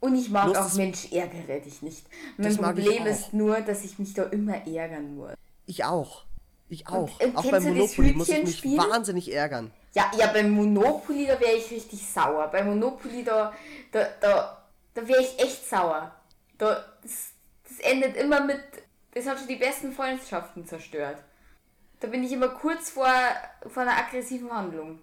Und 0.00 0.14
ich 0.16 0.28
mag 0.30 0.46
Bloß 0.46 0.56
auch 0.58 0.74
Mensch, 0.74 1.10
ärgere 1.12 1.60
dich 1.60 1.80
nicht. 1.80 2.06
Mein 2.36 2.56
Problem 2.56 3.02
auch. 3.02 3.06
ist 3.06 3.32
nur, 3.32 3.60
dass 3.60 3.84
ich 3.84 3.98
mich 3.98 4.12
da 4.12 4.24
immer 4.24 4.66
ärgern 4.66 5.16
muss. 5.16 5.32
Ich 5.64 5.84
auch. 5.84 6.24
Ich 6.68 6.88
auch. 6.88 7.20
und 7.20 7.36
auch 7.36 7.42
kennst 7.42 7.50
beim 7.50 7.64
Monopoly 7.64 8.12
muss 8.12 8.28
ich 8.28 8.64
mich 8.64 8.78
wahnsinnig 8.78 9.32
ärgern. 9.32 9.70
Ja, 9.94 10.10
ja, 10.18 10.26
beim 10.26 10.50
Monopoly, 10.50 11.26
da 11.26 11.38
wäre 11.40 11.56
ich 11.56 11.70
richtig 11.70 12.04
sauer. 12.06 12.48
Beim 12.48 12.66
Monopoly, 12.66 13.24
da, 13.24 13.52
da, 13.92 14.06
da, 14.20 14.62
da 14.92 15.08
wäre 15.08 15.22
ich 15.22 15.38
echt 15.38 15.68
sauer. 15.68 16.12
Da, 16.58 16.84
das, 17.02 17.32
das 17.68 17.80
endet 17.80 18.16
immer 18.16 18.40
mit, 18.40 18.60
das 19.12 19.26
hat 19.26 19.38
schon 19.38 19.48
die 19.48 19.56
besten 19.56 19.92
Freundschaften 19.92 20.66
zerstört. 20.66 21.22
Da 22.00 22.08
bin 22.08 22.24
ich 22.24 22.32
immer 22.32 22.48
kurz 22.48 22.90
vor, 22.90 23.08
vor 23.66 23.82
einer 23.82 23.96
aggressiven 23.96 24.52
Handlung. 24.52 25.00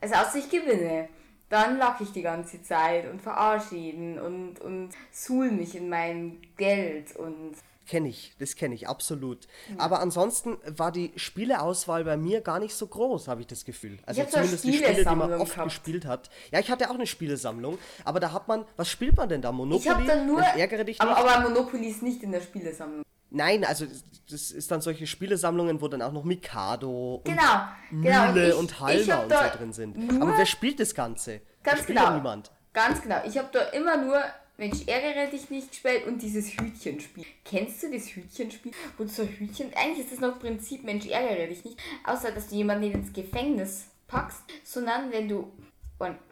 Also 0.00 0.14
außer 0.14 0.38
ich 0.38 0.48
gewinne. 0.48 1.08
Dann 1.48 1.78
lache 1.78 2.04
ich 2.04 2.12
die 2.12 2.22
ganze 2.22 2.62
Zeit 2.62 3.10
und 3.10 3.22
verarsche 3.22 3.74
ihn 3.74 4.18
und, 4.18 4.60
und 4.60 4.90
suhl 5.10 5.50
mich 5.50 5.74
in 5.74 5.88
mein 5.88 6.42
Geld 6.56 7.16
und 7.16 7.54
Kenne 7.88 8.08
ich, 8.10 8.34
das 8.38 8.54
kenne 8.54 8.74
ich, 8.74 8.86
absolut. 8.86 9.48
Aber 9.78 10.00
ansonsten 10.00 10.58
war 10.66 10.92
die 10.92 11.10
Spieleauswahl 11.16 12.04
bei 12.04 12.18
mir 12.18 12.42
gar 12.42 12.58
nicht 12.58 12.74
so 12.74 12.86
groß, 12.86 13.28
habe 13.28 13.40
ich 13.40 13.46
das 13.46 13.64
Gefühl. 13.64 13.98
Also 14.04 14.20
eine 14.20 14.30
zumindest 14.30 14.64
die 14.64 14.74
Spiele, 14.74 14.94
die 14.94 15.16
man 15.16 15.32
oft 15.32 15.52
gehabt. 15.52 15.70
gespielt 15.70 16.04
hat. 16.04 16.28
Ja, 16.52 16.60
ich 16.60 16.70
hatte 16.70 16.90
auch 16.90 16.94
eine 16.94 17.06
Spielesammlung, 17.06 17.78
aber 18.04 18.20
da 18.20 18.32
hat 18.32 18.46
man, 18.46 18.66
was 18.76 18.90
spielt 18.90 19.16
man 19.16 19.30
denn 19.30 19.40
da? 19.40 19.52
Monopoly? 19.52 19.80
ich 19.80 19.88
habe 19.88 20.04
dann 20.04 20.26
nur. 20.26 20.42
Ärgere 20.42 20.84
dich 20.84 21.00
aber, 21.00 21.16
aber 21.16 21.48
Monopoly 21.48 21.88
ist 21.88 22.02
nicht 22.02 22.22
in 22.22 22.30
der 22.30 22.42
Spielesammlung. 22.42 23.04
Nein, 23.30 23.64
also 23.64 23.86
das 24.30 24.50
ist 24.50 24.70
dann 24.70 24.82
solche 24.82 25.06
Spielesammlungen, 25.06 25.80
wo 25.80 25.88
dann 25.88 26.02
auch 26.02 26.12
noch 26.12 26.24
Mikado 26.24 27.16
und 27.16 27.24
Genau, 27.24 27.42
genau. 27.90 28.32
Mühle 28.32 28.56
und 28.56 28.70
ich 28.70 28.80
Halma 28.80 29.22
und 29.22 29.30
da 29.30 29.50
so 29.50 29.58
drin 29.58 29.72
sind. 29.72 30.22
Aber 30.22 30.36
wer 30.36 30.46
spielt 30.46 30.78
das 30.78 30.94
Ganze? 30.94 31.40
Ganz 31.62 31.78
das 31.78 31.84
spielt 31.84 31.98
genau. 31.98 32.10
ja 32.10 32.16
niemand. 32.16 32.50
Ganz 32.74 33.00
genau. 33.00 33.16
Ich 33.26 33.38
habe 33.38 33.48
da 33.50 33.60
immer 33.70 33.96
nur 33.96 34.22
Mensch, 34.60 34.88
ärgere 34.88 35.30
dich 35.30 35.50
nicht 35.50 35.70
gespielt 35.70 36.04
und 36.08 36.20
dieses 36.20 36.50
Hütchenspiel. 36.58 37.24
Kennst 37.44 37.80
du 37.80 37.92
das 37.92 38.08
Hütchenspiel? 38.08 38.72
Wo 38.96 39.04
du 39.04 39.08
so 39.08 39.22
Hütchen. 39.22 39.72
Eigentlich 39.74 40.00
ist 40.00 40.12
das 40.12 40.18
noch 40.18 40.40
Prinzip 40.40 40.82
Mensch, 40.82 41.06
ärgere 41.06 41.46
dich 41.46 41.64
nicht. 41.64 41.78
Außer, 42.04 42.32
dass 42.32 42.48
du 42.48 42.56
jemanden 42.56 42.90
ins 42.90 43.12
Gefängnis 43.12 43.86
packst, 44.08 44.42
sondern 44.64 45.12
wenn 45.12 45.28
du 45.28 45.52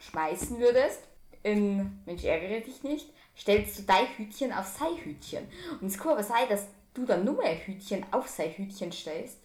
schmeißen 0.00 0.58
würdest 0.58 1.02
in 1.44 2.00
Mensch, 2.04 2.24
ärgere 2.24 2.62
dich 2.62 2.82
nicht, 2.82 3.12
stellst 3.38 3.78
du 3.78 3.82
dein 3.84 4.08
Hütchen 4.16 4.52
auf 4.52 4.66
sein 4.66 4.96
Hütchen. 5.04 5.46
Und 5.80 5.86
es 5.86 5.96
kann 5.96 6.12
aber 6.12 6.24
sein, 6.24 6.48
dass 6.48 6.66
du 6.94 7.06
dann 7.06 7.24
nur 7.24 7.40
ein 7.44 7.58
Hütchen 7.58 8.04
auf 8.10 8.26
sein 8.26 8.50
Hütchen 8.50 8.90
stellst. 8.90 9.38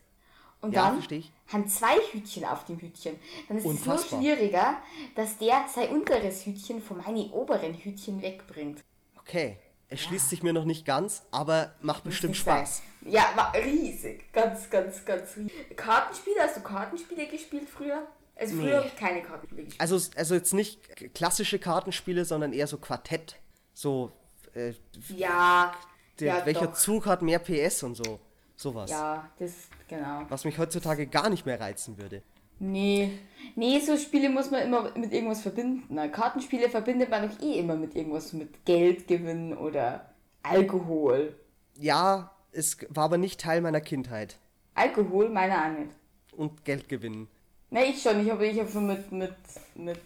Und 0.61 0.73
Ja, 0.73 0.91
dann 1.09 1.23
haben 1.51 1.67
zwei 1.67 1.95
Hütchen 2.11 2.45
auf 2.45 2.65
dem 2.65 2.77
Hütchen. 2.79 3.19
Dann 3.47 3.57
ist 3.57 3.63
es 3.63 3.69
Unfassbar. 3.69 4.19
nur 4.21 4.35
schwieriger, 4.35 4.77
dass 5.15 5.37
der 5.39 5.65
sein 5.73 5.89
unteres 5.89 6.45
Hütchen 6.45 6.81
von 6.81 6.97
meinen 6.97 7.31
oberen 7.31 7.73
Hütchen 7.73 8.21
wegbringt. 8.21 8.83
Okay, 9.19 9.57
es 9.89 10.01
schließt 10.01 10.29
sich 10.29 10.43
mir 10.43 10.53
noch 10.53 10.65
nicht 10.65 10.85
ganz, 10.85 11.23
aber 11.31 11.73
macht 11.81 12.03
bestimmt 12.03 12.33
Nicht 12.33 12.45
sein. 12.45 12.57
Spaß. 12.65 12.81
Ja, 13.07 13.31
war 13.35 13.53
riesig. 13.55 14.31
Ganz, 14.31 14.69
ganz, 14.69 15.03
ganz 15.03 15.35
riesig. 15.35 15.75
Kartenspiele, 15.75 16.41
hast 16.41 16.57
du 16.57 16.61
Kartenspiele 16.61 17.27
gespielt 17.27 17.67
früher? 17.67 18.07
Also 18.35 18.55
früher 18.55 18.65
Nee. 18.65 18.75
habe 18.75 18.87
ich 18.87 18.95
keine 18.95 19.21
Kartenspiele 19.23 19.63
gespielt. 19.63 19.81
Also, 19.81 19.99
also 20.15 20.35
jetzt 20.35 20.53
nicht 20.53 21.13
klassische 21.15 21.57
Kartenspiele, 21.59 22.23
sondern 22.23 22.53
eher 22.53 22.67
so 22.67 22.77
Quartett. 22.77 23.35
So, 23.73 24.11
äh, 24.53 24.73
Ja, 25.15 25.73
der, 26.19 26.27
ja 26.37 26.45
welcher 26.45 26.67
doch. 26.67 26.73
Zug 26.73 27.07
hat 27.07 27.21
mehr 27.23 27.39
PS 27.39 27.81
und 27.83 27.95
so. 27.95 28.19
Sowas. 28.55 28.91
Ja, 28.91 29.27
das, 29.39 29.53
genau. 29.91 30.25
Was 30.29 30.45
mich 30.45 30.57
heutzutage 30.57 31.05
gar 31.05 31.29
nicht 31.29 31.45
mehr 31.45 31.59
reizen 31.59 31.97
würde. 31.97 32.23
Nee. 32.59 33.11
Nee, 33.55 33.79
so 33.79 33.97
Spiele 33.97 34.29
muss 34.29 34.51
man 34.51 34.63
immer 34.63 34.91
mit 34.97 35.11
irgendwas 35.11 35.41
verbinden. 35.41 35.83
Na, 35.89 36.07
Kartenspiele 36.07 36.69
verbindet 36.69 37.09
man 37.09 37.27
doch 37.27 37.41
eh 37.41 37.59
immer 37.59 37.75
mit 37.75 37.95
irgendwas, 37.95 38.33
mit 38.33 38.65
Geldgewinn 38.65 39.55
oder 39.57 40.13
Alkohol. 40.43 41.35
Ja, 41.79 42.31
es 42.51 42.77
war 42.89 43.05
aber 43.05 43.17
nicht 43.17 43.39
Teil 43.39 43.61
meiner 43.61 43.81
Kindheit. 43.81 44.37
Alkohol, 44.75 45.29
meiner 45.29 45.65
auch 45.65 45.79
nicht. 45.79 45.91
Und 46.37 46.63
Geld 46.63 46.87
gewinnen. 46.87 47.27
Ne, 47.69 47.85
ich 47.85 48.01
schon. 48.01 48.21
Ich 48.21 48.31
habe 48.31 48.45
ich 48.45 48.59
hab 48.59 48.69
schon 48.69 48.87
mit, 48.87 49.11
mit, 49.11 49.33
mit 49.75 49.99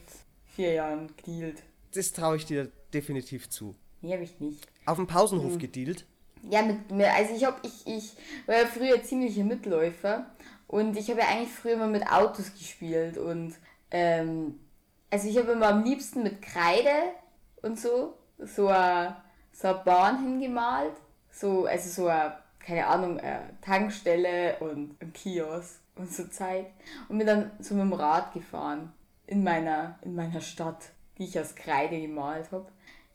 vier 0.55 0.73
Jahren 0.73 1.09
gedealt. 1.17 1.61
Das 1.93 2.11
traue 2.11 2.37
ich 2.37 2.45
dir 2.45 2.71
definitiv 2.93 3.49
zu. 3.49 3.75
Nee, 4.01 4.13
habe 4.13 4.23
ich 4.23 4.39
nicht. 4.39 4.67
Auf 4.85 4.97
dem 4.97 5.07
Pausenhof 5.07 5.57
gedealt. 5.57 6.05
Ja, 6.49 6.61
mit 6.61 6.91
mir. 6.91 7.13
Also 7.13 7.33
ich 7.35 7.45
hab, 7.45 7.65
ich, 7.65 7.87
ich 7.87 8.15
war 8.45 8.55
ja 8.55 8.65
früher 8.65 9.01
ziemlicher 9.03 9.43
Mitläufer 9.43 10.25
und 10.67 10.97
ich 10.97 11.09
habe 11.09 11.21
ja 11.21 11.27
eigentlich 11.27 11.51
früher 11.51 11.73
immer 11.73 11.87
mit 11.87 12.07
Autos 12.07 12.53
gespielt 12.53 13.17
und 13.17 13.55
ähm, 13.91 14.59
also 15.09 15.27
ich 15.27 15.37
habe 15.37 15.53
immer 15.53 15.67
am 15.67 15.83
liebsten 15.83 16.23
mit 16.23 16.41
Kreide 16.41 16.91
und 17.61 17.79
so 17.79 18.15
so 18.39 18.67
eine, 18.67 19.17
so 19.51 19.67
eine 19.67 19.77
Bahn 19.79 20.19
hingemalt. 20.19 20.95
So, 21.31 21.65
also 21.65 21.89
so 21.89 22.07
eine, 22.07 22.37
keine 22.59 22.87
Ahnung, 22.87 23.19
eine 23.19 23.49
Tankstelle 23.61 24.57
und 24.59 25.01
ein 25.01 25.13
Kiosk 25.13 25.79
und 25.95 26.11
so 26.11 26.25
Zeit. 26.27 26.67
Und 27.09 27.17
bin 27.17 27.27
dann 27.27 27.51
so 27.59 27.75
mit 27.75 27.83
dem 27.83 27.93
Rad 27.93 28.33
gefahren 28.33 28.93
in 29.27 29.43
meiner, 29.43 29.99
in 30.01 30.15
meiner 30.15 30.41
Stadt, 30.41 30.91
die 31.17 31.25
ich 31.25 31.39
aus 31.39 31.55
Kreide 31.55 31.99
gemalt 31.99 32.51
habe. 32.51 32.67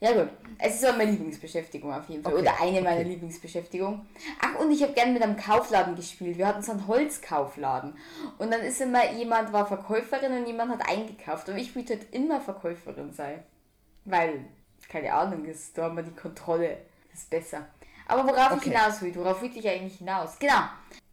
Ja 0.03 0.13
gut, 0.13 0.31
es 0.59 0.77
ist 0.77 0.87
auch 0.89 0.97
meine 0.97 1.11
Lieblingsbeschäftigung 1.11 1.93
auf 1.93 2.09
jeden 2.09 2.23
Fall. 2.23 2.33
Okay, 2.33 2.43
Oder 2.43 2.61
eine 2.61 2.81
meiner 2.81 3.01
okay. 3.01 3.09
Lieblingsbeschäftigungen. 3.11 4.09
Ach, 4.41 4.59
und 4.59 4.71
ich 4.71 4.83
habe 4.83 4.95
gerne 4.95 5.13
mit 5.13 5.23
einem 5.23 5.37
Kaufladen 5.37 5.95
gespielt. 5.95 6.39
Wir 6.39 6.47
hatten 6.47 6.63
so 6.63 6.73
einen 6.73 6.87
Holzkaufladen. 6.87 7.95
Und 8.39 8.51
dann 8.51 8.63
ist 8.63 8.81
immer 8.81 9.11
jemand 9.13 9.53
war 9.53 9.67
Verkäuferin 9.67 10.33
und 10.33 10.47
jemand 10.47 10.73
hat 10.73 10.89
eingekauft. 10.89 11.51
Und 11.51 11.59
ich 11.59 11.77
wollte 11.77 11.95
halt 11.99 12.15
immer 12.15 12.41
Verkäuferin 12.41 13.13
sein. 13.13 13.43
Weil, 14.07 14.47
keine 14.89 15.13
Ahnung, 15.13 15.45
ist, 15.45 15.77
da 15.77 15.83
haben 15.85 15.97
wir 15.97 16.03
die 16.03 16.17
Kontrolle. 16.19 16.79
Das 17.11 17.21
ist 17.21 17.31
besser. 17.31 17.67
Aber 18.09 18.25
worauf 18.27 18.53
Okay. 18.53 18.71
ich 18.71 18.73
hinaus 18.73 19.03
will, 19.03 19.15
worauf 19.15 19.43
will 19.43 19.51
ich 19.55 19.69
eigentlich 19.69 19.99
hinaus? 19.99 20.39
Genau. 20.39 20.63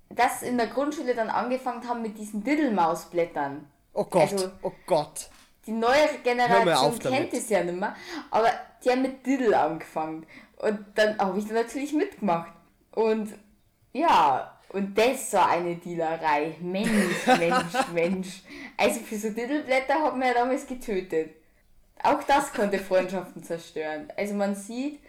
Dass 0.10 0.44
in 0.44 0.58
der 0.58 0.68
Grundschule 0.68 1.14
dann 1.14 1.30
angefangen 1.30 1.86
haben 1.90 2.02
mit 2.02 2.18
diesen 2.18 2.42
Diddlemausblättern. 2.42 3.70
Oh 3.94 4.06
Gott, 4.06 4.32
Also- 4.32 4.50
oh 4.62 4.72
Gott. 4.86 5.30
Die 5.68 5.74
neuere 5.74 6.18
Generation 6.24 6.74
auf 6.74 7.00
kennt 7.00 7.34
es 7.34 7.50
ja 7.50 7.64
nicht 7.64 7.78
mehr, 7.78 7.96
aber 8.32 8.50
die 8.84 8.90
haben 8.90 9.02
mit 9.02 9.26
Diddle 9.26 9.58
angefangen. 9.58 10.26
Und 10.58 10.80
dann 10.96 11.18
habe 11.20 11.38
ich 11.38 11.48
da 11.48 11.54
natürlich 11.54 11.94
mitgemacht. 11.94 12.52
Und 12.92 13.34
ja, 13.94 14.58
und 14.70 14.98
das 14.98 15.34
war 15.34 15.50
eine 15.50 15.76
Dealerei. 15.76 16.56
Mensch, 16.62 17.28
Mensch, 17.40 17.92
Mensch. 17.94 18.42
Also 18.76 19.02
für 19.02 19.18
so 19.18 19.30
Diddleblätter 19.30 19.96
haben 19.96 20.20
wir 20.20 20.28
ja 20.28 20.34
damals 20.34 20.66
getötet. 20.66 21.36
Auch 22.04 22.24
das 22.24 22.54
konnte 22.54 22.80
Freundschaften 22.80 23.44
zerstören. 23.44 24.12
Also 24.16 24.34
man 24.36 24.56
sieht, 24.56 25.00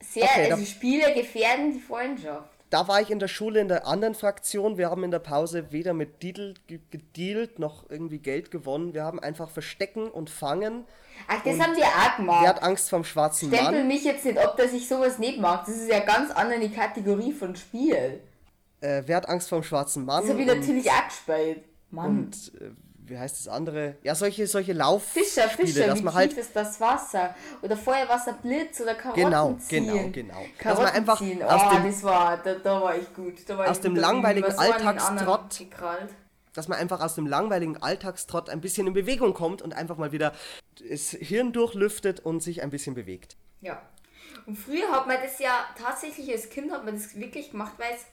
sehr, 0.00 0.24
Okay, 0.24 0.52
also 0.52 0.64
Spiele 0.64 1.12
gefährden 1.14 1.72
die 1.72 1.80
Freundschaft. 1.80 2.48
Da 2.70 2.86
war 2.86 3.00
ich 3.00 3.10
in 3.10 3.18
der 3.18 3.28
Schule 3.28 3.60
in 3.60 3.66
der 3.68 3.86
anderen 3.86 4.14
Fraktion. 4.14 4.78
Wir 4.78 4.90
haben 4.90 5.02
in 5.02 5.10
der 5.10 5.18
Pause 5.18 5.72
weder 5.72 5.92
mit 5.92 6.22
Didel 6.22 6.54
ge- 6.68 6.78
gedealt 6.90 7.58
noch 7.58 7.90
irgendwie 7.90 8.18
Geld 8.18 8.50
gewonnen. 8.52 8.94
Wir 8.94 9.02
haben 9.04 9.18
einfach 9.18 9.50
Verstecken 9.50 10.08
und 10.08 10.30
Fangen. 10.30 10.84
Ach, 11.26 11.42
das 11.44 11.54
Und 11.54 11.62
haben 11.66 11.74
die 11.76 11.82
auch 11.82 12.16
gemacht. 12.16 12.42
Wer 12.42 12.48
hat 12.48 12.62
Angst 12.62 12.88
vom 12.88 13.02
schwarzen 13.04 13.48
Stempel 13.48 13.78
Mann? 13.78 13.88
mich 13.88 14.04
jetzt 14.04 14.24
nicht 14.24 14.38
ab, 14.38 14.56
dass 14.56 14.72
ich 14.72 14.88
sowas 14.88 15.18
nicht 15.18 15.40
mag. 15.40 15.66
Das 15.66 15.76
ist 15.76 15.90
ja 15.90 15.98
ganz 16.00 16.30
andere 16.30 16.68
Kategorie 16.70 17.32
von 17.32 17.56
Spiel. 17.56 18.20
Äh, 18.80 19.02
wer 19.04 19.16
hat 19.16 19.28
Angst 19.28 19.48
vom 19.48 19.62
schwarzen 19.64 20.04
Mann? 20.04 20.22
Das 20.22 20.30
habe 20.30 20.40
ich 20.40 20.46
natürlich 20.46 20.90
auch 20.90 21.08
gespielt. 21.08 21.64
Mann. 21.90 22.06
Und 22.06 22.52
äh, 22.60 22.70
wie 23.10 23.18
heißt 23.18 23.38
das 23.38 23.48
andere? 23.48 23.96
Ja, 24.02 24.14
solche, 24.14 24.46
solche 24.46 24.72
Laufspiele, 24.72 25.24
Fischer, 25.24 25.48
Fischer, 25.48 25.86
dass 25.88 26.02
man 26.02 26.14
halt 26.14 26.32
ist 26.32 26.54
das 26.54 26.80
Wasser? 26.80 27.34
Oder 27.62 27.76
Feuerwasser, 27.76 28.34
Blitz 28.34 28.80
oder 28.80 28.94
Karotten 28.94 29.24
Genau, 29.24 29.54
ziehen. 29.58 29.86
genau, 29.86 30.08
genau. 30.12 30.34
Dass 30.34 30.58
Karotten 30.58 30.84
man 30.84 30.92
einfach 30.94 31.18
ziehen. 31.18 31.42
aus 31.42 31.62
oh, 31.66 31.74
dem- 31.74 31.84
das 31.86 32.02
war, 32.02 32.36
da, 32.38 32.54
da 32.54 32.80
war 32.80 32.96
ich 32.96 33.12
gut. 33.14 33.48
War 33.48 33.68
aus 33.68 33.76
ich 33.78 33.82
dem 33.82 33.96
langweiligen 33.96 34.50
Alltagstrott- 34.52 35.60
dass 36.52 36.66
man 36.68 36.78
einfach 36.78 37.00
aus 37.00 37.14
dem 37.14 37.26
langweiligen 37.26 37.80
Alltagstrott 37.82 38.50
ein 38.50 38.60
bisschen 38.60 38.86
in 38.86 38.92
Bewegung 38.92 39.34
kommt 39.34 39.62
und 39.62 39.74
einfach 39.74 39.96
mal 39.96 40.10
wieder 40.12 40.32
das 40.88 41.10
Hirn 41.10 41.52
durchlüftet 41.52 42.20
und 42.20 42.42
sich 42.42 42.62
ein 42.62 42.70
bisschen 42.70 42.94
bewegt. 42.94 43.36
Ja. 43.60 43.80
Und 44.46 44.56
früher 44.56 44.90
hat 44.90 45.06
man 45.06 45.16
das 45.22 45.38
ja 45.38 45.52
tatsächlich 45.80 46.30
als 46.32 46.48
Kind 46.50 46.72
hat 46.72 46.84
man 46.84 46.94
das 46.94 47.14
wirklich 47.14 47.50
gemacht, 47.52 47.74
weil 47.78 47.92
es 47.94 48.04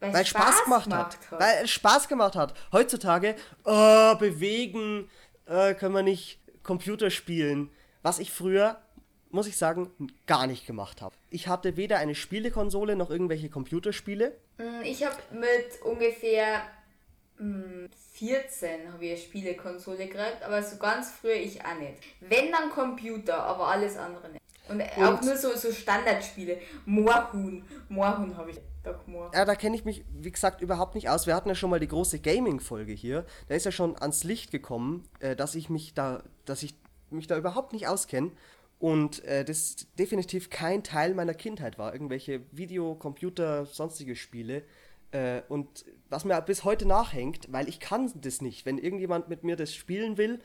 weil 0.00 0.12
Weil 0.12 0.22
es 0.22 0.28
Spaß 0.28 0.64
gemacht 0.64 0.92
hat. 0.92 1.18
Weil 1.30 1.64
es 1.64 1.70
Spaß 1.70 2.08
gemacht 2.08 2.36
hat. 2.36 2.54
Heutzutage, 2.72 3.36
oh, 3.64 4.14
bewegen, 4.16 5.10
äh, 5.46 5.74
können 5.74 5.94
wir 5.94 6.02
nicht 6.02 6.38
Computer 6.62 7.10
spielen. 7.10 7.70
Was 8.02 8.18
ich 8.18 8.30
früher, 8.30 8.80
muss 9.30 9.46
ich 9.46 9.56
sagen, 9.56 9.90
gar 10.26 10.46
nicht 10.46 10.66
gemacht 10.66 11.02
habe. 11.02 11.14
Ich 11.28 11.48
hatte 11.48 11.76
weder 11.76 11.98
eine 11.98 12.14
Spielekonsole 12.14 12.96
noch 12.96 13.10
irgendwelche 13.10 13.50
Computerspiele. 13.50 14.36
Mm, 14.58 14.82
Ich 14.82 15.04
habe 15.04 15.16
mit 15.32 15.82
ungefähr 15.84 16.62
mm, 17.38 17.86
14 18.14 18.92
habe 18.92 19.04
ich 19.04 19.10
eine 19.12 19.20
Spielekonsole 19.20 19.98
gekriegt, 19.98 20.42
aber 20.42 20.62
so 20.62 20.76
ganz 20.78 21.10
früher 21.10 21.34
ich 21.34 21.64
auch 21.64 21.78
nicht. 21.78 21.98
Wenn 22.20 22.50
dann 22.50 22.70
Computer, 22.70 23.42
aber 23.42 23.68
alles 23.68 23.96
andere 23.96 24.30
nicht. 24.30 24.39
Und, 24.70 24.82
auch 24.82 25.20
nur 25.22 25.36
so, 25.36 25.54
so 25.56 25.72
Standardspiele. 25.72 26.58
Moorhuhn. 26.86 27.64
Moorhuhn 27.88 28.36
habe 28.36 28.50
ich 28.50 28.60
da 28.82 28.92
gemacht. 28.92 29.34
Ja, 29.34 29.44
da 29.44 29.54
kenne 29.54 29.76
ich 29.76 29.84
mich, 29.84 30.04
wie 30.12 30.30
gesagt, 30.30 30.60
überhaupt 30.60 30.94
nicht 30.94 31.08
aus. 31.08 31.26
Wir 31.26 31.34
hatten 31.34 31.48
ja 31.48 31.54
schon 31.54 31.70
mal 31.70 31.80
die 31.80 31.88
große 31.88 32.20
Gaming-Folge 32.20 32.92
hier. 32.92 33.24
Da 33.48 33.54
ist 33.54 33.64
ja 33.64 33.72
schon 33.72 34.00
ans 34.00 34.24
Licht 34.24 34.50
gekommen, 34.50 35.08
äh, 35.18 35.36
dass 35.36 35.54
ich 35.54 35.70
mich 35.70 35.94
da, 35.94 36.22
dass 36.44 36.62
ich 36.62 36.74
mich 37.10 37.26
da 37.26 37.36
überhaupt 37.36 37.72
nicht 37.72 37.88
auskenne. 37.88 38.32
Und 38.78 39.22
äh, 39.24 39.44
das 39.44 39.88
definitiv 39.98 40.48
kein 40.48 40.82
Teil 40.82 41.14
meiner 41.14 41.34
Kindheit 41.34 41.78
war. 41.78 41.92
Irgendwelche 41.92 42.42
Video, 42.50 42.94
Computer, 42.94 43.66
sonstige 43.66 44.16
Spiele. 44.16 44.62
Äh, 45.10 45.42
und 45.48 45.84
was 46.08 46.24
mir 46.24 46.40
bis 46.40 46.64
heute 46.64 46.86
nachhängt, 46.86 47.52
weil 47.52 47.68
ich 47.68 47.80
kann 47.80 48.10
das 48.14 48.40
nicht. 48.40 48.64
Wenn 48.64 48.78
irgendjemand 48.78 49.28
mit 49.28 49.44
mir 49.44 49.56
das 49.56 49.74
spielen 49.74 50.16
will, 50.16 50.38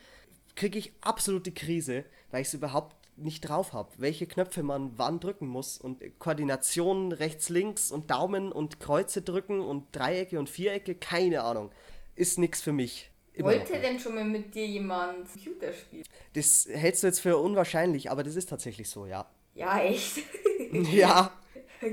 kriege 0.56 0.80
ich 0.80 0.94
absolute 1.02 1.52
Krise, 1.52 2.04
weil 2.32 2.42
ich 2.42 2.48
es 2.48 2.54
überhaupt 2.54 2.96
nicht 3.18 3.42
drauf 3.42 3.74
habe, 3.74 3.92
welche 3.98 4.28
Knöpfe 4.28 4.64
man 4.64 4.92
wann 4.98 5.20
drücken 5.20 5.48
muss 5.48 5.78
und 5.78 6.02
Koordination 6.20 7.12
rechts, 7.12 7.50
links 7.50 7.92
und 7.92 8.12
Daumen 8.12 8.52
und 8.52 8.80
Kreuze 8.80 9.22
drücken 9.22 9.62
und 9.62 9.96
Dreiecke 9.96 10.38
und 10.40 10.50
Vierecke, 10.50 10.96
keine 10.96 11.44
Ahnung. 11.44 11.72
Ist 12.16 12.40
nix 12.40 12.62
für 12.62 12.74
mich. 12.74 13.12
Immer 13.34 13.50
Wollte 13.50 13.80
denn 13.80 14.00
schon 14.00 14.16
mal 14.16 14.24
mit 14.24 14.56
dir 14.56 14.66
jemand 14.66 15.30
Computer 15.32 15.74
spielen? 15.74 16.04
Das 16.34 16.68
hältst 16.72 17.04
du 17.04 17.08
jetzt 17.08 17.20
für 17.20 17.38
unwahrscheinlich, 17.38 18.10
aber 18.10 18.24
das 18.24 18.36
ist 18.36 18.50
tatsächlich 18.50 18.90
so, 18.90 19.06
ja. 19.06 19.26
Ja, 19.54 19.80
echt? 19.80 20.20
Ja, 20.72 21.32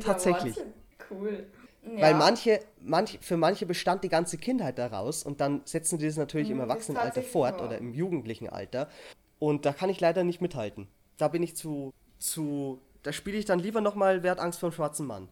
tatsächlich. 0.00 0.56
Cool. 1.10 1.46
Ja. 1.84 2.00
Weil 2.00 2.14
manche, 2.14 2.60
manch, 2.80 3.18
für 3.20 3.36
manche 3.36 3.66
bestand 3.66 4.04
die 4.04 4.08
ganze 4.08 4.38
Kindheit 4.38 4.78
daraus 4.78 5.24
und 5.24 5.40
dann 5.40 5.62
setzen 5.64 5.98
die 5.98 6.06
das 6.06 6.16
natürlich 6.16 6.50
im 6.50 6.58
das 6.58 6.66
ist 6.66 6.70
Erwachsenenalter 6.70 7.22
fort 7.22 7.58
wahr. 7.58 7.66
oder 7.66 7.78
im 7.78 7.92
jugendlichen 7.92 8.48
Alter. 8.48 8.88
Und 9.40 9.66
da 9.66 9.72
kann 9.72 9.90
ich 9.90 10.00
leider 10.00 10.22
nicht 10.22 10.40
mithalten. 10.40 10.86
Da 11.18 11.28
bin 11.28 11.42
ich 11.42 11.56
zu, 11.56 11.92
zu, 12.18 12.80
da 13.02 13.12
spiele 13.12 13.38
ich 13.38 13.44
dann 13.44 13.58
lieber 13.58 13.80
nochmal 13.80 14.22
Wer 14.22 14.32
hat 14.32 14.40
Angst 14.40 14.60
vor 14.60 14.70
dem 14.70 14.74
schwarzen 14.74 15.06
Mann. 15.06 15.28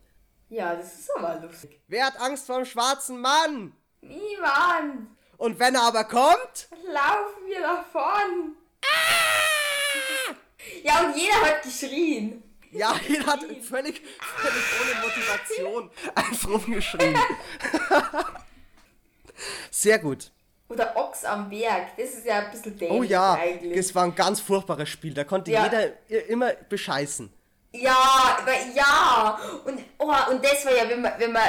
Ja, 0.49 0.75
das 0.75 1.01
ist 1.01 1.11
aber 1.17 1.41
lustig. 1.47 1.81
Wer 1.89 2.07
hat 2.07 2.21
Angst 2.21 2.47
vor 2.47 2.57
dem 2.57 2.65
schwarzen 2.67 3.21
Mann? 3.21 3.73
Niemand! 4.01 5.09
Und 5.37 5.59
wenn 5.59 5.75
er 5.75 5.83
aber 5.83 6.05
kommt, 6.05 6.69
Laufen 6.87 7.47
wir 7.47 7.61
davon! 7.61 8.57
Ah! 8.85 10.35
Ja, 10.83 11.07
und 11.07 11.17
jeder 11.17 11.41
hat 11.41 11.63
geschrien. 11.63 12.43
ja, 12.71 12.95
jeder 13.09 13.27
hat 13.27 13.41
völlig, 13.63 14.03
völlig 14.21 14.65
ohne 14.81 15.07
Motivation 15.07 15.91
einfach 16.15 16.49
rumgeschrien. 16.51 17.17
Sehr 19.71 19.99
gut. 19.99 20.31
Oder 20.71 20.97
Ochs 20.97 21.25
am 21.25 21.51
Berg. 21.51 21.97
Das 21.99 22.11
ist 22.11 22.25
ja 22.25 22.39
ein 22.39 22.51
bisschen 22.51 22.79
dämlich 22.79 22.99
Oh 22.99 23.03
ja, 23.03 23.35
eigentlich. 23.35 23.77
das 23.77 23.95
war 23.95 24.05
ein 24.05 24.15
ganz 24.15 24.41
furchtbares 24.41 24.89
Spiel. 24.89 25.13
Da 25.13 25.25
konnte 25.25 25.51
Ja. 25.51 25.65
jeder 25.65 26.29
immer 26.29 26.53
bescheißen. 26.69 27.31
Ja, 27.73 28.39
aber 28.41 28.53
ja. 28.75 29.39
Und, 29.65 29.81
oh, 29.99 30.13
und 30.31 30.45
das 30.45 30.65
war 30.65 30.73
ja, 30.75 30.89
wenn 30.89 31.03
man, 31.03 31.13
wenn 31.19 31.33
man 31.33 31.43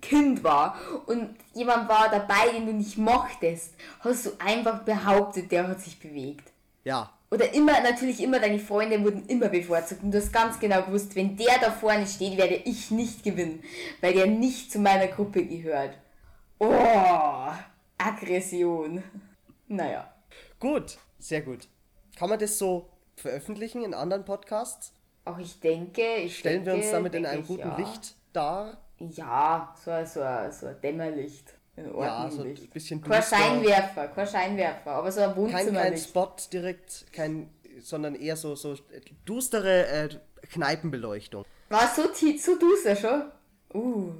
Kind 0.00 0.42
war 0.42 0.76
und 1.06 1.36
jemand 1.54 1.88
war 1.88 2.08
dabei, 2.10 2.48
den 2.52 2.66
du 2.66 2.72
nicht 2.72 2.98
mochtest, 2.98 3.74
hast 4.00 4.26
du 4.26 4.30
einfach 4.44 4.80
behauptet, 4.80 5.52
der 5.52 5.68
hat 5.68 5.80
sich 5.80 5.98
bewegt. 6.00 6.50
Ja, 6.84 7.10
Oder 7.30 7.54
immer, 7.54 7.80
natürlich 7.80 8.20
immer, 8.22 8.40
deine 8.40 8.58
Freunde 8.58 9.02
wurden 9.04 9.24
immer 9.28 9.48
bevorzugt. 9.48 10.02
Und 10.02 10.10
du 10.12 10.18
hast 10.18 10.32
ganz 10.32 10.58
genau 10.58 10.82
gewusst, 10.82 11.14
wenn 11.14 11.36
der 11.36 11.58
da 11.60 11.70
vorne 11.70 12.06
steht, 12.06 12.36
werde 12.36 12.56
ich 12.56 12.90
nicht 12.90 13.22
gewinnen, 13.22 13.62
weil 14.00 14.12
der 14.14 14.26
nicht 14.26 14.72
zu 14.72 14.78
meiner 14.80 15.06
Gruppe 15.06 15.44
gehört. 15.46 15.96
Oh, 16.58 17.48
Aggression. 18.06 19.02
Naja. 19.68 20.12
gut, 20.58 20.98
sehr 21.18 21.42
gut. 21.42 21.68
Kann 22.18 22.28
man 22.28 22.38
das 22.38 22.58
so 22.58 22.88
veröffentlichen 23.16 23.84
in 23.84 23.94
anderen 23.94 24.24
Podcasts? 24.24 24.92
Auch 25.24 25.38
ich 25.38 25.60
denke, 25.60 26.16
ich 26.16 26.38
Stellen 26.40 26.64
wir 26.66 26.72
denke, 26.72 26.86
uns 26.86 26.92
damit 26.92 27.14
in 27.14 27.26
einem 27.26 27.46
guten 27.46 27.68
ja. 27.68 27.76
Licht 27.78 28.16
dar? 28.32 28.78
Ja, 28.98 29.74
so, 29.82 29.90
ein- 29.90 30.06
so, 30.06 30.20
so 30.50 30.72
Dämmerlicht. 30.72 31.54
Ein 31.76 31.86
Ja, 31.98 32.30
so 32.30 32.42
ein 32.42 32.54
bisschen 32.72 33.00
Kein. 33.00 33.22
Scheinwerfer, 33.22 34.08
kein 34.08 34.26
Scheinwerfer, 34.26 34.90
aber 34.90 35.10
so 35.10 35.20
ein 35.20 35.34
Kein, 35.34 35.34
kein 35.34 35.54
Wohnzimmerlicht. 35.66 36.08
Spot 36.08 36.36
direkt, 36.52 37.06
kein, 37.12 37.48
sondern 37.80 38.14
eher 38.14 38.36
so, 38.36 38.54
so 38.56 38.76
düstere 39.26 39.86
äh, 39.86 40.08
Kneipenbeleuchtung. 40.52 41.44
War 41.70 41.88
so, 41.88 42.02
so 42.12 42.58
duster 42.58 42.94
schon? 42.96 43.32
Uh, 43.74 44.12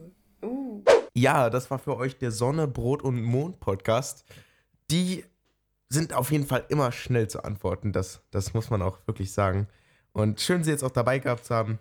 uh. 0.43 0.83
Ja, 1.15 1.51
das 1.51 1.71
war 1.71 1.79
für 1.79 1.97
euch 1.97 2.17
der 2.19 2.31
Sonne, 2.31 2.67
Brot 2.67 3.03
und 3.03 3.21
Mond 3.23 3.61
Podcast. 3.61 4.25
Die 4.91 5.25
sind 5.91 6.15
auf 6.15 6.33
jeden 6.33 6.47
Fall 6.47 6.65
immer 6.71 6.91
schnell 6.91 7.29
zu 7.29 7.45
antworten. 7.45 7.93
Das, 7.93 8.23
das 8.31 8.55
muss 8.55 8.71
man 8.71 8.81
auch 8.81 8.99
wirklich 9.07 9.33
sagen. 9.33 9.69
Und 10.13 10.41
schön, 10.41 10.65
Sie 10.65 10.71
jetzt 10.71 10.83
auch 10.83 10.91
dabei 10.91 11.19
gehabt 11.19 11.45
zu 11.45 11.55
haben. 11.55 11.79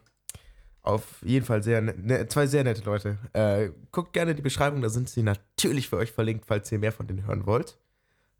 Auf 0.82 1.22
jeden 1.24 1.46
Fall 1.46 1.64
sehr 1.64 1.82
ne, 1.82 2.28
zwei 2.28 2.48
sehr 2.48 2.64
nette 2.64 2.84
Leute. 2.84 3.18
Äh, 3.34 3.70
guckt 3.92 4.14
gerne 4.14 4.36
die 4.36 4.42
Beschreibung, 4.42 4.82
da 4.82 4.90
sind 4.90 5.10
sie 5.10 5.22
natürlich 5.22 5.90
für 5.90 5.98
euch 5.98 6.12
verlinkt, 6.12 6.46
falls 6.46 6.72
ihr 6.72 6.80
mehr 6.80 6.92
von 6.92 7.08
denen 7.08 7.26
hören 7.26 7.46
wollt. 7.46 7.78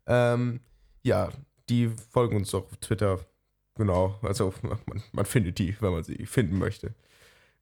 Ähm, 0.06 0.60
ja, 1.02 1.30
die 1.68 1.88
folgen 2.10 2.36
uns 2.36 2.52
auch 2.54 2.64
auf 2.64 2.76
Twitter. 2.78 3.20
Genau, 3.76 4.18
also 4.22 4.52
man, 4.62 5.02
man 5.12 5.24
findet 5.24 5.58
die, 5.58 5.80
wenn 5.80 5.92
man 5.92 6.02
sie 6.02 6.26
finden 6.26 6.58
möchte. 6.58 6.94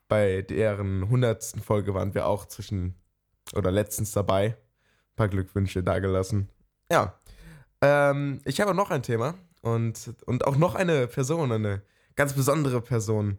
Bei 0.09 0.43
deren 0.43 1.05
100. 1.05 1.57
Folge 1.63 1.95
waren 1.95 2.15
wir 2.15 2.27
auch 2.27 2.47
zwischen 2.47 2.95
oder 3.55 3.71
letztens 3.71 4.13
dabei. 4.13 4.47
Ein 4.47 5.17
paar 5.17 5.29
Glückwünsche 5.29 5.83
dagelassen. 5.83 6.49
Ja, 6.91 7.15
ähm, 7.81 8.41
ich 8.45 8.61
habe 8.61 8.75
noch 8.75 8.91
ein 8.91 9.03
Thema 9.03 9.35
und, 9.63 10.15
und 10.27 10.47
auch 10.47 10.57
noch 10.57 10.75
eine 10.75 11.07
Person, 11.07 11.53
eine 11.53 11.83
ganz 12.17 12.33
besondere 12.33 12.81
Person. 12.81 13.39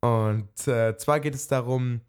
Und 0.00 0.68
äh, 0.68 0.96
zwar 0.96 1.20
geht 1.20 1.34
es 1.34 1.48
darum, 1.48 2.00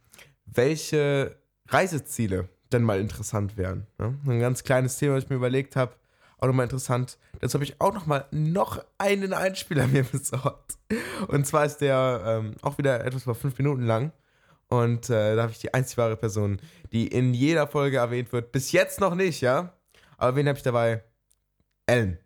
welche 0.46 1.36
Reiseziele 1.68 2.50
denn 2.72 2.84
mal 2.84 3.00
interessant 3.00 3.58
wären. 3.58 3.88
Ne? 3.98 4.18
Ein 4.28 4.40
ganz 4.40 4.64
kleines 4.64 4.98
Thema, 4.98 5.16
was 5.16 5.24
ich 5.24 5.30
mir 5.30 5.36
überlegt 5.36 5.76
habe, 5.76 5.94
auch 6.38 6.48
nochmal 6.48 6.66
interessant. 6.66 7.18
Dazu 7.40 7.56
habe 7.56 7.64
ich 7.64 7.80
auch 7.82 7.94
nochmal 7.94 8.26
noch 8.32 8.84
einen 8.98 9.34
Einspieler 9.34 9.88
mir 9.88 10.04
besorgt. 10.04 10.78
Und 11.28 11.46
zwar 11.46 11.66
ist 11.66 11.78
der 11.78 12.22
ähm, 12.26 12.56
auch 12.62 12.78
wieder 12.78 13.04
etwas 13.06 13.24
vor 13.24 13.36
fünf 13.36 13.58
Minuten 13.58 13.84
lang. 13.84 14.12
Und 14.70 15.10
äh, 15.10 15.36
da 15.36 15.44
habe 15.44 15.52
ich 15.52 15.60
die 15.60 15.74
einzig 15.74 15.98
wahre 15.98 16.16
Person, 16.16 16.62
die 16.92 17.08
in 17.08 17.34
jeder 17.34 17.68
Folge 17.68 17.98
erwähnt 17.98 18.32
wird. 18.32 18.52
Bis 18.52 18.72
jetzt 18.72 19.00
noch 19.00 19.16
nicht, 19.16 19.42
ja? 19.42 19.74
Aber 20.18 20.36
wen 20.36 20.48
habe 20.48 20.58
ich 20.58 20.64
dabei? 20.64 21.04
Ellen. 21.88 22.20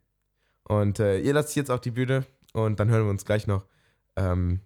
Und 0.65 0.99
äh, 0.99 1.19
ihr 1.19 1.33
lasst 1.33 1.55
jetzt 1.55 1.71
auf 1.71 1.81
die 1.81 1.91
Bühne 1.91 2.25
und 2.53 2.79
dann 2.79 2.89
hören 2.89 3.05
wir 3.05 3.09
uns 3.09 3.25
gleich 3.25 3.47
noch. 3.47 3.65
Ähm, 4.15 4.59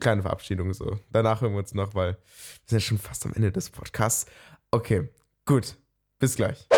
kleine 0.00 0.22
Verabschiedung 0.22 0.72
so. 0.72 0.98
Danach 1.10 1.40
hören 1.40 1.52
wir 1.52 1.58
uns 1.58 1.74
noch, 1.74 1.94
weil 1.94 2.12
wir 2.12 2.18
sind 2.66 2.78
ja 2.78 2.80
schon 2.80 2.98
fast 2.98 3.26
am 3.26 3.32
Ende 3.34 3.52
des 3.52 3.70
Podcasts. 3.70 4.26
Okay, 4.70 5.08
gut. 5.44 5.76
Bis 6.18 6.36
gleich. 6.36 6.68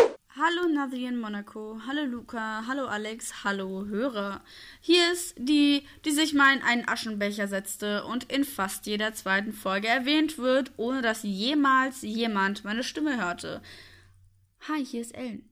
Hallo 0.47 0.69
Nathan 0.69 1.19
Monaco, 1.19 1.77
hallo 1.85 2.05
Luca, 2.05 2.63
hallo 2.65 2.85
Alex, 2.85 3.43
hallo 3.43 3.85
Hörer. 3.85 4.39
Hier 4.79 5.11
ist 5.11 5.35
die, 5.37 5.83
die 6.05 6.11
sich 6.11 6.33
mal 6.33 6.55
in 6.55 6.61
einen 6.61 6.87
Aschenbecher 6.87 7.49
setzte 7.49 8.05
und 8.05 8.31
in 8.31 8.45
fast 8.45 8.85
jeder 8.85 9.13
zweiten 9.13 9.51
Folge 9.51 9.89
erwähnt 9.89 10.37
wird, 10.37 10.71
ohne 10.77 11.01
dass 11.01 11.23
jemals 11.23 12.01
jemand 12.01 12.63
meine 12.63 12.83
Stimme 12.83 13.21
hörte. 13.21 13.61
Hi, 14.69 14.85
hier 14.85 15.01
ist 15.01 15.17
Ellen. 15.17 15.49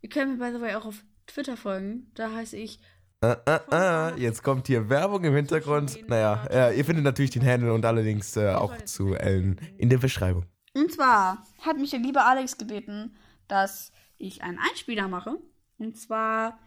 Ihr 0.00 0.10
könnt 0.10 0.38
mir 0.38 0.46
by 0.46 0.56
the 0.56 0.62
way 0.62 0.76
auch 0.76 0.86
auf 0.86 1.02
Twitter 1.26 1.56
folgen, 1.56 2.12
da 2.14 2.30
heiße 2.30 2.56
ich 2.56 2.78
Ah, 3.22 3.36
ah, 3.46 3.60
ah, 3.70 4.12
jetzt 4.16 4.44
kommt 4.44 4.68
hier 4.68 4.88
Werbung 4.88 5.24
im 5.24 5.34
Hintergrund. 5.34 6.08
Naja, 6.08 6.46
äh, 6.50 6.78
ihr 6.78 6.84
findet 6.84 7.02
natürlich 7.02 7.32
den 7.32 7.44
Handle 7.44 7.74
und 7.74 7.84
alle 7.84 8.02
Links 8.02 8.36
äh, 8.36 8.50
auch 8.50 8.76
zu 8.84 9.14
Ellen 9.14 9.60
in 9.76 9.88
der 9.88 9.98
Beschreibung. 9.98 10.46
Und 10.72 10.92
zwar 10.92 11.44
hat 11.62 11.78
mich 11.78 11.90
der 11.90 11.98
liebe 11.98 12.22
Alex 12.22 12.56
gebeten, 12.56 13.16
dass 13.48 13.90
ich 14.20 14.42
einen 14.42 14.58
Einspieler 14.58 15.08
mache. 15.08 15.38
Und 15.78 15.96
zwar 15.96 16.58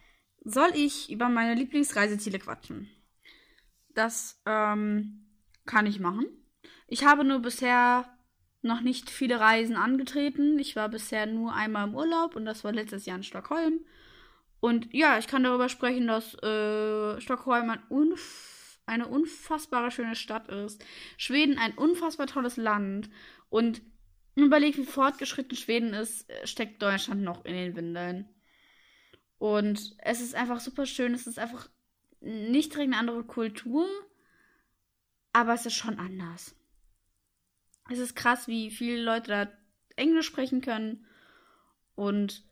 soll 0.43 0.71
ich 0.73 1.11
über 1.11 1.29
meine 1.29 1.55
Lieblingsreiseziele 1.55 2.39
quatschen. 2.39 2.89
Das 3.93 4.41
ähm, 4.45 5.27
kann 5.65 5.85
ich 5.85 5.99
machen. 5.99 6.25
Ich 6.87 7.05
habe 7.05 7.23
nur 7.23 7.39
bisher 7.39 8.05
noch 8.61 8.81
nicht 8.81 9.09
viele 9.09 9.39
Reisen 9.39 9.75
angetreten. 9.75 10.57
Ich 10.57 10.75
war 10.75 10.89
bisher 10.89 11.25
nur 11.25 11.53
einmal 11.53 11.87
im 11.87 11.95
Urlaub 11.95 12.35
und 12.35 12.45
das 12.45 12.63
war 12.63 12.71
letztes 12.71 13.05
Jahr 13.05 13.17
in 13.17 13.23
Stockholm. 13.23 13.85
Und 14.59 14.93
ja, 14.93 15.17
ich 15.17 15.27
kann 15.27 15.43
darüber 15.43 15.69
sprechen, 15.69 16.07
dass 16.07 16.35
äh, 16.41 17.19
Stockholm 17.19 17.69
ein 17.69 17.83
unf 17.89 18.51
eine 18.85 19.07
unfassbare 19.07 19.91
schöne 19.91 20.15
Stadt 20.15 20.49
ist. 20.49 20.83
Schweden 21.17 21.57
ein 21.57 21.73
unfassbar 21.73 22.27
tolles 22.27 22.57
Land. 22.57 23.09
Und 23.49 23.81
überlegt, 24.35 24.77
wie 24.77 24.85
fortgeschritten 24.85 25.57
Schweden 25.57 25.93
ist, 25.93 26.29
äh, 26.29 26.47
steckt 26.47 26.81
Deutschland 26.81 27.21
noch 27.21 27.45
in 27.45 27.53
den 27.53 27.75
Windeln. 27.75 28.29
Und 29.37 29.95
es 29.99 30.21
ist 30.21 30.35
einfach 30.35 30.59
super 30.59 30.85
schön. 30.85 31.13
Es 31.13 31.27
ist 31.27 31.39
einfach 31.39 31.69
nicht 32.21 32.73
direkt 32.73 32.93
eine 32.93 32.97
andere 32.97 33.23
Kultur, 33.23 33.87
aber 35.33 35.53
es 35.53 35.65
ist 35.65 35.75
schon 35.75 35.99
anders. 35.99 36.55
Es 37.89 37.99
ist 37.99 38.15
krass, 38.15 38.47
wie 38.47 38.71
viele 38.71 39.03
Leute 39.03 39.27
da 39.27 39.51
Englisch 39.97 40.27
sprechen 40.27 40.61
können. 40.61 41.05
Und 41.95 42.43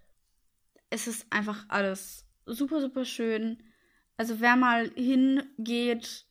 es 0.90 1.08
ist 1.08 1.32
einfach 1.32 1.66
alles 1.70 2.28
super, 2.46 2.82
super 2.82 3.06
schön. 3.06 3.64
Also 4.18 4.40
wer 4.40 4.56
mal 4.56 4.92
hingeht, 4.96 6.26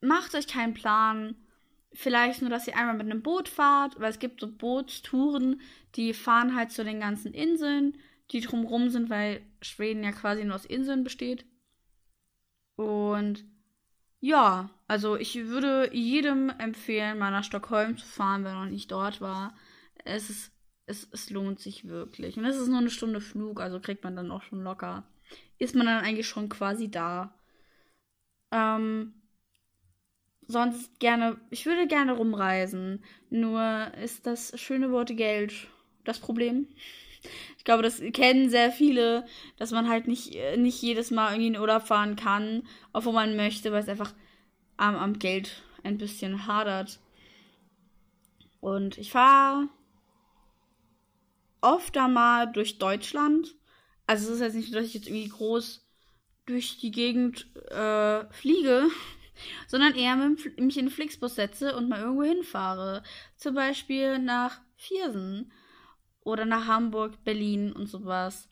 macht 0.00 0.34
euch 0.34 0.46
keinen 0.46 0.74
Plan. 0.74 1.36
Vielleicht 1.94 2.40
nur, 2.40 2.50
dass 2.50 2.66
ihr 2.66 2.76
einmal 2.76 2.96
mit 2.96 3.06
einem 3.06 3.22
Boot 3.22 3.48
fahrt, 3.48 4.00
weil 4.00 4.10
es 4.10 4.18
gibt 4.18 4.40
so 4.40 4.50
Bootstouren, 4.50 5.60
die 5.94 6.14
fahren 6.14 6.56
halt 6.56 6.72
zu 6.72 6.84
den 6.84 7.00
ganzen 7.00 7.34
Inseln, 7.34 7.98
die 8.30 8.40
drumrum 8.40 8.88
sind, 8.88 9.10
weil 9.10 9.42
Schweden 9.60 10.02
ja 10.02 10.12
quasi 10.12 10.44
nur 10.44 10.54
aus 10.54 10.64
Inseln 10.64 11.04
besteht. 11.04 11.44
Und 12.76 13.44
ja, 14.20 14.70
also 14.86 15.16
ich 15.16 15.34
würde 15.46 15.90
jedem 15.92 16.48
empfehlen, 16.48 17.18
mal 17.18 17.30
nach 17.30 17.44
Stockholm 17.44 17.98
zu 17.98 18.06
fahren, 18.06 18.44
wenn 18.44 18.52
er 18.52 18.64
noch 18.64 18.70
nicht 18.70 18.90
dort 18.90 19.20
war. 19.20 19.54
Es 20.04 20.30
ist, 20.30 20.52
es, 20.86 21.08
es 21.12 21.28
lohnt 21.30 21.60
sich 21.60 21.88
wirklich. 21.88 22.38
Und 22.38 22.44
es 22.44 22.56
ist 22.56 22.68
nur 22.68 22.78
eine 22.78 22.90
Stunde 22.90 23.20
Flug, 23.20 23.60
also 23.60 23.80
kriegt 23.80 24.04
man 24.04 24.16
dann 24.16 24.30
auch 24.30 24.42
schon 24.42 24.62
locker. 24.62 25.04
Ist 25.58 25.74
man 25.74 25.86
dann 25.86 26.04
eigentlich 26.04 26.28
schon 26.28 26.48
quasi 26.48 26.90
da. 26.90 27.34
Ähm, 28.52 29.21
sonst 30.46 30.98
gerne, 31.00 31.38
ich 31.50 31.66
würde 31.66 31.86
gerne 31.86 32.12
rumreisen. 32.12 33.02
Nur 33.30 33.92
ist 34.02 34.26
das 34.26 34.58
schöne 34.60 34.90
Wort 34.90 35.16
Geld 35.16 35.68
das 36.04 36.18
Problem. 36.18 36.68
Ich 37.56 37.64
glaube, 37.64 37.82
das 37.82 38.02
kennen 38.12 38.50
sehr 38.50 38.72
viele, 38.72 39.24
dass 39.56 39.70
man 39.70 39.88
halt 39.88 40.08
nicht, 40.08 40.34
äh, 40.34 40.56
nicht 40.56 40.82
jedes 40.82 41.10
Mal 41.10 41.30
irgendwie 41.30 41.48
in 41.48 41.58
Urlaub 41.58 41.86
fahren 41.86 42.16
kann, 42.16 42.66
wo 42.92 43.12
man 43.12 43.36
möchte, 43.36 43.70
weil 43.70 43.82
es 43.82 43.88
einfach 43.88 44.12
am, 44.76 44.96
am 44.96 45.18
Geld 45.18 45.62
ein 45.84 45.98
bisschen 45.98 46.46
hadert. 46.46 46.98
Und 48.60 48.98
ich 48.98 49.10
fahre 49.12 49.68
oft 51.60 51.94
mal 51.94 52.46
durch 52.52 52.78
Deutschland. 52.78 53.54
Also 54.06 54.28
es 54.28 54.34
ist 54.34 54.40
jetzt 54.40 54.54
nicht, 54.54 54.74
dass 54.74 54.86
ich 54.86 54.94
jetzt 54.94 55.06
irgendwie 55.06 55.28
groß 55.28 55.86
durch 56.46 56.78
die 56.78 56.90
Gegend 56.90 57.46
äh, 57.70 58.24
fliege, 58.32 58.88
sondern 59.66 59.94
eher 59.94 60.16
mich 60.16 60.46
in 60.56 60.70
den 60.86 60.90
Flixbus 60.90 61.34
setze 61.34 61.76
und 61.76 61.88
mal 61.88 62.00
irgendwo 62.00 62.24
hinfahre. 62.24 63.02
Zum 63.36 63.54
Beispiel 63.54 64.18
nach 64.18 64.60
Viersen 64.76 65.52
oder 66.20 66.44
nach 66.44 66.66
Hamburg, 66.66 67.24
Berlin 67.24 67.72
und 67.72 67.86
sowas. 67.86 68.48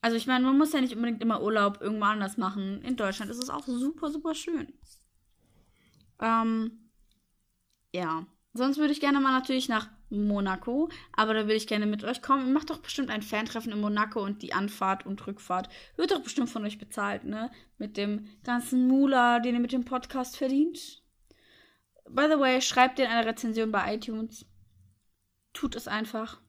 Also 0.00 0.16
ich 0.16 0.26
meine, 0.26 0.44
man 0.44 0.58
muss 0.58 0.72
ja 0.72 0.80
nicht 0.80 0.94
unbedingt 0.94 1.22
immer 1.22 1.42
Urlaub 1.42 1.80
irgendwo 1.80 2.04
anders 2.04 2.36
machen. 2.36 2.82
In 2.82 2.96
Deutschland 2.96 3.30
ist 3.30 3.42
es 3.42 3.50
auch 3.50 3.66
super, 3.66 4.10
super 4.10 4.34
schön. 4.34 4.72
Ähm, 6.20 6.90
ja. 7.92 8.26
Sonst 8.54 8.78
würde 8.78 8.92
ich 8.92 9.00
gerne 9.00 9.20
mal 9.20 9.32
natürlich 9.32 9.68
nach 9.68 9.88
Monaco, 10.10 10.88
aber 11.12 11.34
da 11.34 11.40
würde 11.40 11.54
ich 11.54 11.66
gerne 11.66 11.86
mit 11.86 12.04
euch 12.04 12.22
kommen. 12.22 12.52
Macht 12.52 12.70
doch 12.70 12.78
bestimmt 12.78 13.10
ein 13.10 13.22
Fantreffen 13.22 13.72
in 13.72 13.80
Monaco 13.80 14.22
und 14.22 14.42
die 14.42 14.52
Anfahrt 14.52 15.06
und 15.06 15.26
Rückfahrt 15.26 15.68
wird 15.96 16.10
doch 16.10 16.22
bestimmt 16.22 16.50
von 16.50 16.64
euch 16.64 16.78
bezahlt, 16.78 17.24
ne? 17.24 17.50
Mit 17.76 17.96
dem 17.96 18.26
ganzen 18.44 18.88
Mula, 18.88 19.40
den 19.40 19.54
ihr 19.54 19.60
mit 19.60 19.72
dem 19.72 19.84
Podcast 19.84 20.36
verdient. 20.36 21.02
By 22.08 22.26
the 22.30 22.38
way, 22.38 22.60
schreibt 22.62 22.98
ihr 22.98 23.10
eine 23.10 23.26
Rezension 23.26 23.70
bei 23.70 23.94
iTunes. 23.94 24.46
Tut 25.52 25.76
es 25.76 25.88
einfach. 25.88 26.40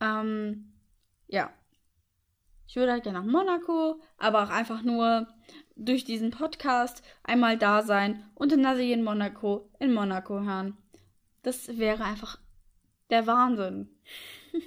Ähm, 0.00 0.72
ja. 1.28 1.52
Ich 2.66 2.76
würde 2.76 2.92
halt 2.92 3.02
gerne 3.02 3.18
nach 3.18 3.26
Monaco, 3.26 4.00
aber 4.16 4.44
auch 4.44 4.50
einfach 4.50 4.82
nur 4.82 5.26
durch 5.76 6.04
diesen 6.04 6.30
Podcast 6.30 7.02
einmal 7.24 7.56
da 7.56 7.82
sein 7.82 8.30
und 8.34 8.52
in 8.52 8.60
Nazi 8.60 8.92
in 8.92 9.02
Monaco 9.02 9.70
in 9.80 9.92
Monaco 9.92 10.40
hören. 10.40 10.76
Das 11.42 11.78
wäre 11.78 12.04
einfach 12.04 12.38
der 13.10 13.26
Wahnsinn. 13.26 13.88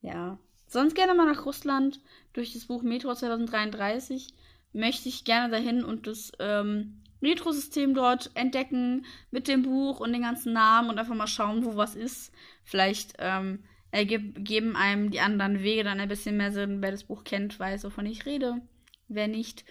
ja. 0.00 0.38
Sonst 0.66 0.94
gerne 0.94 1.14
mal 1.14 1.26
nach 1.26 1.46
Russland. 1.46 2.00
Durch 2.32 2.52
das 2.52 2.66
Buch 2.66 2.82
Metro 2.82 3.14
2033 3.14 4.34
möchte 4.72 5.08
ich 5.08 5.24
gerne 5.24 5.50
dahin 5.50 5.84
und 5.84 6.06
das 6.06 6.32
ähm, 6.38 7.02
Metrosystem 7.20 7.94
dort 7.94 8.30
entdecken 8.34 9.06
mit 9.30 9.48
dem 9.48 9.62
Buch 9.62 10.00
und 10.00 10.12
den 10.12 10.22
ganzen 10.22 10.52
Namen 10.52 10.90
und 10.90 10.98
einfach 10.98 11.14
mal 11.14 11.26
schauen, 11.26 11.64
wo 11.64 11.76
was 11.76 11.94
ist. 11.94 12.32
Vielleicht 12.62 13.14
ähm, 13.18 13.64
ergeben 13.90 14.76
einem 14.76 15.10
die 15.10 15.20
anderen 15.20 15.62
Wege 15.62 15.84
dann 15.84 16.00
ein 16.00 16.08
bisschen 16.08 16.36
mehr 16.36 16.52
Sinn. 16.52 16.82
Wer 16.82 16.90
das 16.90 17.04
Buch 17.04 17.24
kennt, 17.24 17.58
weiß, 17.58 17.84
wovon 17.84 18.06
ich 18.06 18.26
rede. 18.26 18.60
Wer 19.08 19.28
nicht, 19.28 19.64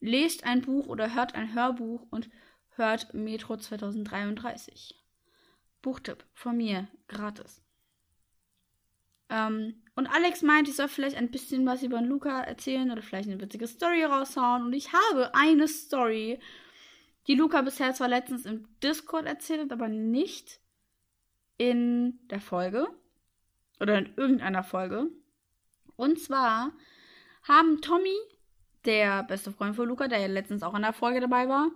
lest 0.00 0.44
ein 0.44 0.62
Buch 0.62 0.86
oder 0.86 1.14
hört 1.14 1.34
ein 1.34 1.54
Hörbuch 1.54 2.06
und 2.10 2.28
hört 2.70 3.14
Metro 3.14 3.56
2033. 3.56 4.96
Buchtipp 5.82 6.24
von 6.34 6.56
mir, 6.56 6.88
gratis. 7.06 7.62
Ähm, 9.30 9.82
und 9.94 10.06
Alex 10.06 10.42
meint, 10.42 10.68
ich 10.68 10.76
soll 10.76 10.88
vielleicht 10.88 11.16
ein 11.16 11.30
bisschen 11.30 11.66
was 11.66 11.82
über 11.82 12.00
Luca 12.00 12.40
erzählen 12.40 12.90
oder 12.90 13.02
vielleicht 13.02 13.28
eine 13.28 13.40
witzige 13.40 13.66
Story 13.66 14.04
raushauen. 14.04 14.64
Und 14.64 14.72
ich 14.72 14.92
habe 14.92 15.34
eine 15.34 15.68
Story, 15.68 16.38
die 17.26 17.34
Luca 17.34 17.62
bisher 17.62 17.92
zwar 17.94 18.08
letztens 18.08 18.46
im 18.46 18.68
Discord 18.82 19.26
erzählt 19.26 19.60
hat, 19.60 19.72
aber 19.72 19.88
nicht 19.88 20.60
in 21.58 22.18
der 22.28 22.40
Folge. 22.40 22.86
Oder 23.80 23.98
in 23.98 24.14
irgendeiner 24.16 24.64
Folge. 24.64 25.08
Und 25.96 26.18
zwar 26.20 26.72
haben 27.42 27.80
Tommy, 27.80 28.16
der 28.84 29.24
beste 29.24 29.52
Freund 29.52 29.76
von 29.76 29.88
Luca, 29.88 30.08
der 30.08 30.20
ja 30.20 30.26
letztens 30.26 30.62
auch 30.62 30.74
in 30.74 30.82
der 30.82 30.92
Folge 30.92 31.20
dabei 31.20 31.48
war, 31.48 31.70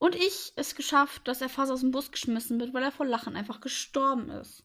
und 0.00 0.14
ich 0.14 0.54
es 0.56 0.74
geschafft, 0.74 1.28
dass 1.28 1.42
er 1.42 1.50
fast 1.50 1.70
aus 1.70 1.80
dem 1.80 1.90
Bus 1.90 2.10
geschmissen 2.10 2.58
wird, 2.58 2.72
weil 2.72 2.82
er 2.82 2.90
vor 2.90 3.04
Lachen 3.04 3.36
einfach 3.36 3.60
gestorben 3.60 4.30
ist. 4.30 4.64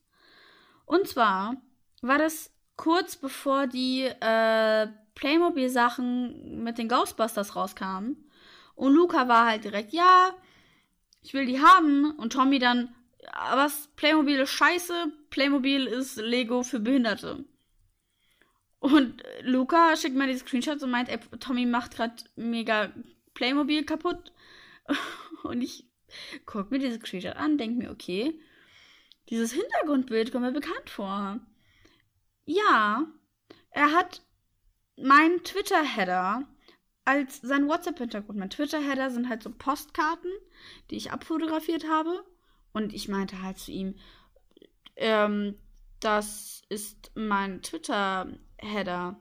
Und 0.86 1.10
zwar 1.10 1.58
war 2.02 2.18
das 2.18 2.52
kurz 2.78 3.18
bevor 3.18 3.68
die 3.68 4.04
äh, 4.04 4.88
Playmobil-Sachen 5.14 6.64
mit 6.64 6.78
den 6.78 6.88
Ghostbusters 6.88 7.54
rauskamen. 7.54 8.30
Und 8.76 8.94
Luca 8.94 9.28
war 9.28 9.46
halt 9.48 9.66
direkt, 9.66 9.92
ja, 9.92 10.34
ich 11.22 11.34
will 11.34 11.46
die 11.46 11.62
haben. 11.62 12.12
Und 12.12 12.32
Tommy 12.32 12.58
dann, 12.58 12.96
was, 13.52 13.90
Playmobil 13.98 14.40
ist 14.40 14.52
scheiße, 14.52 15.12
Playmobil 15.32 15.86
ist 15.86 16.16
Lego 16.16 16.64
für 16.64 16.80
Behinderte. 16.80 17.44
Und 18.80 19.22
Luca 19.42 19.98
schickt 19.98 20.16
mir 20.16 20.28
die 20.28 20.38
Screenshots 20.38 20.82
und 20.82 20.92
meint, 20.92 21.10
ey, 21.10 21.20
Tommy 21.42 21.66
macht 21.66 21.96
gerade 21.98 22.24
mega 22.38 22.94
Playmobil 23.34 23.84
kaputt. 23.84 24.32
Und 25.46 25.62
ich 25.62 25.88
guck 26.46 26.72
mir 26.72 26.80
diese 26.80 27.00
Screenshot 27.00 27.36
an, 27.36 27.58
denk 27.58 27.78
mir, 27.78 27.91
okay, 27.91 28.39
dieses 29.30 29.54
Hintergrundbild 29.54 30.32
kommt 30.32 30.46
mir 30.46 30.52
bekannt 30.52 30.89
vor. 30.89 31.39
Ja, 32.46 33.08
er 33.72 33.91
hat 33.91 34.22
meinen 34.98 35.43
Twitter-Header 35.43 36.48
als 37.06 37.41
sein 37.41 37.68
WhatsApp-Hintergrund. 37.68 38.38
Mein 38.38 38.50
Twitter-Header 38.50 39.10
sind 39.12 39.30
halt 39.30 39.43
so 39.43 39.52
Postkarten, 39.52 40.32
die 40.89 40.96
ich 40.96 41.12
abfotografiert 41.12 41.88
habe. 41.88 42.24
Und 42.74 42.93
ich 42.93 43.08
meinte 43.08 43.41
halt 43.41 43.58
zu 43.58 43.72
ihm, 43.72 43.96
ähm, 44.96 45.56
das 46.00 46.64
ist 46.70 47.12
mein 47.16 47.62
Twitter-Header. 47.62 49.20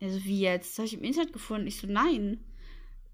Also 0.00 0.24
wie 0.24 0.40
jetzt? 0.40 0.72
Das 0.72 0.78
habe 0.78 0.86
ich 0.86 0.94
im 0.94 1.04
Internet 1.04 1.32
gefunden. 1.32 1.66
Ich 1.66 1.78
so, 1.78 1.86
nein. 1.86 2.44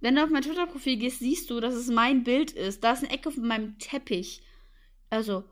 Wenn 0.02 0.16
du 0.16 0.24
auf 0.24 0.30
mein 0.30 0.42
Twitter-Profil 0.42 0.96
gehst, 0.96 1.20
siehst 1.20 1.48
du, 1.48 1.60
dass 1.60 1.74
es 1.74 1.86
mein 1.86 2.24
Bild 2.24 2.50
ist. 2.50 2.82
Da 2.82 2.92
ist 2.92 3.04
eine 3.04 3.12
Ecke 3.12 3.30
von 3.30 3.46
meinem 3.46 3.78
Teppich. 3.78 4.42
Also, 5.10 5.44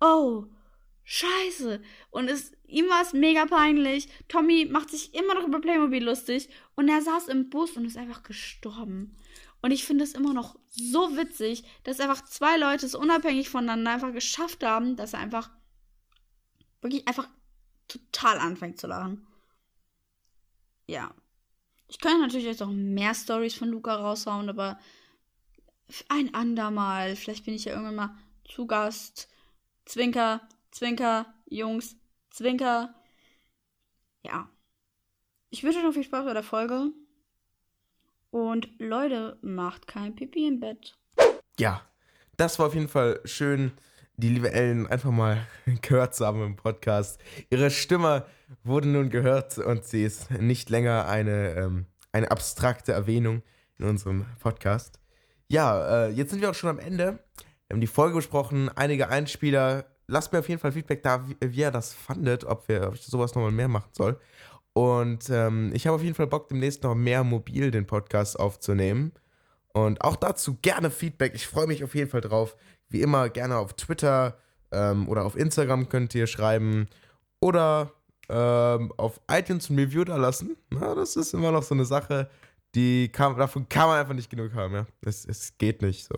oh, 0.00 0.46
scheiße. 1.04 1.80
Und 2.10 2.28
es, 2.28 2.50
ihm 2.66 2.88
war 2.88 3.00
es 3.02 3.12
mega 3.12 3.46
peinlich. 3.46 4.08
Tommy 4.26 4.66
macht 4.68 4.90
sich 4.90 5.14
immer 5.14 5.34
noch 5.34 5.46
über 5.46 5.60
Playmobil 5.60 6.02
lustig. 6.02 6.48
Und 6.74 6.88
er 6.88 7.00
saß 7.00 7.28
im 7.28 7.48
Bus 7.48 7.76
und 7.76 7.84
ist 7.84 7.96
einfach 7.96 8.24
gestorben. 8.24 9.16
Und 9.60 9.70
ich 9.70 9.84
finde 9.84 10.02
es 10.02 10.14
immer 10.14 10.34
noch 10.34 10.58
so 10.68 11.16
witzig, 11.16 11.62
dass 11.84 12.00
einfach 12.00 12.24
zwei 12.24 12.58
Leute 12.58 12.84
es 12.84 12.96
unabhängig 12.96 13.50
voneinander 13.50 13.92
einfach 13.92 14.12
geschafft 14.12 14.64
haben, 14.64 14.96
dass 14.96 15.12
er 15.12 15.20
einfach 15.20 15.48
wirklich 16.80 17.06
einfach 17.06 17.28
total 17.86 18.38
anfängt 18.38 18.80
zu 18.80 18.88
lachen. 18.88 19.28
Ja. 20.88 21.14
Ich 21.92 21.98
könnte 21.98 22.22
natürlich 22.22 22.46
jetzt 22.46 22.60
noch 22.60 22.70
mehr 22.70 23.14
Stories 23.14 23.54
von 23.54 23.68
Luca 23.68 23.94
raushauen, 23.94 24.48
aber 24.48 24.78
ein 26.08 26.32
andermal. 26.32 27.16
Vielleicht 27.16 27.44
bin 27.44 27.52
ich 27.52 27.66
ja 27.66 27.72
irgendwann 27.72 27.96
mal 27.96 28.18
zu 28.46 28.66
Gast. 28.66 29.28
Zwinker, 29.84 30.40
Zwinker, 30.70 31.26
Jungs, 31.44 31.96
Zwinker. 32.30 32.94
Ja. 34.22 34.48
Ich 35.50 35.62
wünsche 35.62 35.80
euch 35.80 35.84
noch 35.84 35.92
viel 35.92 36.04
Spaß 36.04 36.24
bei 36.24 36.32
der 36.32 36.42
Folge. 36.42 36.92
Und 38.30 38.70
Leute, 38.78 39.38
macht 39.42 39.86
kein 39.86 40.14
Pipi 40.14 40.46
im 40.46 40.60
Bett. 40.60 40.96
Ja, 41.58 41.82
das 42.38 42.58
war 42.58 42.68
auf 42.68 42.74
jeden 42.74 42.88
Fall 42.88 43.20
schön, 43.26 43.70
die 44.16 44.28
liebe 44.28 44.52
Ellen 44.52 44.86
einfach 44.86 45.10
mal 45.10 45.46
gehört 45.82 46.14
zu 46.14 46.26
haben 46.26 46.44
im 46.44 46.56
Podcast. 46.56 47.20
Ihre 47.50 47.70
Stimme 47.70 48.26
wurde 48.64 48.88
nun 48.88 49.10
gehört 49.10 49.58
und 49.58 49.84
sie 49.84 50.04
ist 50.04 50.30
nicht 50.30 50.70
länger 50.70 51.06
eine, 51.06 51.54
ähm, 51.54 51.86
eine 52.12 52.30
abstrakte 52.30 52.92
Erwähnung 52.92 53.42
in 53.78 53.86
unserem 53.86 54.26
Podcast. 54.38 54.98
Ja, 55.48 56.06
äh, 56.06 56.10
jetzt 56.10 56.30
sind 56.30 56.40
wir 56.40 56.50
auch 56.50 56.54
schon 56.54 56.70
am 56.70 56.78
Ende. 56.78 57.18
Wir 57.66 57.74
haben 57.74 57.80
die 57.80 57.86
Folge 57.86 58.16
besprochen, 58.16 58.70
einige 58.74 59.08
Einspieler. 59.08 59.86
Lasst 60.06 60.32
mir 60.32 60.40
auf 60.40 60.48
jeden 60.48 60.60
Fall 60.60 60.72
Feedback 60.72 61.02
da, 61.02 61.28
wie, 61.28 61.36
wie 61.40 61.60
ihr 61.60 61.70
das 61.70 61.94
fandet, 61.94 62.44
ob, 62.44 62.68
wir, 62.68 62.88
ob 62.88 62.94
ich 62.94 63.02
sowas 63.02 63.34
nochmal 63.34 63.50
mehr 63.50 63.68
machen 63.68 63.90
soll. 63.92 64.18
Und 64.74 65.28
ähm, 65.30 65.70
ich 65.74 65.86
habe 65.86 65.96
auf 65.96 66.02
jeden 66.02 66.14
Fall 66.14 66.26
Bock, 66.26 66.48
demnächst 66.48 66.82
noch 66.82 66.94
mehr 66.94 67.24
mobil 67.24 67.70
den 67.70 67.86
Podcast 67.86 68.38
aufzunehmen. 68.38 69.12
Und 69.74 70.02
auch 70.02 70.16
dazu 70.16 70.58
gerne 70.60 70.90
Feedback. 70.90 71.34
Ich 71.34 71.46
freue 71.46 71.66
mich 71.66 71.82
auf 71.82 71.94
jeden 71.94 72.10
Fall 72.10 72.20
drauf. 72.20 72.56
Wie 72.92 73.02
immer 73.02 73.28
gerne 73.28 73.56
auf 73.56 73.74
Twitter 73.74 74.38
ähm, 74.70 75.08
oder 75.08 75.24
auf 75.24 75.36
Instagram 75.36 75.88
könnt 75.88 76.14
ihr 76.14 76.26
schreiben. 76.26 76.88
Oder 77.40 77.92
ähm, 78.28 78.92
auf 78.96 79.20
iTunes 79.30 79.70
ein 79.70 79.78
Review 79.78 80.04
da 80.04 80.16
lassen. 80.16 80.56
Na, 80.70 80.94
das 80.94 81.16
ist 81.16 81.34
immer 81.34 81.52
noch 81.52 81.62
so 81.62 81.74
eine 81.74 81.84
Sache, 81.84 82.30
die 82.74 83.08
kann, 83.08 83.36
davon 83.36 83.68
kann 83.68 83.88
man 83.88 83.98
einfach 83.98 84.14
nicht 84.14 84.30
genug 84.30 84.54
haben. 84.54 84.74
Ja? 84.74 84.86
Es, 85.02 85.24
es 85.24 85.58
geht 85.58 85.82
nicht 85.82 86.06
so. 86.06 86.14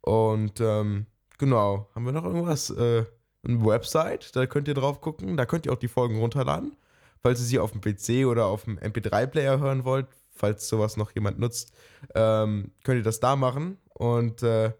Und 0.00 0.60
ähm, 0.60 1.06
genau, 1.38 1.88
haben 1.94 2.04
wir 2.04 2.12
noch 2.12 2.24
irgendwas? 2.24 2.70
Äh, 2.70 3.04
eine 3.44 3.64
Website, 3.64 4.36
da 4.36 4.46
könnt 4.46 4.68
ihr 4.68 4.74
drauf 4.74 5.00
gucken. 5.00 5.36
Da 5.36 5.46
könnt 5.46 5.66
ihr 5.66 5.72
auch 5.72 5.78
die 5.78 5.88
Folgen 5.88 6.20
runterladen 6.20 6.76
falls 7.22 7.40
ihr 7.40 7.46
sie 7.46 7.58
auf 7.58 7.72
dem 7.72 7.80
PC 7.80 8.26
oder 8.26 8.46
auf 8.46 8.64
dem 8.64 8.78
MP3-Player 8.78 9.58
hören 9.60 9.84
wollt, 9.84 10.06
falls 10.34 10.68
sowas 10.68 10.96
noch 10.96 11.12
jemand 11.12 11.38
nutzt, 11.38 11.72
ähm, 12.14 12.72
könnt 12.84 12.98
ihr 12.98 13.04
das 13.04 13.20
da 13.20 13.36
machen. 13.36 13.78
Und 13.94 14.42
äh, 14.42 14.72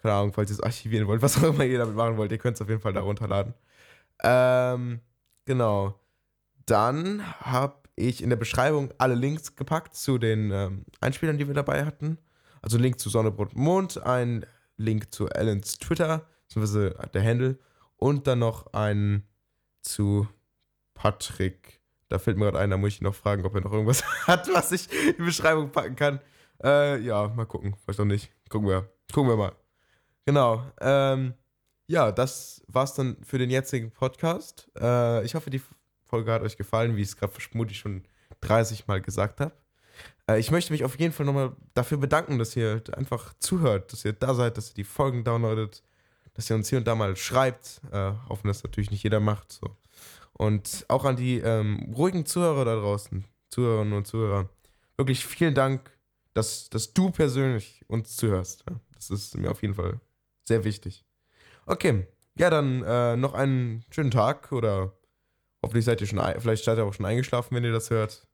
keine 0.00 0.14
Ahnung, 0.14 0.32
falls 0.32 0.50
ihr 0.50 0.54
es 0.54 0.62
archivieren 0.62 1.06
wollt, 1.06 1.22
was 1.22 1.38
auch 1.38 1.54
immer 1.54 1.64
ihr 1.64 1.78
damit 1.78 1.94
machen 1.94 2.16
wollt, 2.16 2.32
ihr 2.32 2.38
könnt 2.38 2.56
es 2.56 2.62
auf 2.62 2.68
jeden 2.68 2.80
Fall 2.80 2.92
da 2.92 3.00
runterladen. 3.00 3.54
Ähm, 4.22 5.00
genau. 5.44 5.98
Dann 6.66 7.26
habe 7.40 7.76
ich 7.96 8.22
in 8.22 8.30
der 8.30 8.36
Beschreibung 8.36 8.92
alle 8.98 9.14
Links 9.14 9.56
gepackt 9.56 9.94
zu 9.94 10.18
den 10.18 10.50
ähm, 10.50 10.84
Einspielern, 11.00 11.38
die 11.38 11.46
wir 11.46 11.54
dabei 11.54 11.84
hatten. 11.84 12.18
Also 12.62 12.76
ein 12.76 12.82
Link 12.82 13.00
zu 13.00 13.10
Sonnebrot 13.10 13.56
Mond, 13.56 14.02
ein 14.02 14.46
Link 14.76 15.12
zu 15.12 15.28
Allens 15.28 15.78
Twitter, 15.78 16.26
beziehungsweise 16.46 16.96
der 17.12 17.24
Handle, 17.24 17.58
und 17.96 18.26
dann 18.26 18.38
noch 18.38 18.72
einen 18.72 19.26
zu 19.82 20.28
Patrick 20.94 21.80
da 22.10 22.18
fällt 22.18 22.36
mir 22.36 22.46
gerade 22.46 22.58
ein, 22.58 22.70
da 22.70 22.76
muss 22.76 22.88
ich 22.88 23.00
ihn 23.00 23.04
noch 23.04 23.14
fragen, 23.14 23.44
ob 23.46 23.54
er 23.54 23.60
noch 23.62 23.72
irgendwas 23.72 24.04
hat, 24.26 24.52
was 24.52 24.72
ich 24.72 24.92
in 24.92 25.14
die 25.16 25.22
Beschreibung 25.22 25.70
packen 25.70 25.96
kann. 25.96 26.20
Äh, 26.62 26.98
ja, 27.00 27.28
mal 27.28 27.46
gucken. 27.46 27.76
Vielleicht 27.82 28.00
noch 28.00 28.06
nicht. 28.06 28.30
Gucken 28.50 28.68
wir. 28.68 28.90
Gucken 29.12 29.30
wir 29.30 29.36
mal. 29.36 29.52
Genau. 30.30 30.62
Ähm, 30.80 31.34
ja, 31.88 32.12
das 32.12 32.62
war's 32.68 32.94
dann 32.94 33.16
für 33.24 33.38
den 33.38 33.50
jetzigen 33.50 33.90
Podcast. 33.90 34.70
Äh, 34.80 35.24
ich 35.24 35.34
hoffe, 35.34 35.50
die 35.50 35.60
Folge 36.06 36.32
hat 36.32 36.42
euch 36.42 36.56
gefallen, 36.56 36.94
wie 36.94 37.02
ich 37.02 37.08
es 37.08 37.16
gerade 37.16 37.32
vermutlich 37.32 37.78
schon 37.78 38.04
30 38.40 38.86
Mal 38.86 39.00
gesagt 39.00 39.40
habe. 39.40 39.50
Äh, 40.28 40.38
ich 40.38 40.52
möchte 40.52 40.72
mich 40.72 40.84
auf 40.84 40.96
jeden 41.00 41.12
Fall 41.12 41.26
nochmal 41.26 41.56
dafür 41.74 41.98
bedanken, 41.98 42.38
dass 42.38 42.54
ihr 42.54 42.80
einfach 42.92 43.34
zuhört, 43.40 43.92
dass 43.92 44.04
ihr 44.04 44.12
da 44.12 44.32
seid, 44.34 44.56
dass 44.56 44.70
ihr 44.70 44.74
die 44.74 44.84
Folgen 44.84 45.24
downloadet, 45.24 45.82
dass 46.34 46.48
ihr 46.48 46.54
uns 46.54 46.68
hier 46.68 46.78
und 46.78 46.86
da 46.86 46.94
mal 46.94 47.16
schreibt, 47.16 47.80
äh, 47.90 48.12
auch 48.28 48.44
wenn 48.44 48.50
das 48.50 48.62
natürlich 48.62 48.92
nicht 48.92 49.02
jeder 49.02 49.18
macht. 49.18 49.50
So. 49.50 49.76
Und 50.34 50.84
auch 50.86 51.04
an 51.04 51.16
die 51.16 51.38
ähm, 51.38 51.92
ruhigen 51.92 52.24
Zuhörer 52.24 52.64
da 52.64 52.76
draußen, 52.76 53.24
Zuhörerinnen 53.48 53.94
und 53.94 54.06
Zuhörer, 54.06 54.48
wirklich 54.96 55.26
vielen 55.26 55.56
Dank, 55.56 55.90
dass, 56.34 56.70
dass 56.70 56.94
du 56.94 57.10
persönlich 57.10 57.84
uns 57.88 58.14
zuhörst. 58.14 58.64
Das 58.94 59.10
ist 59.10 59.36
mir 59.36 59.50
auf 59.50 59.62
jeden 59.62 59.74
Fall 59.74 59.98
sehr 60.50 60.64
wichtig. 60.64 61.04
Okay, 61.64 62.08
ja, 62.36 62.50
dann 62.50 62.82
äh, 62.82 63.16
noch 63.16 63.34
einen 63.34 63.84
schönen 63.90 64.10
Tag 64.10 64.50
oder 64.50 64.92
hoffentlich 65.62 65.84
seid 65.84 66.00
ihr 66.00 66.08
schon, 66.08 66.18
vielleicht 66.40 66.64
seid 66.64 66.76
ihr 66.76 66.84
auch 66.84 66.92
schon 66.92 67.06
eingeschlafen, 67.06 67.54
wenn 67.54 67.62
ihr 67.62 67.72
das 67.72 67.90
hört. 67.90 68.26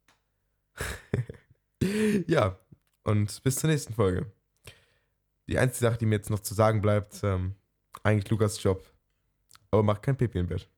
ja, 2.27 2.59
und 3.05 3.43
bis 3.43 3.57
zur 3.57 3.69
nächsten 3.69 3.93
Folge. 3.93 4.33
Die 5.47 5.59
einzige 5.59 5.91
Sache, 5.91 5.99
die 5.99 6.07
mir 6.07 6.17
jetzt 6.17 6.31
noch 6.31 6.41
zu 6.41 6.55
sagen 6.55 6.81
bleibt, 6.81 7.23
ähm, 7.23 7.55
eigentlich 8.03 8.31
Lukas 8.31 8.63
Job. 8.63 8.83
Aber 9.71 9.83
macht 9.83 10.03
kein 10.03 10.17
Pipi 10.17 10.39
im 10.39 10.47
Bett. 10.47 10.71